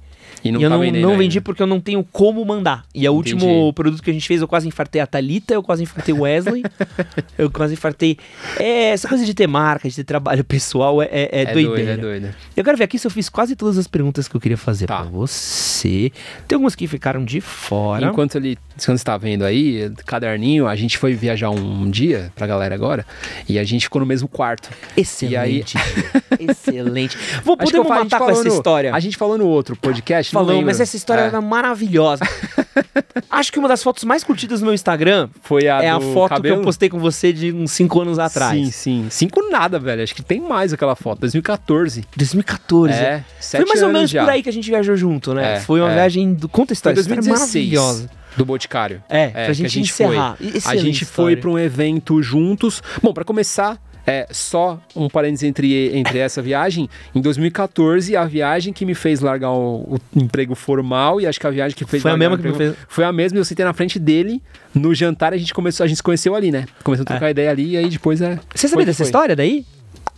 [0.49, 1.17] E não e eu não, não ainda.
[1.17, 2.85] vendi porque eu não tenho como mandar.
[2.95, 3.35] E o Entendi.
[3.35, 6.21] último produto que a gente fez, eu quase infartei a Thalita, eu quase infartei o
[6.23, 6.63] Wesley,
[7.39, 8.17] eu quase infartei.
[8.59, 11.69] É, essa coisa de ter marca, de ter trabalho pessoal é, é, é É doido,
[11.69, 11.93] doideira.
[11.93, 12.35] é doido.
[12.57, 14.87] Eu quero ver aqui se eu fiz quase todas as perguntas que eu queria fazer
[14.87, 14.97] Tá.
[15.01, 16.13] pra você.
[16.47, 18.07] Tem algumas que ficaram de fora.
[18.07, 22.47] Enquanto ele, enquanto você tá vendo aí, caderninho, a gente foi viajar um dia pra
[22.47, 23.05] galera agora
[23.49, 24.71] e a gente ficou no mesmo quarto.
[24.97, 25.77] Excelente.
[26.39, 27.17] Excelente.
[27.45, 28.95] Vou poder matar com essa no- história.
[28.95, 30.33] A gente falou no outro podcast,
[30.65, 31.27] mas essa história É.
[31.27, 32.25] era maravilhosa.
[33.31, 36.29] Acho que uma das fotos mais curtidas no meu Instagram Foi a é a foto
[36.29, 36.57] que cabelo?
[36.57, 38.57] eu postei com você de uns 5 anos atrás.
[38.57, 39.07] Sim, sim.
[39.11, 40.03] Cinco nada, velho.
[40.03, 41.21] Acho que tem mais aquela foto.
[41.21, 42.05] 2014.
[42.17, 42.93] 2014.
[42.95, 44.23] É, Foi mais ou menos já.
[44.25, 45.55] por aí que a gente viajou junto, né?
[45.57, 45.95] É, Foi uma é.
[45.95, 46.49] viagem do.
[46.49, 47.73] Conta a Foi história, essa história é 2016.
[47.75, 48.11] maravilhosa.
[48.37, 49.03] Do Boticário.
[49.09, 50.37] É, pra que gente a encerrar.
[50.37, 50.47] Foi.
[50.67, 51.35] A gente história.
[51.35, 52.83] foi pra um evento juntos.
[53.03, 56.89] Bom, pra começar, é só um parênteses entre, entre essa viagem.
[57.15, 61.47] Em 2014, a viagem que me fez largar o, o emprego formal e acho que
[61.47, 63.45] a viagem que fez Foi a mesma que me fez- Foi a mesma e eu
[63.45, 64.41] sentei na frente dele.
[64.75, 66.67] No jantar a gente começou, a gente se conheceu ali, né?
[66.85, 68.39] Começou a trocar ideia ali e aí depois é.
[68.55, 69.07] Você sabia dessa foi.
[69.07, 69.65] história daí?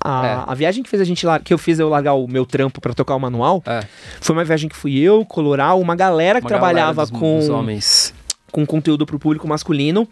[0.04, 0.52] A, É.
[0.52, 2.92] a viagem que fez a gente que eu fiz eu largar o meu trampo pra
[2.92, 3.80] tocar o manual, É,
[4.20, 7.38] foi uma viagem que fui eu, Coloral, uma galera que uma galera trabalhava dos- com,
[7.38, 8.14] dos homens.
[8.50, 10.08] Com conteúdo pro público masculino.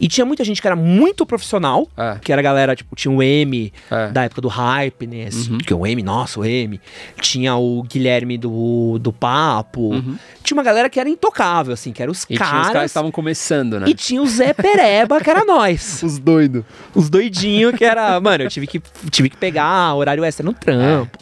[0.00, 2.18] E tinha muita gente que era muito profissional, É.
[2.22, 4.08] que era a galera, tipo, tinha o M, É.
[4.08, 5.28] da época do Hype, né?
[5.50, 5.58] Uhum.
[5.58, 6.80] Que o M, nossa, o M.
[7.20, 9.90] Tinha o Guilherme do, do Papo.
[10.42, 12.28] Tinha uma galera que era intocável, assim, que eram os Uhum.
[12.30, 12.90] E tinha os caras que caras.
[12.90, 13.86] estavam começando, né?
[13.88, 16.02] E tinha o Zé Pereba, que era nós.
[16.06, 16.64] Os doidos.
[16.94, 18.18] Os doidinhos que era.
[18.20, 18.80] Mano, eu tive que,
[19.10, 21.18] tive que pegar horário extra no trampo.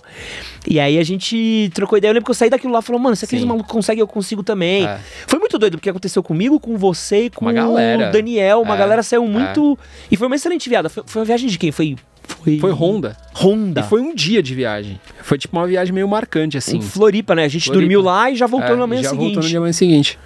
[0.66, 2.10] E aí a gente trocou ideia.
[2.10, 4.06] Eu lembro que eu saí daquilo lá e falou, mano, se aqueles malucos conseguem, eu
[4.08, 4.86] consigo também.
[4.86, 4.98] É.
[5.26, 7.52] Foi muito doido, porque aconteceu comigo, com você e com o
[8.12, 8.62] Daniel.
[8.62, 9.78] Uma É, galera saiu muito.
[10.10, 10.88] E foi uma excelente viada.
[10.88, 11.70] Foi, foi uma viagem de quem?
[11.70, 11.96] Foi.
[12.26, 13.16] Foi, Foi Honda.
[13.34, 13.82] Honda.
[13.82, 14.98] E foi um dia de viagem.
[15.22, 16.78] Foi tipo uma viagem meio marcante, assim.
[16.78, 17.44] Em Floripa, né?
[17.44, 17.82] A gente Floripa.
[17.82, 19.24] dormiu lá e já voltou É, na manhã já seguinte.
[19.26, 20.18] voltou no dia manhã seguinte.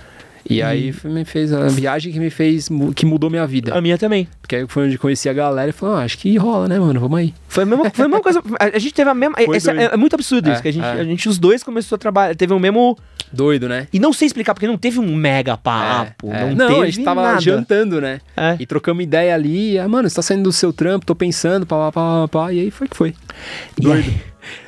[0.49, 3.77] E, aí foi- me fez a viagem que me fez, que mudou minha vida.
[3.77, 4.27] A minha também.
[4.41, 6.99] Porque aí foi onde conheci a galera e falou, ah, acho que rola, né, mano?
[6.99, 7.35] Vamos aí.
[7.49, 8.43] Foi a mesma, foi a mesma coisa.
[8.59, 9.37] A, gente teve a mesma.
[9.39, 9.95] Esse é, doido.
[9.95, 10.61] é muito absurdo isso.
[10.61, 10.93] É, Que a gente, é.
[10.93, 12.35] a gente, os dois, começou a trabalhar.
[12.35, 12.97] Teve o mesmo.
[13.31, 13.87] Doido, né?
[13.93, 16.33] E não sei explicar, porque não teve um mega papo.
[16.33, 16.55] É, é.
[16.55, 17.41] Não, teve a gente tava nada.
[17.43, 18.21] jantando, né?
[18.59, 19.79] E trocamos ideia ali.
[19.79, 22.53] Ah, mano, você tá saindo do seu trampo, tô pensando, pá, pá, pá, pá, pá.
[22.55, 23.15] E aí foi que foi.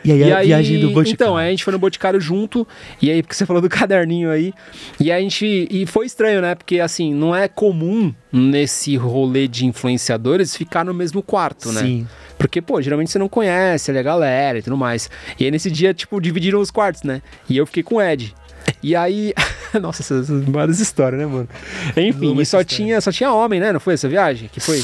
[0.05, 1.12] E aí, e aí a viagem do Boticário.
[1.12, 2.66] Então, aí a gente foi no Boticário junto,
[3.01, 4.52] e aí, porque você falou do caderninho aí,
[4.98, 5.69] e aí a gente.
[5.70, 6.55] E foi estranho, né?
[6.55, 11.82] Porque assim, não é comum nesse rolê de influenciadores ficar no mesmo quarto, né?
[11.82, 12.09] Sim.
[12.39, 15.11] Porque, pô, geralmente você não conhece ali a galera e tudo mais.
[15.39, 17.20] E aí nesse dia, tipo, dividiram os quartos, né?
[17.48, 18.35] E eu fiquei com o Ed.
[18.82, 19.35] E aí.
[19.81, 21.48] Nossa, essas várias histórias, né, mano?
[21.97, 22.65] Enfim, e só história.
[22.65, 23.73] tinha, só tinha homem, né?
[23.73, 24.48] Não foi essa viagem?
[24.52, 24.82] Que foi?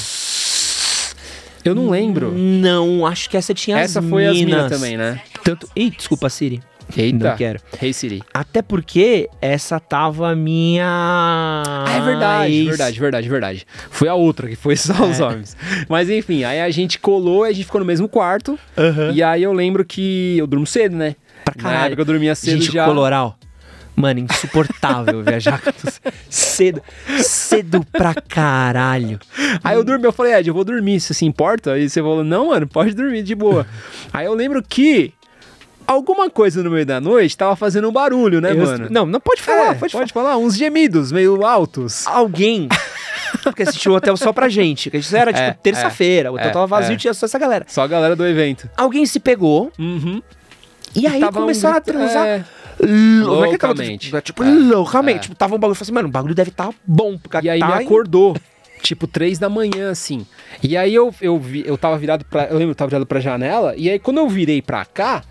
[1.68, 2.32] Eu não lembro.
[2.32, 4.70] Não, acho que essa tinha Essa as foi as minas.
[4.70, 5.20] também, né?
[5.44, 5.68] Tanto...
[5.76, 6.60] Ih, desculpa, Siri.
[6.96, 7.30] Eita.
[7.30, 7.58] Não quero.
[7.82, 8.22] Hey Siri.
[8.32, 10.86] Até porque essa tava minha.
[10.86, 13.66] Ah, é verdade, ex- verdade, verdade, verdade.
[13.90, 15.24] Foi a outra que foi só os É.
[15.24, 15.56] homens.
[15.88, 18.56] Mas enfim, aí a gente colou, a gente ficou no mesmo quarto.
[18.78, 19.10] Aham.
[19.12, 21.16] E aí eu lembro que eu durmo cedo, né?
[21.44, 21.86] Pra Na caralho.
[21.86, 22.84] época eu dormia cedo Gente, já.
[22.84, 23.36] coloral.
[23.96, 25.60] Mano, insuportável viajar
[26.28, 26.82] cedo.
[27.18, 29.18] Cedo pra caralho.
[29.64, 31.72] Aí eu dormi, eu falei, Ed, eu vou dormir, você se importa?
[31.72, 33.66] Aí você falou, não, mano, pode dormir de boa.
[34.12, 35.14] aí eu lembro que
[35.86, 38.88] alguma coisa no meio da noite tava fazendo um barulho, né, Eu- mano?
[38.90, 42.06] Não, não pode falar, É, pode, pode falar, uns gemidos meio altos.
[42.06, 42.68] Alguém.
[43.42, 44.90] Porque assistiu o hotel só pra gente.
[44.90, 46.30] Que isso era tipo É, terça-feira.
[46.30, 46.96] O hotel é, tava vazio é.
[46.96, 47.64] tinha só essa galera.
[47.68, 48.68] Só a galera do evento.
[48.76, 50.20] Alguém se pegou Uhum.
[50.94, 52.46] e aí um começaram grito- a transar.
[52.80, 53.48] É.
[53.48, 53.72] É que tava?
[53.74, 54.20] Loucamente.
[54.22, 55.16] Tipo, É, loucamente.
[55.18, 55.22] é.
[55.22, 55.72] Tipo, tava um bagulho.
[55.72, 57.16] Eu falei assim, mano, o bagulho deve estar bom.
[57.18, 58.36] Porque E aí tá me acordou.
[58.82, 60.26] Tipo, três da manhã, assim.
[60.62, 62.44] E aí eu, eu vi, eu tava virado pra.
[62.44, 63.74] Eu lembro, eu tava virado pra janela.
[63.76, 65.24] E aí, quando eu virei pra cá,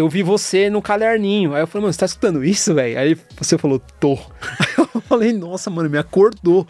[0.00, 1.54] eu vi você no caderninho.
[1.54, 2.98] Aí eu falei, mano, você tá escutando isso, velho?
[2.98, 4.12] Aí você falou, tô.
[4.14, 6.66] Aí eu falei, nossa, mano, me acordou.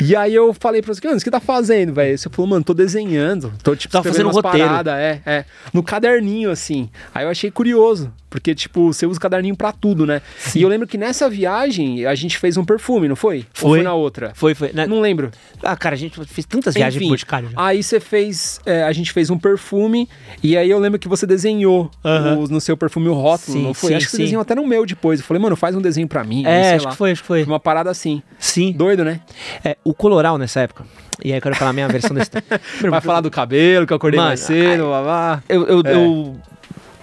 [0.00, 2.16] E aí eu falei pra você, mano, o que tá fazendo, velho?
[2.16, 3.52] Você falou, mano, tô desenhando.
[3.62, 4.58] Tô, tipo, Tá fazendo roteiro.
[4.66, 5.44] paradas, é, é.
[5.72, 6.88] No caderninho, assim.
[7.14, 8.12] Aí eu achei curioso.
[8.30, 10.22] Porque, tipo, você usa o caderninho pra tudo, né?
[10.54, 13.38] E eu lembro que nessa viagem a gente fez um perfume, não foi?
[13.38, 13.78] Ou Foi.
[13.78, 14.30] foi na outra?
[14.36, 14.70] Foi, foi.
[14.72, 14.86] né?
[14.86, 15.32] Não lembro.
[15.60, 17.54] Ah, cara, a gente fez tantas viagens pro Enfim, Boticário já.
[17.60, 20.08] aí você fez, é, a gente fez um perfume
[20.44, 22.36] e aí eu lembro que você desenhou Aham.
[22.38, 23.90] o- no seu perfume o rótulo, Sim, não foi?
[23.90, 24.22] sim, acho que sim.
[24.22, 25.20] desenhou até no meu depois.
[25.20, 26.44] Eu falei, mano, faz um desenho pra mim.
[26.46, 26.90] É, acho lá.
[26.92, 27.42] que foi, acho que foi.
[27.44, 28.22] Uma parada assim.
[28.38, 28.72] Sim.
[28.72, 29.20] Doido, né?
[29.64, 30.84] É, o Coloral nessa época.
[31.24, 32.30] E aí eu quero falar a minha versão desse.
[32.88, 35.42] Vai falar do cabelo, que eu acordei Mano, mais cedo, blá, blá.
[35.48, 35.94] Eu, eu, É.
[35.94, 36.36] eu-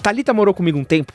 [0.02, 1.12] Thalita morou comigo um tempo.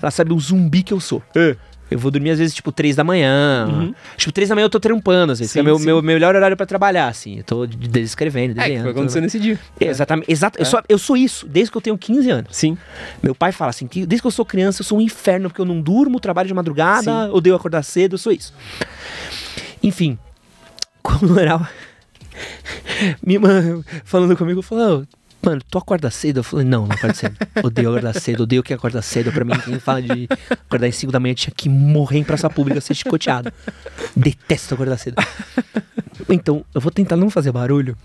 [0.00, 1.22] Ela sabe o zumbi que eu sou.
[1.36, 1.54] É.
[1.92, 3.92] Eu vou dormir às vezes, tipo, três da manhã.
[4.16, 5.52] Tipo, três da manhã eu tô trampando, às vezes.
[5.52, 5.84] que é Sim, meu, sim.
[5.86, 7.38] meu melhor horário pra trabalhar, assim.
[7.38, 8.82] Eu tô de- de- escrevendo, É, que desenhando.
[8.82, 9.58] foi acontecendo nesse dia.
[9.80, 10.30] É, Exatamente.
[10.30, 10.58] Exato.
[10.58, 12.56] Eu, sou, eu sou isso, desde que eu tenho 15 anos.
[12.56, 12.76] Sim.
[13.22, 15.60] Meu pai fala assim, que desde que eu sou criança, eu sou um inferno, porque
[15.60, 17.30] eu não durmo, trabalho de madrugada, Sim.
[17.32, 18.52] odeio acordar cedo, eu sou isso.
[19.82, 20.18] Enfim,
[21.02, 21.68] quando era
[23.24, 25.04] minha irmã falando comigo, falou,
[25.44, 26.38] mano, tu acorda cedo?
[26.40, 27.36] Eu falei, não, não acordo cedo.
[27.62, 29.32] Odeio acordar cedo, odeio que acorda cedo.
[29.32, 32.48] Pra mim, quem fala de acordar em 5 da manhã tinha que morrer em praça
[32.48, 33.52] pública, ser chicoteado.
[34.16, 35.16] Detesto acordar cedo.
[36.28, 37.96] Então, eu vou tentar não fazer barulho,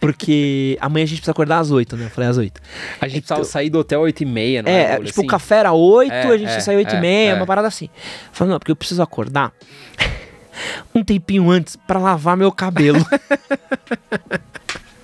[0.00, 2.06] porque amanhã a gente precisa acordar às 8, né?
[2.06, 2.60] Eu falei às 8.
[3.00, 5.00] A gente Então- precisava sair do hotel 8 e meia, não É, é?
[5.00, 7.34] tipo, o café era 8, É, a gente é, saiu 8 é, e meia, é.
[7.34, 7.88] uma parada assim.
[8.32, 9.52] Falei, não, porque eu preciso acordar
[10.94, 13.04] um tempinho antes pra lavar meu cabelo.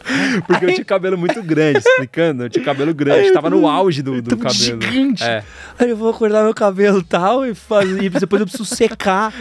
[0.47, 2.45] Porque eu tinha cabelo muito grande, explicando.
[2.45, 4.55] Eu tinha cabelo grande, tava no auge do, do cabelo.
[4.55, 5.23] gigante.
[5.25, 5.43] É.
[5.79, 9.33] Aí eu vou acordar meu cabelo e tal, e, fazer, e depois eu preciso secar.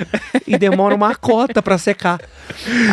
[0.48, 2.20] e demora uma cota pra secar.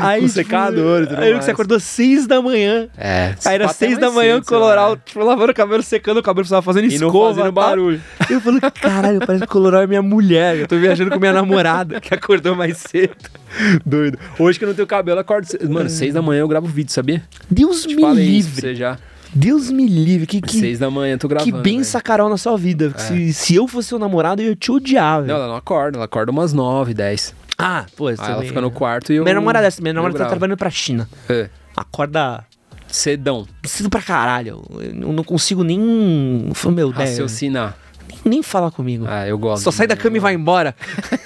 [0.01, 1.45] Aí, Com secador e tudo Aí mais.
[1.45, 2.89] você acordou 6 da manhã.
[2.97, 3.35] É.
[3.45, 4.97] Aí era 6 da manhã, cedo, coloral, lá.
[5.05, 7.35] tipo, lavando o cabelo, secando o cabelo, precisava fazendo E não escova.
[7.35, 7.65] fazendo tal.
[7.65, 8.01] barulho.
[8.31, 10.57] Eu falei, caralho, parece que Coloral é minha mulher.
[10.57, 13.15] Eu tô viajando com minha namorada, que acordou mais cedo.
[13.85, 14.19] Doido.
[14.39, 15.47] Hoje que eu não tenho cabelo, acordo.
[15.69, 17.23] Mano, seis da manhã eu gravo vídeo, sabia?
[17.51, 18.61] Deus Te me livre.
[18.61, 18.99] você já.
[19.35, 20.27] Deus me livre.
[20.27, 21.63] Que, que, Seis da manhã tô que gravando.
[21.63, 21.85] bem velho.
[21.87, 22.93] sacarão na sua vida.
[22.99, 25.29] Se, se eu fosse seu namorado, eu ia te odiar, velho.
[25.29, 27.35] Não, ela não acorda, ela acorda umas nove, dez.
[27.57, 29.23] Ah, pô, Aí ela fica no quarto e eu.
[29.25, 31.09] Minha namorada é essa, minha namorada tá trabalhando pra China.
[31.31, 31.49] É.
[31.75, 32.45] Acorda
[32.89, 33.47] Cedão.
[33.65, 34.63] cedo pra caralho.
[34.81, 35.79] Eu não consigo nem.
[35.79, 36.95] Meu Deus.
[36.95, 37.77] Raciocinar.
[38.25, 39.05] Nem falar comigo.
[39.09, 39.65] Ah, eu gosto.
[39.65, 40.75] Só sai da cama e vai embora.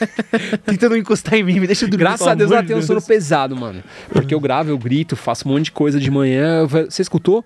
[0.64, 2.04] Tentando encostar em mim, me deixa dormir.
[2.04, 3.82] Graças a Deus ela tem um sono pesado, mano.
[4.10, 6.66] Porque eu gravo, eu grito, faço um monte de coisa de manhã.
[6.66, 7.44] Você escutou?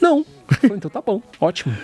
[0.00, 0.24] Não.
[0.64, 1.74] Então tá bom, ótimo.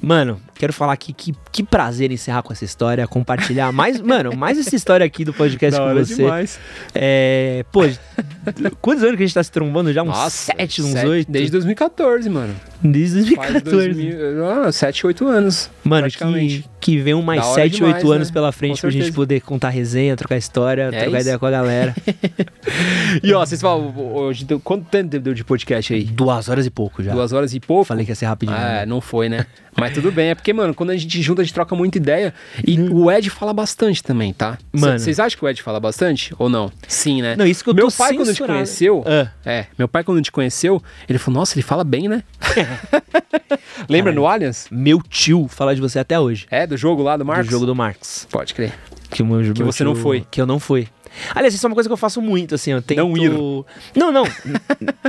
[0.00, 4.58] Mano, quero falar aqui que, que prazer encerrar com essa história, compartilhar mais, mano, mais
[4.58, 6.16] essa história aqui do podcast Da com hora você.
[6.16, 6.60] demais.
[6.94, 7.80] É, pô,
[8.82, 10.02] quantos anos que a gente tá se trombando já?
[10.02, 11.32] Uns sete, uns sete- oito?
[11.32, 12.54] Desde 2014, mano.
[12.82, 13.70] Desde Faz 2014.
[13.70, 15.70] 2000, ah, 7, 8 anos.
[15.84, 18.34] Mano, que, que vem um mais Da hora 7, demais, 8 anos né?
[18.34, 21.20] pela frente pra gente poder contar resenha, trocar história, É trocar isso.
[21.20, 21.94] ideia com a galera.
[23.22, 26.04] E ó, vocês falam, hoje, quanto tempo deu de podcast aí?
[26.04, 27.12] Duas horas e pouco já.
[27.12, 27.84] Duas horas e pouco?
[27.84, 28.56] Falei que ia ser rapidinho.
[28.58, 28.86] Ah, né?
[28.86, 29.46] não foi, né?
[29.76, 32.34] Mas tudo bem, é porque, mano, quando a gente junta, a gente troca muita ideia.
[32.66, 34.58] E o Ed fala bastante também, tá?
[34.74, 34.80] Hum.
[34.80, 34.98] Mano.
[34.98, 36.70] Vocês acham que o Ed fala bastante ou não?
[36.86, 37.34] Sim, né?
[37.36, 38.52] Não, isso que eu Meu tô pai, quando te censurado.
[38.58, 39.28] conheceu, Ah.
[39.44, 42.22] é, meu pai, quando te conheceu, ele falou, nossa, ele fala bem, né?
[43.88, 44.14] Lembra Caralho.
[44.14, 44.66] no Allianz?
[44.70, 46.46] Meu tio fala de você até hoje.
[46.50, 47.46] É, do jogo lá do Marcos?
[47.46, 48.26] Do jogo do Marcos.
[48.30, 48.72] Pode crer.
[49.12, 50.26] Que, Que você não foi.
[50.30, 50.88] Que eu não fui.
[51.34, 52.96] Aliás, isso é uma coisa que eu faço muito, assim, eu tento...
[52.98, 53.30] Não ir.
[53.94, 54.24] Não, não.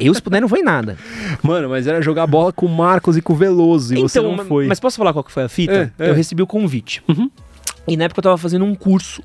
[0.02, 0.98] eu, se puder, não foi nada.
[1.42, 4.38] Mano, mas era jogar bola com o Marcos e com o Veloso, e você não
[4.40, 4.68] foi.
[4.68, 5.94] Mas posso falar qual que foi a fita?
[5.98, 6.10] É, é.
[6.10, 7.02] Eu recebi o convite.
[7.08, 7.32] Uhum.
[7.88, 9.24] E na época eu tava fazendo um curso.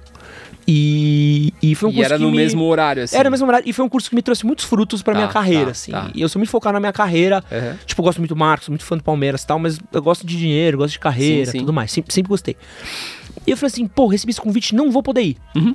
[0.70, 3.16] E, e foi um e curso era no me- mesmo horário, assim.
[3.16, 3.68] Era no mesmo horário.
[3.68, 5.90] E foi um curso que me trouxe muitos frutos pra Tá, minha carreira, tá, assim.
[5.92, 6.10] tá.
[6.14, 7.42] E eu sou muito focado na minha carreira.
[7.50, 7.74] Uhum.
[7.86, 10.26] Tipo, eu gosto muito do Marcos, muito fã do Palmeiras e tal, mas eu gosto
[10.26, 11.58] de dinheiro, gosto de carreira, Sim, sim.
[11.60, 11.90] tudo mais.
[11.90, 12.56] Sempre, sempre gostei.
[13.48, 15.36] E eu falei assim, pô, recebi esse convite, não vou poder ir.
[15.56, 15.74] Uhum.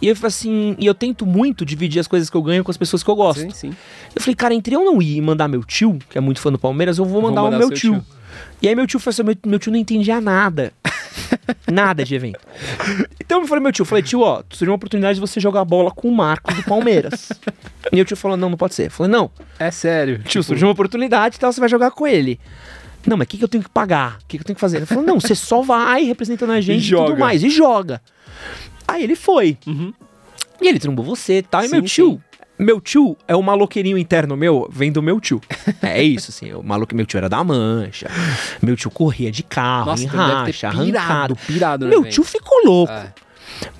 [0.00, 2.70] E eu falei assim, e eu tento muito dividir as coisas que eu ganho com
[2.70, 3.40] as pessoas que eu gosto.
[3.40, 3.74] Sim, sim.
[4.14, 6.50] Eu falei, cara, entre eu não ir e mandar meu tio, que é muito fã
[6.52, 7.94] do Palmeiras, eu vou Vou mandar, mandar o meu tio.
[7.94, 8.04] tio.
[8.60, 10.72] E aí meu tio falou assim, meu, meu tio não entendia nada.
[11.70, 12.38] nada de evento.
[13.20, 15.64] Então eu falei, meu tio, eu falei, tio, ó, surgiu uma oportunidade de você jogar
[15.64, 17.28] bola com o Marcos do Palmeiras.
[17.92, 18.86] e o tio falou, não, não pode ser.
[18.86, 20.20] Eu falei, não, É sério.
[20.24, 22.38] tio, surgiu uma oportunidade e tal, você vai jogar com ele.
[23.06, 24.18] Não, mas o que, que eu tenho que pagar?
[24.22, 24.78] O que, que eu tenho que fazer?
[24.78, 27.16] Ele falou, não, você só vai representando a gente e, tudo joga.
[27.16, 28.00] mais, e joga.
[28.86, 29.58] Aí ele foi.
[29.66, 29.92] Uhum.
[30.60, 31.64] E ele trombou você e tal.
[31.64, 32.20] E meu tio, sim.
[32.58, 35.40] meu tio é o maloqueirinho interno meu, vem do meu tio.
[35.82, 36.52] É isso, assim.
[36.52, 38.08] O maluco, meu tio era da mancha.
[38.62, 41.36] Meu tio corria de carro, Nossa, em racha, pirado, arrancado.
[41.36, 42.92] pirado, Meu tio ficou louco.
[42.92, 43.12] É.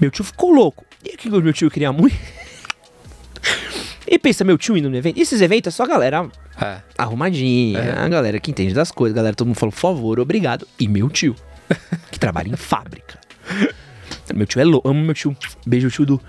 [0.01, 0.85] Meu tio ficou louco.
[1.05, 2.17] E o que o meu tio queria muito?
[4.07, 5.19] E pensa, meu tio indo no evento.
[5.19, 6.29] E esses eventos é só a galera
[6.61, 6.79] É.
[6.99, 7.99] arrumadinha, É.
[7.99, 10.67] a galera que entende das coisas, a galera todo mundo falou, por favor, obrigado.
[10.79, 11.35] E meu tio,
[12.11, 13.19] que trabalha em fábrica.
[14.35, 15.37] Meu tio é louco, amo meu tio.
[15.67, 16.21] Beijo, tio Du.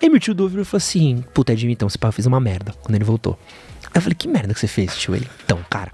[0.00, 2.38] E meu tio Du virou e falou assim: Puta, Edmir, então, esse pau fez uma
[2.38, 3.36] merda quando ele voltou.
[3.86, 5.16] Aí eu falei: Que merda que você fez, tio?
[5.16, 5.90] Ele, então, cara.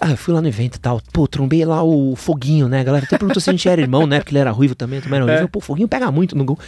[0.00, 1.00] Ah, eu fui lá no evento e tal.
[1.12, 2.80] Pô, trombei lá o Foguinho, né?
[2.80, 4.20] A galera até perguntou se a gente era irmão, né?
[4.20, 5.44] Porque ele era ruivo também, também era ruivo.
[5.44, 5.46] É.
[5.48, 6.58] Pô, Foguinho pega muito no gol.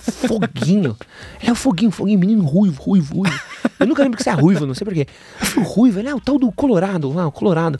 [0.00, 0.96] Foguinho.
[1.40, 3.40] Ele é o Foguinho, Foguinho, menino ruivo, ruivo, ruivo.
[3.78, 5.06] Eu nunca lembro que você é ruivo, não sei porquê.
[5.38, 7.78] Eu fui ruivo, ele é o tal do Colorado, lá, o Colorado.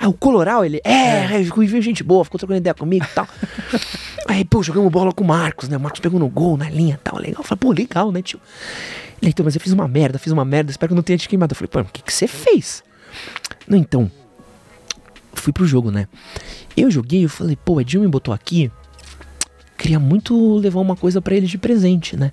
[0.00, 1.42] Ah, o Coloral, ele, é, é.
[1.48, 3.26] ruivinho, gente boa, ficou trocando ideia comigo e tal.
[4.28, 5.76] Aí, pô, jogamos bola com o Marcos, né?
[5.76, 7.40] O Marcos pegou no gol, na linha e tal, legal.
[7.40, 8.40] Eu falei, pô, legal, né, tio?
[9.20, 11.28] Ele, então, mas eu fiz uma merda, fiz uma merda, espero que não tenha te
[11.28, 11.52] queimado.
[11.52, 12.84] Eu falei, pô, o que, que você fez?
[13.66, 14.08] Não, então,
[15.32, 16.06] fui pro jogo, né?
[16.76, 18.70] Eu joguei, eu falei, pô, o Edil me botou aqui.
[19.76, 22.32] Queria muito levar uma coisa pra ele de presente, né?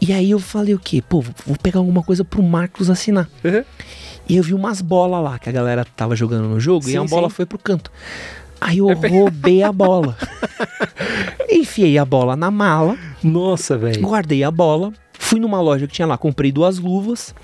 [0.00, 1.02] E aí eu falei o quê?
[1.02, 3.28] Pô, vou pegar alguma coisa pro Marcos assinar.
[3.44, 3.64] Uhum.
[4.28, 6.98] E eu vi umas bolas lá que a galera tava jogando no jogo e Sim,
[6.98, 7.90] a bola foi pro canto.
[8.60, 10.16] Aí eu roubei a bola.
[11.50, 14.00] Enfiei a bola na mala, Nossa, velho.
[14.00, 14.92] guardei a bola,
[15.24, 17.34] fui numa loja que tinha lá, comprei duas luvas,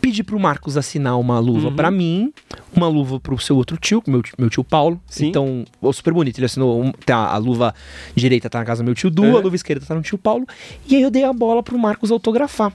[0.00, 1.76] pedi pro Marcos assinar uma luva Uhum.
[1.76, 2.32] pra mim,
[2.74, 5.00] uma luva pro seu outro tio, meu, tio- meu tio Paulo.
[5.06, 5.28] Sim.
[5.28, 6.38] Então, ó, super bonito.
[6.38, 7.74] Ele assinou, um, tá, a luva
[8.14, 9.36] direita tá na casa do meu tio Du, Uhum.
[9.36, 10.46] a luva esquerda tá no tio Paulo.
[10.86, 12.72] E aí eu dei a bola pro Marcos autografar.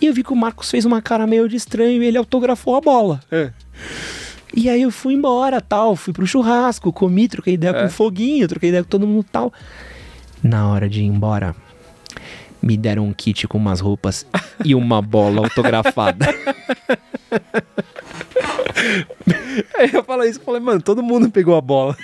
[0.00, 2.74] E eu vi que o Marcos fez uma cara meio de estranho e ele autografou
[2.76, 3.20] a bola.
[3.30, 3.52] É.
[4.56, 7.80] E aí eu fui embora, tal, fui pro churrasco, comi, troquei ideia É.
[7.82, 9.52] com o Foguinho, troquei ideia com todo mundo tal.
[10.42, 11.54] Na hora de ir embora,
[12.62, 14.26] me deram um kit com umas roupas
[14.64, 16.26] e uma bola autografada.
[19.78, 21.96] Aí eu falei isso, eu falei, mano, todo mundo pegou a bola.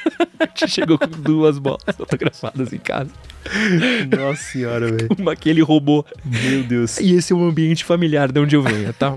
[0.67, 3.11] Chegou com duas bolas autografadas em casa.
[4.17, 5.09] Nossa senhora, velho.
[5.19, 6.05] Uma que ele roubou.
[6.25, 6.99] Meu Deus.
[6.99, 9.15] E esse é o ambiente familiar de onde eu venho, tá?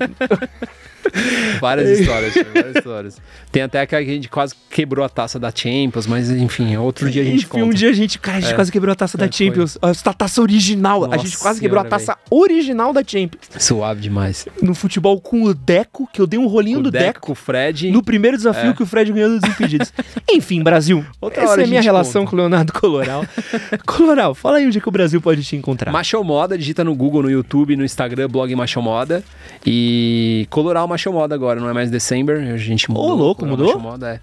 [1.59, 3.17] Várias histórias, cara, várias histórias.
[3.51, 7.21] Tem até que a gente quase quebrou a taça da Champions, mas enfim, outro dia
[7.21, 7.65] a gente Enfim, conta.
[7.65, 8.55] um dia a gente, cara, a gente É.
[8.55, 9.33] quase quebrou a taça É, da foi.
[9.47, 9.77] Champions.
[9.81, 11.03] A taça original.
[11.05, 13.49] a Nossa gente quase quebrou a senhora, taça original da Champions.
[13.57, 14.47] Suave demais.
[14.61, 17.05] No futebol com o Deco, que eu dei um rolinho O do Deco.
[17.21, 17.91] Deco, Fred.
[17.91, 18.73] No primeiro desafio É.
[18.73, 19.91] que o Fred ganhou dos Desimpedidos.
[20.31, 21.05] Enfim, Brasil.
[21.19, 22.29] Outra essa é a a minha relação conta.
[22.31, 23.25] com o Leonardo Coloral.
[23.85, 25.91] Coloral, fala aí onde é que o Brasil pode te encontrar.
[25.91, 29.23] Machou Moda, digita no Google, no YouTube, no Instagram, blog Machou Moda.
[29.65, 32.37] E Coloral Machou Moda agora, não é mais December.
[32.53, 33.15] A gente mudou.
[33.15, 33.75] louco, Coloral mudou?
[33.75, 34.19] Machou Moda, é.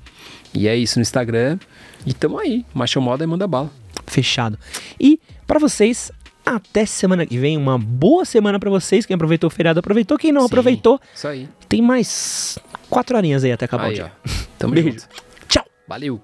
[0.52, 1.58] E é isso no Instagram.
[2.04, 2.64] E tamo aí.
[2.74, 3.70] Machou Moda e manda bala.
[4.06, 4.58] Fechado.
[5.00, 6.10] E pra vocês,
[6.44, 7.56] até semana que vem.
[7.56, 9.04] Uma boa semana pra vocês.
[9.06, 10.16] Quem aproveitou o feriado aproveitou.
[10.18, 11.48] Quem não Sim, aproveitou, Isso aí.
[11.68, 12.58] tem mais
[12.90, 14.12] quatro horinhas aí até acabar o Aí, dia.
[14.26, 14.30] ó.
[14.58, 14.90] Tamo Beijo.
[14.90, 15.08] junto.
[15.48, 15.64] Tchau.
[15.88, 16.20] Valeu.